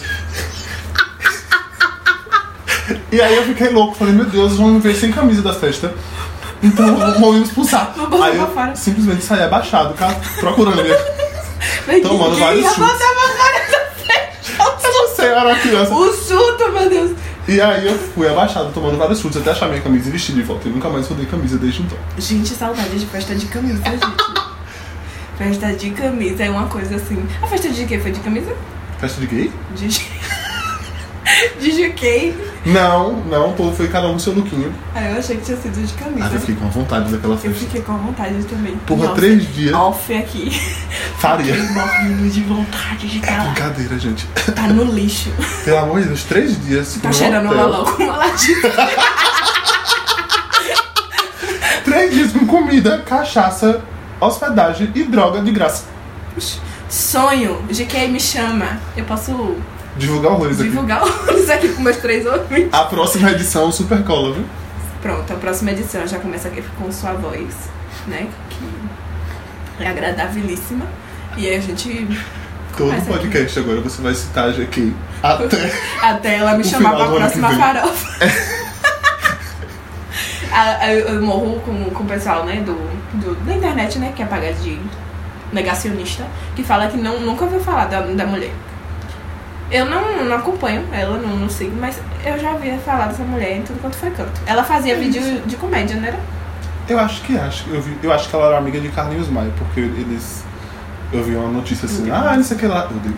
E 3.11 3.21
aí 3.21 3.35
eu 3.35 3.43
fiquei 3.43 3.69
louco, 3.69 3.95
falei, 3.95 4.13
meu 4.13 4.25
Deus, 4.25 4.55
vão 4.55 4.69
me 4.69 4.79
ver 4.79 4.95
sem 4.95 5.11
camisa 5.11 5.41
da 5.41 5.53
festa. 5.53 5.93
Então 6.63 6.95
vão 7.19 7.33
me 7.33 7.43
expulsar. 7.43 7.93
Aí 8.23 8.37
eu 8.37 8.75
simplesmente 8.75 9.23
saí 9.23 9.43
abaixado, 9.43 9.93
cara, 9.93 10.15
procurando 10.39 10.81
minha. 10.81 10.97
Tomando 12.01 12.37
vários 12.37 12.65
chutes. 12.73 13.01
Eu 14.83 14.93
não 14.93 15.15
sei, 15.15 15.27
eu 15.27 15.35
era 15.37 15.55
criança. 15.55 15.93
O 15.93 16.13
surto, 16.13 16.71
meu 16.71 16.89
Deus. 16.89 17.11
E 17.51 17.59
aí 17.59 17.85
eu 17.85 17.99
fui 17.99 18.29
abaixado, 18.29 18.71
tomando 18.71 18.97
vários 18.97 19.19
chutes 19.19 19.41
até 19.41 19.51
achar 19.51 19.67
minha 19.67 19.81
camisa 19.81 20.07
e 20.07 20.11
vestir 20.13 20.33
de 20.33 20.41
volta. 20.41 20.69
E 20.69 20.71
nunca 20.71 20.87
mais 20.87 21.05
rodei 21.05 21.25
camisa 21.25 21.57
desde 21.57 21.81
então. 21.81 21.97
Gente, 22.17 22.47
saudade 22.47 22.97
de 22.97 23.05
festa 23.05 23.35
de 23.35 23.45
camisa, 23.47 23.83
gente. 23.83 24.05
festa 25.37 25.73
de 25.73 25.89
camisa 25.89 26.45
é 26.45 26.49
uma 26.49 26.67
coisa 26.67 26.95
assim. 26.95 27.21
A 27.41 27.47
festa 27.47 27.67
de 27.67 27.85
quê? 27.85 27.99
Foi 27.99 28.09
de 28.09 28.21
camisa? 28.21 28.55
Festa 29.01 29.19
de 29.19 29.27
gay? 29.27 29.51
De. 29.75 29.89
de 31.59 31.89
GK. 31.89 32.33
Não, 32.63 33.13
não, 33.24 33.50
o 33.50 33.54
povo 33.54 33.76
foi 33.76 33.88
cada 33.88 34.08
um 34.08 34.19
seu 34.19 34.34
lookinho. 34.34 34.71
Aí 34.93 35.12
eu 35.12 35.17
achei 35.17 35.38
que 35.38 35.45
tinha 35.45 35.58
sido 35.58 35.84
de 35.84 35.93
camisa. 35.93 36.28
Ah, 36.30 36.34
eu 36.34 36.39
fiquei 36.39 36.56
com 36.56 36.69
vontade 36.69 37.12
daquela 37.12 37.34
Eu 37.34 37.38
festa. 37.39 37.58
fiquei 37.60 37.82
com 37.82 37.97
vontade 37.97 38.43
também. 38.43 38.76
Porra, 38.86 39.04
Nossa, 39.06 39.15
três 39.15 39.54
dias. 39.56 39.74
Off 39.74 40.13
aqui. 40.15 40.52
Faria. 41.17 41.56
Morrendo 41.56 42.30
de 42.30 42.43
vontade 42.43 43.08
de 43.08 43.17
estar 43.17 43.38
lá. 43.38 43.43
Brincadeira, 43.45 43.97
gente. 43.97 44.28
Tá 44.56 44.67
no 44.67 44.84
lixo. 44.84 45.32
Pelo 45.65 45.78
amor 45.80 46.02
de 46.02 46.08
Deus, 46.10 46.24
três 46.24 46.63
dias. 46.63 47.00
Tá 47.02 47.12
cheirando 47.12 47.47
hotel. 47.47 47.67
uma 47.67 47.78
louca, 47.78 48.04
uma 48.04 48.17
latinha. 48.17 48.58
Três 51.84 52.13
dias 52.13 52.32
com 52.32 52.45
comida, 52.45 53.00
cachaça, 53.00 53.82
hospedagem 54.19 54.91
e 54.93 55.04
droga 55.04 55.41
de 55.41 55.52
graça. 55.52 55.86
Sonho. 56.88 57.62
GK 57.71 58.08
me 58.08 58.19
chama. 58.19 58.80
Eu 58.95 59.04
posso 59.06 59.58
Divulgar 59.97 60.32
horrores 60.34 60.60
aqui. 60.60 60.69
divulgar 60.69 61.04
isso 61.36 61.51
aqui 61.51 61.69
com 61.69 61.82
meus 61.82 61.97
três 61.97 62.25
ouvintes. 62.25 62.73
A 62.73 62.86
próxima 62.86 63.32
edição, 63.32 63.71
Super 63.71 64.04
Cola, 64.04 64.34
viu? 64.34 64.45
Pronto, 65.01 65.34
a 65.34 65.36
próxima 65.36 65.71
edição 65.71 66.06
já 66.08 66.19
começa 66.19 66.47
aqui 66.47 66.63
com 66.77 66.91
sua 66.91 67.13
voz, 67.13 67.54
né? 68.08 68.27
Que 68.49 69.84
é 69.84 69.88
agradabilíssima. 69.89 70.86
E 71.38 71.47
aí 71.47 71.56
a 71.56 71.60
gente. 71.60 72.08
Todo 72.77 72.88
Começa 72.88 73.01
aqui. 73.01 73.12
podcast 73.12 73.60
agora 73.60 73.82
você 73.82 74.01
vai 74.01 74.13
citar 74.13 74.49
a 74.49 74.51
GK. 74.51 74.93
Até. 75.21 75.73
Até 76.01 76.38
ela 76.38 76.54
me 76.54 76.62
O 76.63 76.65
chamar 76.65 76.95
pra 76.95 77.08
próxima 77.08 77.49
farofa. 77.56 78.25
Ah, 80.54 80.93
eu, 80.93 81.21
morro 81.21 81.62
com, 81.62 81.89
com 81.91 82.04
o 82.04 82.06
pessoal, 82.06 82.43
né, 82.43 82.58
do, 82.58 82.73
do, 83.17 83.36
da 83.45 83.54
internet, 83.54 83.97
né, 83.99 84.12
que 84.13 84.21
é 84.21 84.25
pagar 84.25 84.51
de 84.51 84.77
negacionista, 85.54 86.25
que 86.58 86.62
fala 86.62 86.88
que 86.88 86.97
não, 86.97 87.21
nunca 87.21 87.45
ouviu 87.45 87.62
falar 87.62 87.86
da, 87.86 88.01
da 88.01 88.25
mulher. 88.25 88.51
Eu 89.71 89.86
não, 89.86 90.25
não 90.25 90.36
acompanho 90.36 90.86
ela, 90.91 91.17
não, 91.17 91.38
não 91.38 91.49
sigo, 91.49 91.75
mas 91.79 91.99
eu 92.25 92.38
já 92.38 92.51
ouvi 92.51 92.77
falar 92.86 93.07
dessa 93.07 93.23
mulher 93.23 93.57
em 93.57 93.62
tudo 93.62 93.79
quanto 93.79 93.95
foi 93.95 94.12
canto. 94.12 94.41
Ela 94.45 94.63
fazia 94.63 94.97
vídeo 94.97 95.21
de 95.45 95.55
comédia, 95.55 95.95
não 95.95 96.07
era? 96.07 96.19
Eu 96.89 96.99
acho 96.99 97.21
que 97.21 97.38
acho. 97.38 97.69
Eu, 97.69 97.81
vi, 97.81 97.97
eu 98.03 98.12
acho 98.12 98.27
que 98.29 98.36
ela 98.36 98.47
era 98.47 98.57
amiga 98.57 98.79
de 98.79 98.89
Carlinhos 98.89 99.29
Maia, 99.29 99.51
porque 99.57 99.79
eles. 99.79 100.43
Eu 101.13 101.23
vi 101.23 101.36
uma 101.36 101.49
notícia 101.49 101.86
assim, 101.86 102.10
ah, 102.12 102.36
não 102.36 102.43
sei 102.43 102.57
o 102.57 102.60
que 102.60 102.67
lá. 102.67 102.88
Eu 102.91 102.97
dei. 102.99 103.13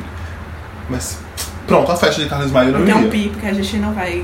Mas. 0.89 1.17
Pronto, 1.65 1.91
a 1.91 1.95
festa 1.95 2.21
de 2.21 2.29
Carlinhos 2.29 2.51
Maia 2.51 2.67
eu 2.67 2.79
não 2.79 2.85
Tem 2.85 2.93
um 2.93 2.99
iria. 2.99 3.09
pi, 3.09 3.29
porque 3.29 3.47
a 3.47 3.53
gente 3.53 3.77
não 3.77 3.93
vai 3.93 4.23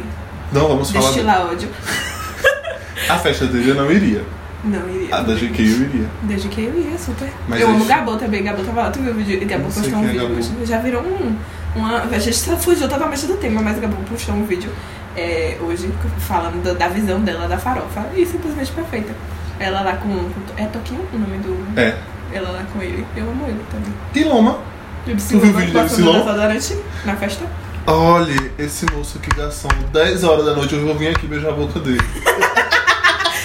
Não, 0.51 0.67
vamos 0.67 0.91
falar. 0.91 1.05
destilar 1.05 1.47
ódio. 1.47 1.69
A 3.09 3.17
festa 3.17 3.47
dele 3.47 3.71
eu 3.71 3.75
não 3.75 3.91
iria. 3.91 4.23
Não, 4.63 4.87
iria. 4.89 5.15
A 5.15 5.21
da 5.21 5.33
GK 5.33 5.61
eu 5.61 5.81
iria. 5.81 6.07
Desde 6.23 6.47
que 6.49 6.61
eu 6.61 6.77
ia, 6.77 6.97
super. 6.97 7.31
Mas 7.47 7.61
eu 7.61 7.69
amo 7.69 7.85
Gabo 7.85 8.17
também. 8.17 8.43
Gabo 8.43 8.61
tava 8.63 8.83
lá. 8.83 8.91
Tu 8.91 8.99
viu 8.99 9.13
o 9.13 9.15
vídeo? 9.15 9.47
Gabo 9.47 9.63
postou 9.63 9.99
um 9.99 10.07
é 10.07 10.11
vídeo. 10.11 10.65
Já 10.65 10.77
virou 10.79 11.01
um. 11.01 11.35
Uma, 11.75 12.01
a 12.01 12.19
gente 12.19 12.39
fugiu 12.57 12.87
totalmente 12.89 13.25
do 13.27 13.37
tema, 13.37 13.61
mas 13.61 13.79
Gabo 13.79 13.95
postou 14.09 14.35
um 14.35 14.45
vídeo 14.45 14.71
é, 15.15 15.57
hoje 15.61 15.91
falando 16.19 16.63
da, 16.63 16.73
da 16.73 16.87
visão 16.87 17.21
dela 17.21 17.47
da 17.47 17.57
farofa. 17.57 18.05
E 18.15 18.25
simplesmente 18.25 18.71
perfeita. 18.71 19.13
Ela 19.59 19.81
lá 19.81 19.93
com. 19.97 20.09
com 20.09 20.31
é 20.57 20.65
Toquinho 20.67 21.05
o 21.13 21.17
nome 21.17 21.37
do. 21.39 21.79
É. 21.79 21.97
Ela 22.31 22.49
lá 22.49 22.63
com 22.71 22.81
ele. 22.81 23.05
Eu 23.15 23.29
amo 23.29 23.45
ele 23.47 23.63
também. 23.69 24.29
Loma? 24.29 24.59
E 25.05 25.11
o 25.11 25.17
Tu 25.17 25.39
viu 25.39 25.49
o 25.49 25.53
vídeo 25.53 25.73
do 25.73 25.79
MC 25.79 26.01
Loma? 26.01 26.19
desodorante 26.19 26.77
na 27.05 27.15
festa. 27.15 27.45
Olha, 27.87 28.51
esse 28.57 28.85
moço 28.93 29.19
já 29.35 29.49
são 29.49 29.71
10 29.91 30.23
horas 30.23 30.45
da 30.45 30.53
noite, 30.53 30.73
eu 30.75 30.85
vou 30.85 30.95
vir 30.95 31.07
aqui 31.07 31.25
beijar 31.25 31.49
a 31.49 31.53
boca 31.53 31.79
dele. 31.79 31.99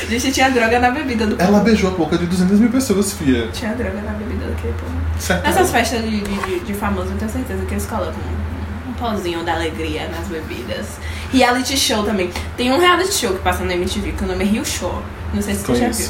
Gente, 0.08 0.32
tinha 0.32 0.50
droga 0.50 0.78
na 0.78 0.90
bebida 0.90 1.26
do 1.26 1.40
Ela 1.40 1.52
povo. 1.52 1.64
beijou 1.64 1.90
a 1.90 1.94
boca 1.94 2.18
de 2.18 2.26
200 2.26 2.60
mil 2.60 2.70
pessoas, 2.70 3.12
fia. 3.12 3.48
Tinha 3.52 3.74
droga 3.74 4.00
na 4.02 4.12
bebida 4.12 4.46
daquele 4.46 4.74
povo. 4.74 4.92
Certo? 5.18 5.44
Nessas 5.44 5.70
festas 5.70 6.02
de, 6.02 6.20
de, 6.20 6.60
de, 6.60 6.74
famoso, 6.74 7.10
eu 7.10 7.16
tenho 7.16 7.30
certeza 7.30 7.64
que 7.64 7.74
eles 7.74 7.86
colocam 7.86 8.14
um, 8.14 8.90
um 8.90 8.92
pozinho 8.94 9.42
da 9.44 9.54
alegria 9.54 10.08
nas 10.08 10.28
bebidas. 10.28 10.98
Reality 11.32 11.76
show 11.76 12.04
também. 12.04 12.30
Tem 12.56 12.72
um 12.72 12.78
reality 12.78 13.12
show 13.12 13.32
que 13.32 13.40
passa 13.40 13.64
na 13.64 13.74
MTV 13.74 14.12
que 14.12 14.24
o 14.24 14.26
nome 14.26 14.44
é 14.44 14.46
Rio 14.46 14.64
Show. 14.64 15.02
Não 15.32 15.42
sei 15.42 15.54
se 15.54 15.64
tu 15.64 15.74
já 15.74 15.88
viu. 15.88 16.08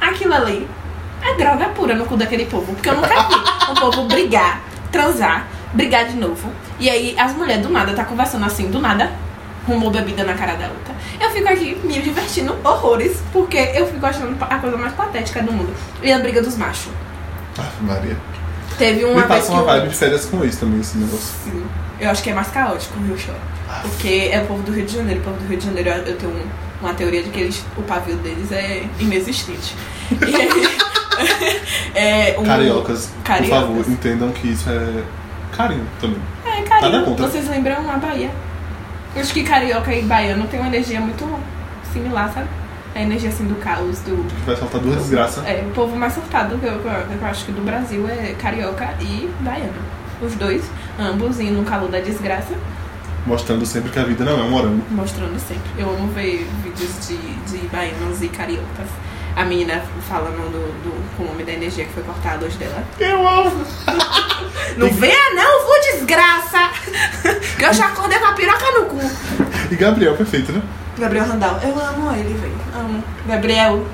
Aquilo 0.00 0.34
ali 0.34 0.68
é 1.22 1.34
droga 1.36 1.68
pura 1.70 1.94
no 1.94 2.04
cu 2.04 2.16
daquele 2.16 2.46
povo. 2.46 2.72
Porque 2.74 2.88
eu 2.88 2.94
nunca 2.94 3.28
vi 3.28 3.34
o 3.70 3.74
povo 3.80 4.04
brigar, 4.06 4.60
transar, 4.92 5.46
brigar 5.72 6.06
de 6.06 6.16
novo. 6.16 6.50
E 6.78 6.90
aí 6.90 7.14
as 7.18 7.34
mulheres 7.34 7.62
do 7.62 7.70
nada 7.70 7.92
tá 7.94 8.04
conversando 8.04 8.44
assim, 8.44 8.70
do 8.70 8.80
nada. 8.80 9.10
Arrumou 9.66 9.90
bebida 9.90 10.24
na 10.24 10.34
cara 10.34 10.54
da 10.54 10.66
outra. 10.68 10.94
Eu 11.20 11.30
fico 11.30 11.48
aqui 11.48 11.78
me 11.84 12.00
divertindo 12.00 12.56
horrores, 12.64 13.18
porque 13.32 13.56
eu 13.74 13.86
fico 13.86 14.04
achando 14.04 14.36
a 14.40 14.58
coisa 14.58 14.76
mais 14.76 14.92
patética 14.94 15.42
do 15.42 15.52
mundo. 15.52 15.72
E 16.02 16.12
a 16.12 16.18
briga 16.18 16.42
dos 16.42 16.56
machos. 16.56 16.92
Ah, 17.58 17.68
Maria. 17.80 18.16
Teve 18.78 19.04
uma 19.04 19.22
Me 19.22 19.28
passa 19.28 19.52
uma 19.52 19.60
eu- 19.60 19.66
vibe 19.66 19.88
de 19.88 19.94
férias 19.94 20.24
com 20.26 20.44
isso 20.44 20.60
também, 20.60 20.80
esse 20.80 20.98
negócio. 20.98 21.34
Sim. 21.44 21.64
Eu 22.00 22.10
acho 22.10 22.22
que 22.22 22.30
é 22.30 22.34
mais 22.34 22.48
caótico, 22.48 22.98
viu, 23.00 23.16
show? 23.16 23.34
Porque 23.82 24.28
é 24.32 24.40
o 24.42 24.46
povo 24.46 24.62
do 24.64 24.72
Rio 24.72 24.84
de 24.84 24.94
Janeiro. 24.96 25.20
O 25.20 25.24
povo 25.24 25.36
do 25.38 25.46
Rio 25.48 25.58
de 25.58 25.64
Janeiro, 25.64 25.90
eu 25.90 26.16
tenho 26.16 26.32
um- 26.32 26.48
uma 26.80 26.92
teoria 26.92 27.22
de 27.22 27.30
que 27.30 27.40
eles, 27.40 27.64
o 27.76 27.82
pavio 27.82 28.16
deles 28.16 28.50
é 28.50 28.82
inexistente. 28.98 29.74
Aí, 30.20 30.34
é 31.94 32.36
um- 32.38 32.44
Cariocas, 32.44 33.10
Cariocas. 33.22 33.58
por 33.60 33.66
favor, 33.68 33.90
entendam 33.92 34.30
que 34.32 34.48
isso 34.48 34.68
é 34.68 35.02
carinho 35.56 35.86
também. 36.00 36.18
É, 36.44 36.62
carioca. 36.62 37.04
contra. 37.04 37.28
Vocês 37.28 37.48
lembram 37.48 37.88
a 37.90 37.96
Bahia? 37.96 38.30
Eu 39.14 39.20
acho 39.22 39.32
que 39.32 39.42
carioca 39.44 39.94
e 39.94 40.02
baiano 40.02 40.46
tem 40.48 40.58
uma 40.60 40.68
energia 40.68 41.00
muito 41.00 41.24
similar, 41.92 42.32
sabe? 42.32 42.48
A 42.94 43.00
energia 43.00 43.28
assim 43.28 43.44
do 43.46 43.54
caos, 43.56 43.98
do. 44.00 44.24
Que 44.28 44.46
vai 44.46 44.56
soltar 44.56 44.80
duas 44.80 44.96
desgraças. 44.98 45.44
É, 45.46 45.64
o 45.66 45.70
povo 45.72 45.96
mais 45.96 46.12
surtado 46.14 46.56
que 46.58 46.66
eu, 46.66 46.72
eu- 46.72 47.26
acho 47.26 47.44
que 47.44 47.52
do 47.52 47.62
Brasil 47.64 48.08
é 48.08 48.34
carioca 48.40 48.94
e 49.00 49.28
baiano. 49.40 49.72
Os 50.22 50.34
dois, 50.34 50.62
ambos 50.98 51.40
indo 51.40 51.58
no 51.58 51.64
calor 51.64 51.88
da 51.90 52.00
desgraça, 52.00 52.54
Mostrando 53.26 53.64
sempre 53.64 53.90
que 53.90 53.98
a 53.98 54.04
vida 54.04 54.22
não 54.22 54.38
é 54.38 54.42
um 54.42 54.50
morango. 54.50 54.84
mostrando 54.90 55.38
sempre. 55.40 55.62
Eu 55.78 55.88
amo 55.88 56.08
ver 56.08 56.46
vídeos 56.62 57.08
de, 57.08 57.16
de 57.16 57.66
baianos 57.68 58.20
e 58.22 58.28
cariocas. 58.28 58.86
A 59.34 59.44
menina 59.46 59.82
falando 60.08 60.52
do, 60.52 60.82
do, 60.84 61.16
com 61.16 61.22
o 61.24 61.26
nome 61.28 61.42
da 61.42 61.52
energia 61.52 61.86
que 61.86 61.92
foi 61.94 62.02
cortada 62.02 62.44
luz 62.44 62.54
dela. 62.56 62.84
Eu 63.00 63.26
amo! 63.26 63.64
Não 64.76 64.88
venha 64.90 65.34
não, 65.34 65.66
vou 65.66 65.80
desgraça! 65.92 66.70
que 67.56 67.64
eu 67.64 67.72
já 67.72 67.86
acordei 67.86 68.13
piroca 68.44 68.70
no 68.72 68.84
cu. 68.86 68.98
E 69.70 69.76
Gabriel, 69.76 70.16
perfeito, 70.16 70.52
né? 70.52 70.62
Gabriel 70.98 71.26
Randall, 71.26 71.58
eu 71.62 71.78
amo 71.78 72.12
ele, 72.12 72.34
velho. 72.34 72.54
Amo. 72.76 73.02
Gabriel, 73.26 73.84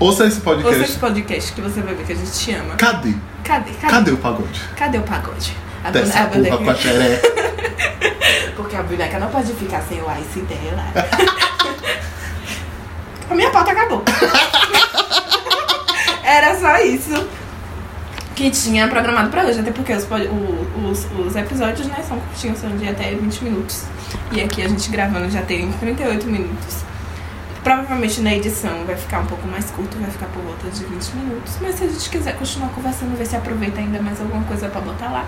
Ouça 0.00 0.24
esse 0.26 0.36
ouça 0.36 0.40
podcast. 0.40 0.82
esse 0.82 0.98
podcast 0.98 1.52
que 1.52 1.60
você 1.60 1.80
vai 1.80 1.94
ver 1.94 2.04
que 2.04 2.12
a 2.12 2.16
gente 2.16 2.30
te 2.32 2.52
ama. 2.54 2.74
Cadê? 2.76 3.14
Cadê? 3.44 3.70
Cadê? 3.72 3.92
Cadê 3.92 4.10
o 4.12 4.16
pagode? 4.18 4.60
Cadê 4.76 4.98
o 4.98 5.02
pagode? 5.02 5.56
A 5.84 5.90
Dessa 5.90 6.24
bone- 6.24 6.48
a 6.48 6.52
porra 6.52 6.64
com 6.64 6.70
a 6.70 6.74
xeré. 6.74 7.20
Porque 8.56 8.76
a 8.76 8.82
boneca 8.82 9.18
não 9.18 9.28
pode 9.28 9.52
ficar 9.54 9.80
sem 9.82 10.00
o 10.02 10.06
ice 10.20 10.40
dela. 10.40 10.84
a 13.30 13.34
minha 13.34 13.50
pauta 13.50 13.72
acabou. 13.72 14.02
Era 16.22 16.58
só 16.60 16.76
isso 16.78 17.26
que 18.38 18.50
tinha 18.52 18.86
programado 18.86 19.30
pra 19.30 19.44
hoje. 19.44 19.58
Até 19.58 19.72
porque 19.72 19.92
os, 19.92 20.04
os, 20.04 21.06
os 21.26 21.34
episódios, 21.34 21.88
né, 21.88 21.96
são 22.06 22.20
curtinhos, 22.20 22.58
são 22.58 22.70
de 22.76 22.88
até 22.88 23.10
20 23.10 23.42
minutos. 23.42 23.82
E 24.30 24.40
aqui 24.40 24.62
a 24.62 24.68
gente 24.68 24.88
gravando 24.90 25.28
já 25.28 25.42
tem 25.42 25.72
38 25.72 26.24
minutos. 26.26 26.84
Provavelmente 27.64 28.20
na 28.20 28.32
edição 28.34 28.84
vai 28.86 28.96
ficar 28.96 29.18
um 29.20 29.26
pouco 29.26 29.46
mais 29.48 29.68
curto, 29.72 29.98
vai 29.98 30.08
ficar 30.08 30.26
por 30.26 30.40
volta 30.42 30.68
de 30.70 30.84
20 30.84 31.10
minutos. 31.16 31.54
Mas 31.60 31.74
se 31.74 31.84
a 31.84 31.88
gente 31.88 32.08
quiser 32.08 32.36
continuar 32.36 32.68
conversando, 32.68 33.18
ver 33.18 33.26
se 33.26 33.34
aproveita 33.34 33.80
ainda 33.80 34.00
mais 34.00 34.20
alguma 34.20 34.44
coisa 34.44 34.68
pra 34.68 34.80
botar 34.80 35.10
lá. 35.10 35.26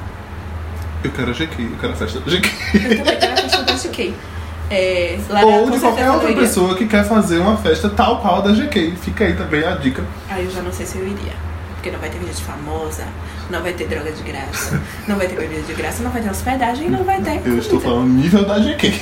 Eu 1.02 1.10
quero 1.10 1.30
a 1.30 1.34
GQ, 1.34 1.62
eu 1.62 1.78
quero 1.80 1.92
a 1.92 1.96
festa 1.96 2.20
da 2.20 2.30
GQ. 2.30 2.48
Eu 2.74 2.96
também 2.98 3.18
quero 3.18 3.32
a 3.32 3.36
festa 3.36 3.62
da 3.64 3.72
GK. 3.72 4.14
É, 4.72 5.18
Ou 5.42 5.68
de 5.68 5.80
qualquer 5.80 6.08
outra 6.12 6.30
iria. 6.30 6.42
pessoa 6.42 6.76
que 6.76 6.86
quer 6.86 7.02
fazer 7.02 7.38
uma 7.38 7.56
festa 7.56 7.90
tal 7.90 8.20
qual 8.20 8.36
a 8.36 8.40
da 8.40 8.52
GQ. 8.52 8.94
Fica 9.02 9.24
aí 9.24 9.34
também 9.34 9.64
a 9.64 9.72
dica. 9.72 10.04
Aí 10.28 10.44
eu 10.44 10.50
já 10.52 10.62
não 10.62 10.72
sei 10.72 10.86
se 10.86 10.96
eu 10.96 11.04
iria. 11.04 11.49
Porque 11.80 11.90
não 11.90 11.98
vai 11.98 12.10
ter 12.10 12.18
gente 12.18 12.42
famosa, 12.42 13.04
não 13.48 13.62
vai 13.62 13.72
ter 13.72 13.88
droga 13.88 14.12
de 14.12 14.22
graça, 14.22 14.78
não 15.08 15.16
vai 15.16 15.26
ter 15.26 15.36
bebida 15.36 15.62
de 15.62 15.72
graça, 15.72 16.02
não 16.02 16.10
vai 16.10 16.20
ter 16.20 16.28
hospedagem 16.30 16.88
e 16.88 16.90
não 16.90 17.04
vai 17.04 17.18
ter. 17.22 17.40
Eu 17.42 17.56
estou 17.58 17.80
falando 17.80 18.06
nível 18.08 18.44
da 18.44 18.58
GQ. 18.58 18.92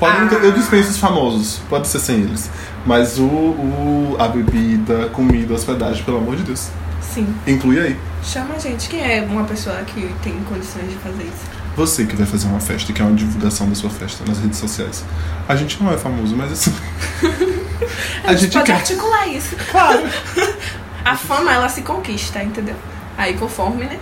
Pode 0.00 0.18
não 0.20 0.28
ter, 0.28 0.42
eu 0.42 0.50
dispenso 0.50 0.90
os 0.90 0.98
famosos, 0.98 1.60
pode 1.68 1.86
ser 1.86 2.00
sem 2.00 2.16
eles. 2.16 2.50
Mas 2.84 3.16
o, 3.18 3.22
o- 3.26 4.16
a 4.18 4.26
bebida, 4.26 5.06
comida, 5.12 5.54
hospedagem, 5.54 6.02
pelo 6.02 6.18
amor 6.18 6.34
de 6.34 6.42
Deus. 6.42 6.68
Sim. 7.00 7.32
Inclui 7.46 7.78
aí. 7.78 7.96
Chama 8.24 8.56
a 8.56 8.58
gente. 8.58 8.88
Quem 8.88 9.00
é 9.00 9.22
uma 9.22 9.44
pessoa 9.44 9.76
que 9.86 10.12
tem 10.20 10.32
condições 10.48 10.88
de 10.90 10.96
fazer 10.96 11.22
isso? 11.22 11.54
Você 11.76 12.06
que 12.06 12.16
vai 12.16 12.26
fazer 12.26 12.48
uma 12.48 12.58
festa, 12.60 12.92
que 12.92 13.00
é 13.00 13.04
uma 13.04 13.14
divulgação 13.14 13.68
da 13.68 13.74
sua 13.76 13.90
festa 13.90 14.24
nas 14.26 14.38
redes 14.40 14.58
sociais. 14.58 15.04
A 15.48 15.54
gente 15.54 15.80
não 15.80 15.92
é 15.92 15.96
famoso, 15.96 16.34
mas 16.34 16.50
assim. 16.50 16.74
A, 18.24 18.34
gente, 18.34 18.52
pode 18.52 18.64
quer. 18.66 18.72
articular 18.74 19.28
isso. 19.28 19.54
Claro. 19.70 20.02
A 21.04 21.16
fama, 21.16 21.52
ela 21.52 21.68
se 21.68 21.82
conquista, 21.82 22.42
entendeu? 22.42 22.76
Aí 23.16 23.34
conforme, 23.34 23.84
né? 23.84 23.98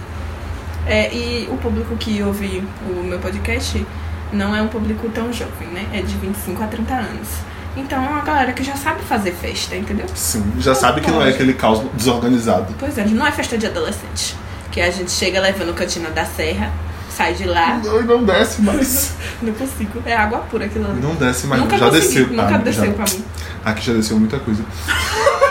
É, 0.86 1.12
e 1.14 1.48
o 1.50 1.56
público 1.58 1.96
que 1.96 2.22
ouve 2.22 2.62
o 2.88 3.02
meu 3.04 3.18
podcast 3.18 3.84
não 4.32 4.54
é 4.56 4.62
um 4.62 4.68
público 4.68 5.08
tão 5.10 5.32
jovem, 5.32 5.68
né? 5.68 5.86
É 5.92 6.00
de 6.02 6.14
25 6.16 6.62
a 6.62 6.66
30 6.66 6.94
anos. 6.94 7.28
Então 7.76 8.02
é 8.04 8.08
uma 8.08 8.20
galera 8.20 8.52
que 8.52 8.62
já 8.62 8.76
sabe 8.76 9.02
fazer 9.02 9.32
festa, 9.32 9.74
entendeu? 9.76 10.06
Sim, 10.14 10.44
já 10.58 10.74
sabe 10.74 11.00
que 11.00 11.10
não 11.10 11.22
é 11.22 11.30
aquele 11.30 11.54
caos 11.54 11.80
desorganizado. 11.94 12.74
Pois 12.78 12.98
é, 12.98 13.04
não 13.06 13.26
é 13.26 13.32
festa 13.32 13.56
de 13.56 13.66
adolescente. 13.66 14.36
Que 14.70 14.80
a 14.80 14.90
gente 14.90 15.10
chega 15.10 15.40
levando 15.40 15.74
cantina 15.74 16.10
da 16.10 16.24
serra, 16.24 16.70
sai 17.10 17.34
de 17.34 17.44
lá. 17.44 17.78
Não, 17.84 18.02
não 18.02 18.24
desce 18.24 18.62
mais. 18.62 19.14
Não 19.42 19.52
consigo. 19.54 20.00
É 20.06 20.14
água 20.16 20.38
pura 20.50 20.66
aquilo 20.66 20.88
ali. 20.88 21.00
Não 21.00 21.14
desce 21.16 21.46
mais. 21.48 21.60
Nunca 21.60 21.76
já 21.76 21.86
consegui, 21.90 22.06
desceu. 22.06 22.26
nunca 22.28 22.54
Ah, 22.54 22.58
desceu 22.58 22.86
já. 22.86 22.92
pra 22.92 23.04
mim. 23.12 23.24
Aqui 23.64 23.86
já 23.86 23.92
desceu 23.92 24.18
muita 24.18 24.38
coisa. 24.38 24.62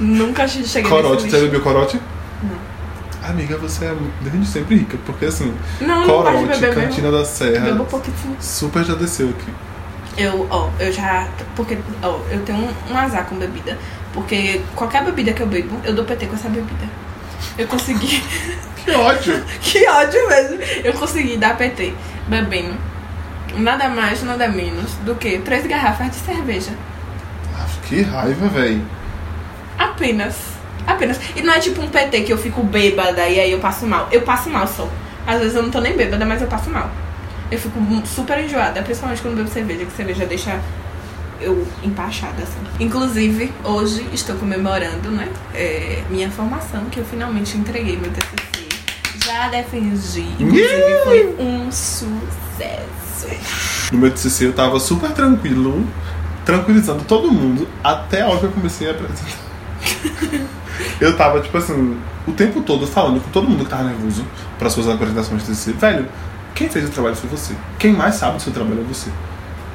Nunca 0.00 0.46
che- 0.46 0.64
cheguei 0.64 0.90
Corote, 0.90 1.24
nesse 1.24 1.30
você 1.30 1.36
lixo. 1.36 1.44
bebeu 1.46 1.60
corote? 1.60 2.00
Não. 2.42 3.30
Amiga, 3.30 3.56
você 3.58 3.84
é 3.86 3.94
desde 4.22 4.46
sempre 4.46 4.76
rica, 4.76 4.96
porque 5.04 5.26
assim, 5.26 5.54
Não, 5.80 6.06
não 6.06 6.06
corote, 6.06 6.58
beber 6.60 6.74
cantina 6.74 7.10
da 7.10 7.24
serra, 7.24 7.66
Bebo 7.66 7.84
pouquíssimo. 7.84 8.36
super 8.40 8.84
já 8.84 8.94
desceu 8.94 9.28
aqui. 9.30 9.52
Eu, 10.16 10.46
ó, 10.50 10.68
eu 10.80 10.92
já. 10.92 11.28
Porque, 11.54 11.78
ó, 12.02 12.18
eu 12.30 12.40
tenho 12.40 12.58
um, 12.58 12.92
um 12.92 12.96
azar 12.96 13.24
com 13.26 13.36
bebida. 13.36 13.78
Porque 14.12 14.60
qualquer 14.74 15.04
bebida 15.04 15.32
que 15.32 15.42
eu 15.42 15.46
bebo, 15.46 15.76
eu 15.84 15.94
dou 15.94 16.04
PT 16.04 16.26
com 16.26 16.34
essa 16.34 16.48
bebida. 16.48 16.86
Eu 17.56 17.66
consegui. 17.66 18.22
Que 18.88 18.92
ódio! 18.94 19.44
que 19.60 19.86
ódio 19.86 20.28
mesmo! 20.28 20.56
Eu 20.82 20.94
consegui 20.94 21.36
dar 21.36 21.58
PT 21.58 21.92
bebendo 22.26 22.74
nada 23.58 23.86
mais, 23.90 24.22
nada 24.22 24.48
menos 24.48 24.92
do 25.04 25.14
que 25.14 25.38
três 25.40 25.66
garrafas 25.66 26.08
de 26.10 26.16
cerveja. 26.16 26.70
Ah, 27.54 27.66
que 27.86 28.00
raiva, 28.00 28.48
véi. 28.48 28.80
Apenas. 29.78 30.36
Apenas. 30.86 31.20
E 31.36 31.42
não 31.42 31.52
é 31.52 31.58
tipo 31.60 31.80
um 31.80 31.88
PT 31.88 32.22
que 32.22 32.32
eu 32.32 32.38
fico 32.38 32.62
bêbada 32.62 33.28
e 33.28 33.38
aí 33.38 33.52
eu 33.52 33.58
passo 33.58 33.86
mal. 33.86 34.08
Eu 34.10 34.22
passo 34.22 34.50
mal 34.50 34.66
só. 34.66 34.88
Às 35.26 35.40
vezes 35.40 35.54
eu 35.54 35.62
não 35.62 35.70
tô 35.70 35.80
nem 35.80 35.96
bêbada, 35.96 36.24
mas 36.24 36.42
eu 36.42 36.48
passo 36.48 36.70
mal. 36.70 36.90
Eu 37.50 37.58
fico 37.58 37.78
super 38.06 38.42
enjoada, 38.42 38.82
principalmente 38.82 39.22
quando 39.22 39.36
bebo 39.36 39.48
cerveja, 39.48 39.84
que 39.84 39.92
cerveja 39.92 40.26
deixa 40.26 40.60
eu 41.40 41.66
empachada, 41.82 42.42
assim. 42.42 42.84
Inclusive, 42.84 43.52
hoje 43.64 44.06
estou 44.12 44.36
comemorando, 44.36 45.10
né? 45.10 45.28
é, 45.54 46.02
minha 46.10 46.30
formação, 46.30 46.86
que 46.86 46.98
eu 46.98 47.04
finalmente 47.04 47.56
entreguei 47.56 47.96
meu 47.96 48.10
TCC. 48.10 48.68
Já 49.24 49.48
defendi. 49.48 50.26
Inclusive, 50.38 51.04
foi 51.04 51.36
um 51.38 51.70
sucesso. 51.70 53.28
No 53.92 53.98
meu 53.98 54.10
TCC 54.10 54.46
eu 54.46 54.52
tava 54.52 54.78
super 54.80 55.10
tranquilo, 55.12 55.86
tranquilizando 56.44 57.04
todo 57.04 57.30
mundo, 57.30 57.68
até 57.82 58.22
a 58.22 58.28
hora 58.28 58.38
que 58.38 58.46
eu 58.46 58.52
comecei 58.52 58.88
a 58.88 58.92
apresentar. 58.92 59.47
Eu 61.00 61.16
tava, 61.16 61.40
tipo 61.40 61.56
assim, 61.56 61.96
o 62.26 62.32
tempo 62.32 62.60
todo 62.62 62.86
falando 62.86 63.20
com 63.22 63.30
todo 63.30 63.48
mundo 63.48 63.64
que 63.64 63.70
tava 63.70 63.84
nervoso 63.84 64.24
para 64.58 64.68
suas 64.70 64.88
apresentações 64.88 65.42
de 65.42 65.48
TCC. 65.48 65.72
Velho, 65.72 66.06
quem 66.54 66.68
fez 66.68 66.88
o 66.88 66.90
trabalho 66.92 67.16
foi 67.16 67.30
você. 67.30 67.54
Quem 67.78 67.92
mais 67.92 68.16
sabe 68.16 68.36
do 68.36 68.42
seu 68.42 68.52
trabalho 68.52 68.80
é 68.80 68.84
você. 68.84 69.10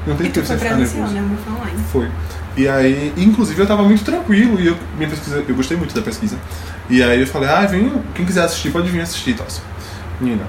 Não 0.06 0.16
tem 0.16 0.28
E 0.28 0.30
que 0.32 0.40
você 0.40 0.48
foi 0.48 0.58
ficar 0.58 0.76
nervoso. 0.76 1.14
né? 1.14 1.86
Foi. 1.92 2.12
E 2.56 2.68
aí, 2.68 3.14
inclusive, 3.18 3.60
eu 3.62 3.66
tava 3.68 3.84
muito 3.84 4.04
tranquilo 4.04 4.60
e 4.60 4.68
eu, 4.68 4.78
minha 4.98 5.10
pesquisa, 5.10 5.44
eu 5.48 5.56
gostei 5.56 5.76
muito 5.78 5.96
da 5.96 6.02
pesquisa. 6.02 6.38
E 6.90 7.02
aí 7.02 7.22
eu 7.22 7.28
falei, 7.28 7.50
ah, 7.50 7.66
vem, 7.66 7.92
quem 8.14 8.26
quiser 8.26 8.44
assistir, 8.44 8.70
pode 8.72 8.90
vir 8.90 9.02
assistir 9.02 9.32
e 9.32 9.34
tal. 9.34 9.48
Menina, 10.20 10.44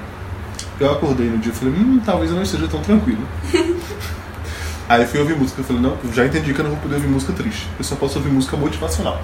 eu 0.79 0.91
acordei 0.93 1.29
no 1.29 1.39
dia 1.39 1.53
e 1.53 1.55
falei, 1.55 1.73
hum, 1.75 2.01
talvez 2.05 2.31
eu 2.31 2.37
não 2.37 2.43
esteja 2.43 2.69
tão 2.69 2.81
tranquilo. 2.81 3.27
aí 4.89 5.07
fui 5.07 5.21
ouvir 5.21 5.37
música, 5.37 5.61
eu 5.61 5.65
falei, 5.65 5.83
não, 5.83 5.97
já 6.13 6.27
entendi 6.27 6.53
que 6.53 6.61
eu 6.61 6.65
não 6.65 6.73
vou 6.73 6.81
poder 6.81 6.97
ouvir 6.97 7.09
música 7.09 7.33
triste. 7.33 7.69
Eu 7.79 7.85
só 7.85 7.97
posso 7.97 8.19
ouvir 8.19 8.31
música 8.31 8.57
motivacional. 8.57 9.21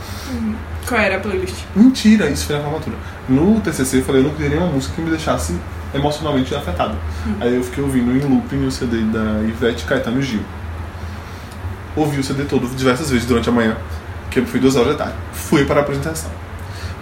Qual 0.87 1.01
era 1.01 1.17
a 1.17 1.21
playlist? 1.21 1.65
Mentira, 1.75 2.29
isso 2.31 2.47
foi 2.47 2.57
na 2.57 2.63
formatura. 2.63 2.97
No 3.29 3.61
TCC 3.61 3.99
eu 3.99 4.05
falei, 4.05 4.23
eu 4.23 4.29
não 4.29 4.35
queria 4.35 4.51
nenhuma 4.51 4.69
música 4.69 4.95
que 4.95 5.01
me 5.03 5.11
deixasse 5.11 5.55
emocionalmente 5.95 6.55
afetado. 6.55 6.97
Aí 7.41 7.55
eu 7.55 7.63
fiquei 7.63 7.83
ouvindo 7.83 8.11
em 8.13 8.21
looping 8.21 8.67
o 8.67 8.71
CD 8.71 9.03
da 9.03 9.43
Ivete 9.43 9.85
Caetano 9.85 10.21
e 10.21 10.23
Gil. 10.23 10.43
Ouvi 11.97 12.21
o 12.21 12.25
CD 12.25 12.45
todo 12.45 12.67
diversas 12.75 13.11
vezes 13.11 13.27
durante 13.27 13.49
a 13.49 13.53
manhã, 13.53 13.77
que 14.31 14.41
foi 14.43 14.61
duas 14.61 14.77
horas 14.77 14.97
da 14.97 15.05
tarde. 15.05 15.19
Fui 15.33 15.65
para 15.65 15.81
a 15.81 15.83
apresentação. 15.83 16.31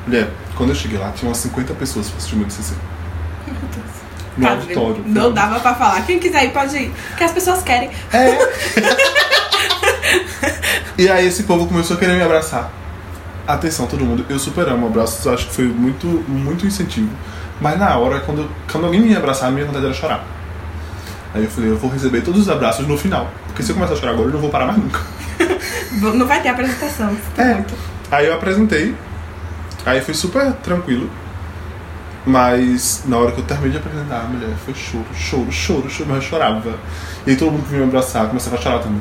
Mulher, 0.07 0.31
quando 0.57 0.71
eu 0.71 0.75
cheguei 0.75 0.99
lá, 0.99 1.11
tinha 1.13 1.29
umas 1.29 1.39
50 1.39 1.75
pessoas 1.75 2.09
pra 2.09 2.17
assistir 2.17 2.35
o 2.35 2.39
meu 2.39 2.49
TCC. 2.49 2.75
No 4.39 4.47
Tá 4.47 4.53
auditório. 4.53 5.05
Não 5.05 5.33
dava 5.33 5.61
pra 5.61 5.75
falar. 5.75 6.07
Quem 6.07 6.19
quiser 6.19 6.45
ir 6.45 6.53
pode 6.53 6.77
ir. 6.77 6.93
Que 7.17 7.25
as 7.25 7.33
pessoas 7.33 7.63
querem. 7.63 7.91
É. 8.13 8.39
e 10.97 11.09
aí 11.09 11.27
esse 11.27 11.43
povo 11.43 11.67
começou 11.67 11.97
a 11.97 11.99
querer 11.99 12.15
me 12.15 12.23
abraçar. 12.23 12.71
Atenção, 13.47 13.87
todo 13.87 14.05
mundo. 14.05 14.25
Eu 14.29 14.39
super 14.39 14.69
amo 14.69 14.87
abraços, 14.87 15.25
eu 15.27 15.35
acho 15.35 15.49
que 15.49 15.55
foi 15.55 15.65
muito, 15.65 16.07
muito 16.29 16.67
incentivo. 16.67 17.11
Mas 17.61 17.79
na 17.79 17.97
hora, 17.97 18.21
quando, 18.21 18.49
quando 18.71 18.85
alguém 18.85 19.01
me 19.01 19.17
abraçar, 19.17 19.49
a 19.49 19.53
minha 19.53 19.67
vontade 19.67 19.85
era 19.85 19.95
chorar. 19.95 20.25
Aí 21.35 21.45
eu 21.45 21.51
falei, 21.51 21.71
eu 21.71 21.77
vou 21.77 21.91
receber 21.91 22.21
todos 22.21 22.43
os 22.43 22.49
abraços 22.49 22.87
no 22.87 22.97
final. 22.97 23.31
Porque 23.47 23.63
se 23.63 23.71
eu 23.71 23.75
começar 23.75 23.95
a 23.95 23.97
chorar 23.97 24.13
agora, 24.13 24.29
eu 24.29 24.33
não 24.33 24.41
vou 24.41 24.51
parar 24.51 24.67
mais 24.67 24.79
nunca. 24.79 25.01
Não 26.15 26.27
vai 26.27 26.41
ter 26.41 26.49
apresentação. 26.49 27.17
É. 27.37 27.55
muito. 27.55 27.75
Aí 28.11 28.27
eu 28.27 28.35
apresentei, 28.35 28.95
aí 29.85 30.01
foi 30.01 30.15
super 30.15 30.53
tranquilo. 30.55 31.11
Mas 32.29 33.05
na 33.07 33.17
hora 33.17 33.33
que 33.33 33.41
eu 33.41 33.45
terminei 33.45 33.71
de 33.71 33.79
apresentar, 33.79 34.21
a 34.21 34.25
mulher 34.25 34.51
foi 34.63 34.75
choro, 34.75 35.07
choro, 35.15 35.51
choro, 35.51 35.89
choro, 35.89 36.11
mas 36.11 36.23
eu 36.23 36.29
chorava. 36.29 36.79
E 37.27 37.31
aí 37.31 37.37
todo 37.37 37.53
mundo 37.53 37.63
que 37.63 37.71
vinha 37.71 37.81
me 37.81 37.89
abraçar 37.89 38.29
começava 38.29 38.57
a 38.57 38.61
chorar 38.61 38.81
também. 38.81 39.01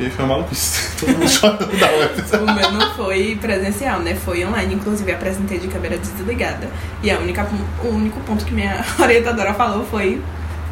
E 0.00 0.04
aí 0.04 0.10
foi 0.10 0.24
uma 0.24 0.36
maluquice. 0.36 0.96
Todo 0.98 1.12
mundo 1.12 1.28
chorando 1.28 1.66
da 1.78 1.86
UFS. 1.86 2.32
O 2.32 2.54
meu 2.54 2.72
não 2.72 2.94
foi 2.94 3.36
presencial, 3.38 4.00
né? 4.00 4.14
Foi 4.14 4.42
online. 4.46 4.74
Inclusive, 4.74 5.12
apresentei 5.12 5.58
de 5.58 5.68
câmera 5.68 5.98
desligada. 5.98 6.66
E 7.02 7.10
a 7.10 7.18
única, 7.18 7.46
o 7.84 7.88
único 7.88 8.18
ponto 8.20 8.42
que 8.42 8.54
minha 8.54 8.82
orientadora 8.98 9.52
falou 9.52 9.84
foi: 9.84 10.22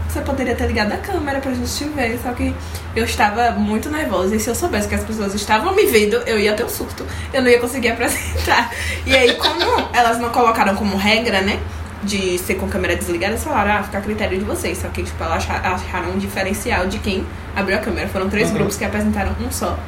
você 0.09 0.22
poderia 0.22 0.57
ter 0.57 0.66
ligado 0.68 0.92
a 0.92 0.96
câmera 0.96 1.38
pra 1.38 1.53
gente 1.53 1.70
te 1.70 1.84
ver. 1.84 2.18
Só 2.22 2.32
que 2.32 2.55
eu 2.96 3.05
estava 3.05 3.51
muito 3.51 3.90
nervosa. 3.90 4.34
E 4.34 4.40
se 4.40 4.48
eu 4.48 4.55
soubesse 4.55 4.88
que 4.88 4.94
as 4.94 5.05
pessoas 5.05 5.34
estavam 5.34 5.74
me 5.74 5.84
vendo, 5.84 6.16
eu 6.26 6.38
ia 6.38 6.55
ter 6.55 6.64
um 6.64 6.68
surto. 6.70 7.05
Eu 7.30 7.42
não 7.42 7.51
ia 7.51 7.61
conseguir 7.61 7.90
apresentar. 7.92 8.72
E 9.05 9.14
aí, 9.14 9.34
como 9.34 9.90
elas 9.92 10.18
não 10.18 10.30
colocaram 10.30 10.74
como 10.74 10.96
regra, 10.96 11.42
né? 11.42 11.61
De 12.03 12.38
ser 12.38 12.55
com 12.55 12.66
câmera 12.68 12.96
desligada, 12.96 13.36
falaram, 13.36 13.72
ah, 13.74 13.82
fica 13.82 13.98
a 13.98 14.01
critério 14.01 14.38
de 14.38 14.44
vocês. 14.44 14.78
Só 14.78 14.88
que, 14.88 15.03
tipo, 15.03 15.22
elas 15.22 15.44
acha- 15.44 15.61
acharam 15.68 16.11
um 16.12 16.18
diferencial 16.18 16.86
de 16.86 16.98
quem 16.98 17.26
abriu 17.55 17.76
a 17.76 17.80
câmera. 17.80 18.09
Foram 18.09 18.28
três 18.30 18.48
Uhum. 18.48 18.55
grupos 18.55 18.76
que 18.76 18.84
apresentaram 18.84 19.32
um 19.40 19.51
só 19.51 19.78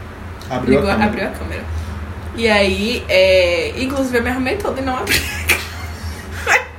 Abriu 0.50 0.74
ligou, 0.76 0.90
a 0.90 0.92
câmera. 0.94 1.10
abriu 1.10 1.26
a 1.26 1.30
câmera. 1.30 1.62
E 2.36 2.48
aí, 2.48 3.04
é, 3.08 3.72
inclusive 3.78 4.18
eu 4.18 4.22
me 4.22 4.28
arrumei 4.30 4.56
toda 4.56 4.80
e 4.80 4.84
não 4.84 4.96
abri. 4.96 5.20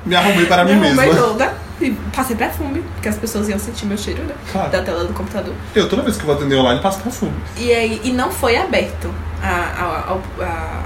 Me 0.05 0.15
arrumei 0.15 0.45
para 0.47 0.65
Me 0.65 0.75
mim 0.75 0.85
arrumei 0.87 1.05
mesma. 1.07 1.21
toda 1.21 1.53
e 1.79 1.91
passei 2.13 2.35
perfume, 2.35 2.81
porque 2.95 3.07
as 3.07 3.15
pessoas 3.17 3.47
iam 3.47 3.57
sentir 3.57 3.85
meu 3.85 3.97
cheiro, 3.97 4.21
né? 4.23 4.33
Claro. 4.51 4.69
Da 4.69 4.81
tela 4.81 5.05
do 5.05 5.13
computador. 5.13 5.53
Eu, 5.73 5.87
toda 5.87 6.01
vez 6.01 6.17
que 6.17 6.25
vou 6.25 6.35
atender 6.35 6.55
online, 6.57 6.81
passo 6.81 6.99
perfume. 6.99 7.33
E 7.57 7.71
aí, 7.71 8.01
e 8.03 8.11
não 8.11 8.29
foi 8.29 8.57
aberto 8.57 9.09
a, 9.41 9.47
a, 9.47 9.53
a, 9.53 10.43
a, 10.43 10.45
a, 10.45 10.83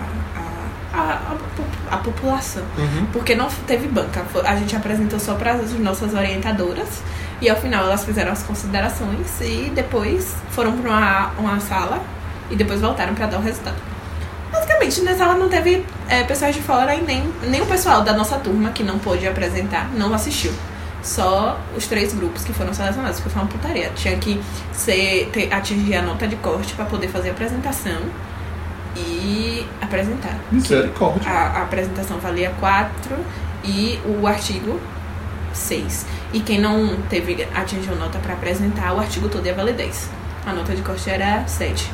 a- 1.92 1.98
população. 1.98 2.64
Uhum. 2.78 3.08
Porque 3.12 3.36
não 3.36 3.48
teve 3.66 3.88
banca. 3.88 4.26
A 4.46 4.56
gente 4.56 4.76
apresentou 4.76 5.20
só 5.20 5.36
para 5.36 5.54
as 5.54 5.72
nossas 5.80 6.14
orientadoras. 6.14 7.02
E 7.42 7.50
ao 7.50 7.56
final 7.58 7.84
elas 7.86 8.04
fizeram 8.04 8.32
as 8.32 8.42
considerações 8.44 9.40
e 9.42 9.72
depois 9.76 10.36
foram 10.50 10.72
para 10.78 10.90
uma, 10.90 11.28
uma 11.38 11.60
sala 11.60 12.02
e 12.50 12.56
depois 12.56 12.82
voltaram 12.82 13.14
para 13.14 13.28
dar 13.28 13.38
o 13.38 13.42
resultado. 13.42 13.76
Basicamente, 14.52 15.02
nessa 15.02 15.20
sala 15.20 15.36
não 15.36 15.48
teve 15.50 15.86
é, 16.10 16.24
pessoas 16.24 16.56
de 16.56 16.62
fora 16.62 16.96
e 16.96 17.02
nem, 17.04 17.32
nem 17.44 17.62
o 17.62 17.66
pessoal 17.68 18.02
da 18.02 18.14
nossa 18.14 18.38
turma 18.40 18.72
que 18.72 18.82
não 18.84 18.98
pôde 18.98 19.28
apresentar, 19.28 19.90
não 19.94 20.14
assistiu. 20.14 20.52
Só 21.04 21.60
os 21.76 21.86
três 21.86 22.12
grupos 22.14 22.44
que 22.44 22.52
foram 22.54 22.74
selecionados, 22.74 23.20
porque 23.20 23.30
foi 23.30 23.42
uma 23.44 23.48
putaria. 23.52 23.92
Tinha 23.96 24.18
que 24.18 24.42
ser, 24.74 25.30
ter, 25.32 25.54
atingir 25.54 25.96
a 25.96 26.02
nota 26.02 26.28
de 26.28 26.36
corte 26.38 26.74
para 26.74 26.86
poder 26.86 27.08
fazer 27.08 27.30
a 27.30 27.32
apresentação 27.34 28.00
e 28.98 29.66
apresentar. 29.82 30.36
Misericórdia. 30.52 31.30
A, 31.30 31.60
a 31.60 31.64
apresentação 31.64 32.18
valia 32.20 32.52
4 32.60 33.16
e 33.64 34.00
o 34.06 34.26
artigo 34.28 34.80
6. 35.54 36.06
E 36.34 36.40
quem 36.40 36.60
não 36.60 36.98
teve 37.10 37.48
atingiu 37.54 37.96
nota 37.96 38.20
para 38.20 38.34
apresentar, 38.34 38.94
o 38.94 39.00
artigo 39.00 39.30
todo 39.30 39.46
ia 39.46 39.54
valer 39.54 39.76
10. 39.76 40.10
A 40.46 40.54
nota 40.54 40.76
de 40.76 40.82
corte 40.82 41.10
era 41.10 41.46
7. 41.48 41.92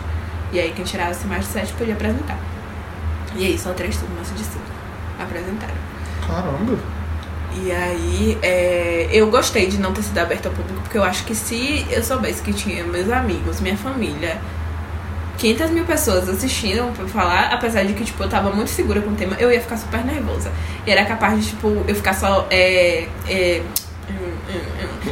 E 0.52 0.60
aí 0.60 0.72
quem 0.72 0.86
tirasse 0.86 1.26
mais 1.26 1.46
de 1.46 1.52
7 1.52 1.74
podia 1.74 1.94
apresentar. 1.94 2.38
E 3.36 3.46
aí 3.46 3.58
só 3.58 3.74
três 3.74 3.98
turmas 3.98 4.28
de 4.36 4.44
5 4.44 4.60
apresentaram. 5.20 5.74
Caramba. 6.26 6.78
E 7.56 7.72
aí, 7.72 8.38
é, 8.42 9.08
eu 9.12 9.30
gostei 9.30 9.68
de 9.68 9.78
não 9.78 9.94
ter 9.94 10.02
sido 10.02 10.18
aberto 10.18 10.48
ao 10.48 10.52
público, 10.54 10.82
porque 10.82 10.98
eu 10.98 11.04
acho 11.04 11.24
que 11.24 11.36
se 11.36 11.86
eu 11.92 12.02
soubesse 12.02 12.42
que 12.42 12.52
tinha 12.52 12.84
meus 12.84 13.12
amigos, 13.12 13.62
minha 13.62 13.78
família, 13.78 14.42
500 15.38 15.72
mil 15.72 15.84
pessoas 15.86 16.30
assistindo 16.30 16.94
pra 16.96 17.06
falar, 17.08 17.50
apesar 17.52 17.84
de 17.84 17.94
que, 17.94 18.04
tipo, 18.06 18.24
eu 18.24 18.30
tava 18.30 18.52
muito 18.52 18.70
segura 18.70 19.02
com 19.02 19.12
o 19.12 19.16
tema, 19.16 19.36
eu 19.40 19.52
ia 19.52 19.60
ficar 19.60 19.78
super 19.78 20.04
nervosa. 20.06 20.52
E 20.86 20.92
era 20.92 21.04
capaz 21.06 21.40
de, 21.44 21.50
tipo, 21.50 21.68
eu 21.88 21.96
ficar 21.96 22.14
só. 22.14 22.48
É, 22.50 23.08
é, 23.28 23.62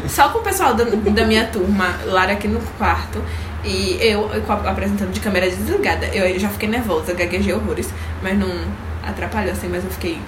só 0.07 0.29
com 0.29 0.39
o 0.39 0.41
pessoal 0.43 0.73
da, 0.73 0.83
da 0.83 1.25
minha 1.25 1.45
turma, 1.47 1.95
lá 2.05 2.23
aqui 2.23 2.47
no 2.47 2.59
quarto. 2.77 3.21
E 3.63 3.97
eu, 4.01 4.29
eu 4.33 4.43
apresentando 4.67 5.11
de 5.11 5.19
câmera 5.19 5.49
desligada. 5.49 6.07
Eu 6.07 6.37
já 6.39 6.49
fiquei 6.49 6.67
nervosa, 6.67 7.13
gaguejei 7.13 7.53
horrores, 7.53 7.89
mas 8.23 8.37
não 8.37 8.49
atrapalhou 9.03 9.51
assim, 9.51 9.67
mas 9.67 9.83
eu 9.83 9.89
fiquei. 9.91 10.19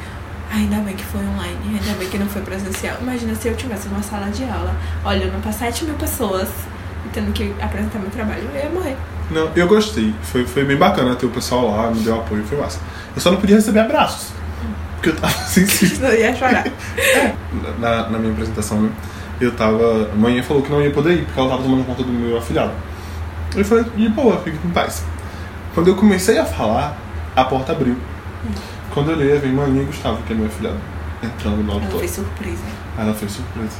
"Ah, 0.51 0.57
Ainda 0.57 0.75
bem 0.77 0.95
que 0.95 1.03
foi 1.03 1.19
online, 1.21 1.57
ainda 1.79 1.97
bem 1.97 2.07
que 2.09 2.17
não 2.17 2.27
foi 2.27 2.41
presencial. 2.43 2.95
Imagina 3.01 3.33
se 3.33 3.47
eu 3.47 3.55
tivesse 3.55 3.87
numa 3.87 4.03
sala 4.03 4.27
de 4.29 4.43
aula, 4.43 4.75
olhando 5.03 5.41
pra 5.41 5.51
7 5.51 5.85
mil 5.85 5.95
pessoas 5.95 6.47
tendo 7.13 7.31
que 7.31 7.53
apresentar 7.61 7.99
meu 7.99 8.09
trabalho, 8.09 8.41
eu 8.53 8.59
ia 8.63 8.69
morrer. 8.69 8.97
Não, 9.31 9.49
eu 9.55 9.67
gostei. 9.67 10.13
Foi, 10.23 10.45
foi 10.45 10.65
bem 10.65 10.75
bacana 10.77 11.15
ter 11.15 11.25
o 11.25 11.29
pessoal 11.29 11.71
lá, 11.75 11.91
me 11.91 12.01
deu 12.01 12.15
apoio, 12.19 12.43
foi 12.43 12.57
massa. 12.59 12.79
Eu 13.15 13.21
só 13.21 13.31
não 13.31 13.39
podia 13.39 13.55
receber 13.55 13.79
abraços. 13.79 14.31
Porque 14.95 15.09
eu 15.09 15.15
tava 15.15 15.33
sensível. 15.45 16.09
Eu 16.09 16.19
ia 16.19 16.35
chorar. 16.35 16.65
Na, 17.79 18.09
na 18.09 18.17
minha 18.19 18.31
apresentação? 18.33 18.89
Eu 19.39 19.51
tava. 19.53 20.09
A 20.11 20.15
manhã 20.15 20.41
falou 20.43 20.61
que 20.63 20.69
não 20.71 20.81
ia 20.81 20.91
poder 20.91 21.13
ir, 21.13 21.25
porque 21.25 21.39
ela 21.39 21.49
tava 21.49 21.63
tomando 21.63 21.85
conta 21.85 22.03
do 22.03 22.11
meu 22.11 22.37
afilhado. 22.37 22.71
Eu 23.55 23.63
falei, 23.65 23.83
de 23.95 24.09
boa, 24.09 24.37
fique 24.39 24.57
em 24.65 24.69
paz. 24.71 25.03
Quando 25.73 25.87
eu 25.87 25.95
comecei 25.95 26.37
a 26.37 26.45
falar, 26.45 26.97
a 27.35 27.43
porta 27.43 27.71
abriu. 27.71 27.95
Quando 28.93 29.11
eu 29.11 29.17
olhei, 29.17 29.37
veio 29.39 29.53
Maninha 29.55 29.83
e 29.83 29.85
Gustavo, 29.85 30.21
que 30.23 30.33
é 30.33 30.35
meu 30.35 30.45
afilhado, 30.47 30.77
entrando 31.21 31.57
no 31.57 31.63
Ela 31.63 31.73
auditório. 31.73 31.99
foi 31.99 32.07
surpresa. 32.07 32.63
Ela 32.97 33.13
fez 33.13 33.31
surpresa. 33.31 33.77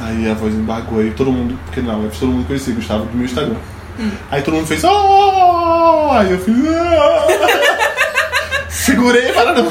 Aí 0.00 0.30
a 0.30 0.34
voz 0.34 0.54
embargou, 0.54 1.00
aí 1.00 1.10
todo 1.10 1.32
mundo, 1.32 1.58
porque 1.64 1.80
na 1.80 1.96
web 1.96 2.16
todo 2.18 2.30
mundo 2.30 2.46
conhecia 2.46 2.74
Gustavo 2.74 3.04
do 3.06 3.16
meu 3.16 3.26
Instagram. 3.26 3.56
Aí 4.30 4.42
todo 4.42 4.54
mundo 4.54 4.66
fez, 4.66 4.84
oh! 4.84 6.10
Aí 6.12 6.30
eu 6.30 6.38
fiz, 6.38 6.54
"Ah!" 6.68 7.26
Segurei 8.70 9.32
para 9.32 9.52
não 9.54 9.64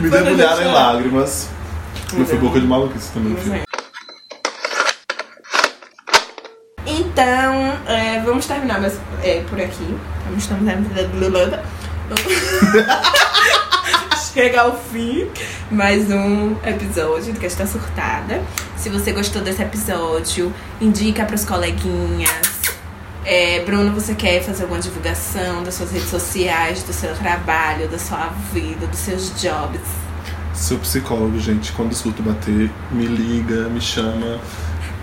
me 0.00 0.10
Para 0.10 0.20
não 0.20 0.26
debulhar 0.26 0.60
em 0.60 0.72
lágrimas. 0.72 1.48
Não 2.12 2.26
foi 2.26 2.34
Mas 2.34 2.44
boca 2.44 2.60
de 2.60 2.66
maluquice 2.66 3.12
também, 3.12 3.32
Mas 3.32 3.52
é. 3.52 3.64
Então, 6.86 7.78
é, 7.86 8.20
vamos 8.24 8.46
terminar 8.46 8.80
mais, 8.80 8.98
é, 9.22 9.42
por 9.48 9.60
aqui. 9.60 9.96
Vamos 10.26 10.46
terminar. 10.46 10.76
Chega 14.34 14.62
ao 14.62 14.76
fim 14.76 15.28
mais 15.70 16.10
um 16.10 16.56
episódio 16.66 17.32
do 17.32 17.38
Questão 17.38 17.64
Surtada. 17.68 18.42
Se 18.76 18.88
você 18.88 19.12
gostou 19.12 19.40
desse 19.40 19.62
episódio, 19.62 20.52
indica 20.80 21.24
para 21.24 21.36
os 21.36 21.44
coleguinhas. 21.44 22.50
É, 23.24 23.64
Bruno, 23.64 23.92
você 23.92 24.12
quer 24.12 24.42
fazer 24.42 24.64
alguma 24.64 24.80
divulgação 24.80 25.62
das 25.62 25.74
suas 25.74 25.92
redes 25.92 26.08
sociais, 26.08 26.82
do 26.82 26.92
seu 26.92 27.14
trabalho, 27.14 27.86
da 27.88 27.96
sua 27.96 28.26
vida, 28.52 28.88
dos 28.88 28.98
seus 28.98 29.40
jobs? 29.40 29.80
Sou 30.52 30.80
psicólogo, 30.80 31.38
gente. 31.38 31.70
Quando 31.70 31.92
o 31.92 31.94
surto 31.94 32.20
bater, 32.20 32.68
me 32.90 33.06
liga, 33.06 33.68
me 33.68 33.80
chama. 33.80 34.40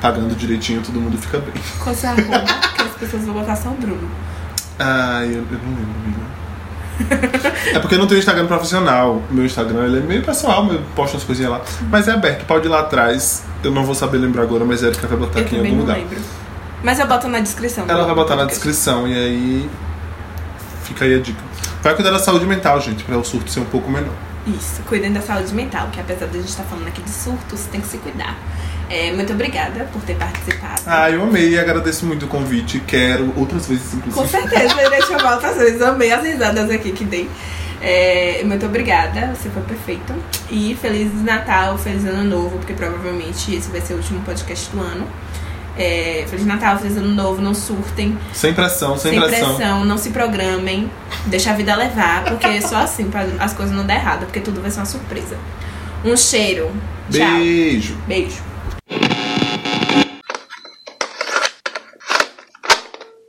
Pagando 0.02 0.36
direitinho, 0.36 0.82
todo 0.82 1.00
mundo 1.00 1.18
fica 1.18 1.40
bem. 1.40 1.54
Qual 1.82 1.96
seu 1.96 2.10
arroba? 2.10 2.44
que 2.76 2.82
as 2.82 2.96
pessoas 2.96 3.24
vão 3.24 3.36
botar 3.36 3.56
só 3.56 3.70
o 3.70 3.76
Bruno. 3.76 4.12
Ai, 4.78 5.28
eu, 5.28 5.36
eu 5.36 5.60
não 5.64 5.70
lembro, 5.70 5.96
amiga. 6.04 6.41
É 7.74 7.80
porque 7.80 7.96
eu 7.96 8.00
não 8.00 8.08
tenho 8.08 8.20
Instagram 8.20 8.48
profissional. 8.48 9.22
Meu 9.30 9.46
Instagram 9.46 9.86
ele 9.86 9.98
é 10.00 10.02
meio 10.02 10.24
pessoal, 10.24 10.68
eu 10.72 10.82
posto 10.96 11.18
as 11.18 11.24
coisinhas 11.24 11.52
lá. 11.52 11.62
Mas 11.90 12.08
é 12.08 12.12
aberto, 12.12 12.46
pode 12.46 12.68
ir 12.68 12.70
lá 12.70 12.82
atrás. 12.82 13.44
Eu 13.64 13.72
não 13.72 13.84
vou 13.84 13.96
saber 13.96 14.18
lembrar 14.18 14.44
agora, 14.44 14.66
mas 14.66 14.84
a 14.84 14.88
Erika 14.88 15.08
vai 15.08 15.18
botar 15.18 15.40
Eu 15.40 15.46
aqui 15.46 15.56
em 15.56 15.60
algum 15.60 15.78
lugar. 15.80 15.98
lembro. 15.98 16.20
Mas 16.84 17.00
eu 17.00 17.08
boto 17.08 17.28
na 17.28 17.40
descrição. 17.40 17.86
Ela 17.88 18.06
vai 18.06 18.16
botar 18.16 18.36
na 18.36 18.46
descrição 18.46 19.08
e 19.08 19.14
aí 19.14 19.70
fica 20.84 21.06
aí 21.06 21.16
a 21.16 21.20
dica. 21.20 21.40
Vai 21.82 21.96
cuidar 21.96 22.12
da 22.12 22.20
saúde 22.20 22.46
mental, 22.46 22.80
gente, 22.82 23.04
pra 23.04 23.18
o 23.18 23.24
surto 23.24 23.50
ser 23.52 23.60
um 23.60 23.66
pouco 23.66 23.90
menor. 23.90 24.14
Isso, 24.48 24.82
cuidem 24.88 25.14
da 25.14 25.22
saúde 25.22 25.54
mental, 25.54 25.88
que 25.92 26.00
apesar 26.00 26.26
de 26.26 26.38
a 26.38 26.40
gente 26.42 26.50
estar 26.50 26.64
falando 26.64 26.88
aqui 26.88 27.02
de 27.02 27.12
surtos, 27.12 27.66
tem 27.72 27.80
que 27.80 27.88
se 27.88 27.98
cuidar. 28.00 28.36
É, 28.92 29.14
muito 29.14 29.32
obrigada 29.32 29.86
por 29.94 30.02
ter 30.02 30.16
participado. 30.16 30.82
Ah, 30.86 31.10
eu 31.10 31.24
amei 31.24 31.52
e 31.52 31.60
agradeço 31.60 32.06
muito 32.06 32.26
o 32.26 32.28
convite. 32.28 32.82
Quero 32.86 33.32
outras 33.38 33.68
vezes, 33.68 33.94
inclusive. 33.94 34.14
Com 34.14 34.28
certeza, 34.28 34.82
irei 34.82 35.02
chamar 35.04 35.36
outras 35.36 35.56
vezes. 35.56 35.82
Amei 35.82 36.12
as 36.12 36.22
risadas 36.24 36.70
aqui 36.70 36.92
que 36.92 37.06
dei. 37.06 37.30
É, 37.82 38.42
muito 38.44 38.66
obrigada, 38.66 39.34
você 39.34 39.50
foi 39.50 39.64
perfeito. 39.64 40.14
E 40.50 40.78
Feliz 40.80 41.10
Natal, 41.24 41.78
Feliz 41.78 42.06
Ano 42.06 42.24
Novo, 42.24 42.58
porque 42.58 42.74
provavelmente 42.74 43.56
esse 43.56 43.72
vai 43.72 43.80
ser 43.80 43.94
o 43.94 43.98
último 43.98 44.20
podcast 44.22 44.70
do 44.72 44.82
ano. 44.82 45.08
É, 45.78 46.26
Feliz 46.30 46.46
Natal, 46.46 46.78
Feliz 46.78 46.98
Ano 46.98 47.16
Novo, 47.16 47.42
não 47.42 47.56
surtem, 47.56 48.18
Sem 48.34 48.54
pressão, 48.54 48.98
sem, 48.98 49.12
sem 49.14 49.22
pressão. 49.22 49.56
pressão, 49.56 49.86
não 49.86 49.98
se 49.98 50.10
programem, 50.10 50.92
deixa 51.28 51.52
a 51.52 51.54
vida 51.54 51.74
levar, 51.76 52.26
porque 52.26 52.46
é 52.46 52.62
só 52.62 52.78
assim 52.78 53.10
as 53.40 53.54
coisas 53.54 53.74
não 53.74 53.86
dar 53.86 53.96
errado, 53.96 54.26
porque 54.26 54.42
tudo 54.42 54.62
vai 54.62 54.70
ser 54.70 54.82
uma 54.82 54.86
surpresa. 54.86 55.38
Um 56.04 56.16
cheiro. 56.18 56.70
Tchau. 57.10 57.26
Beijo. 57.38 57.96
Beijo. 58.06 58.51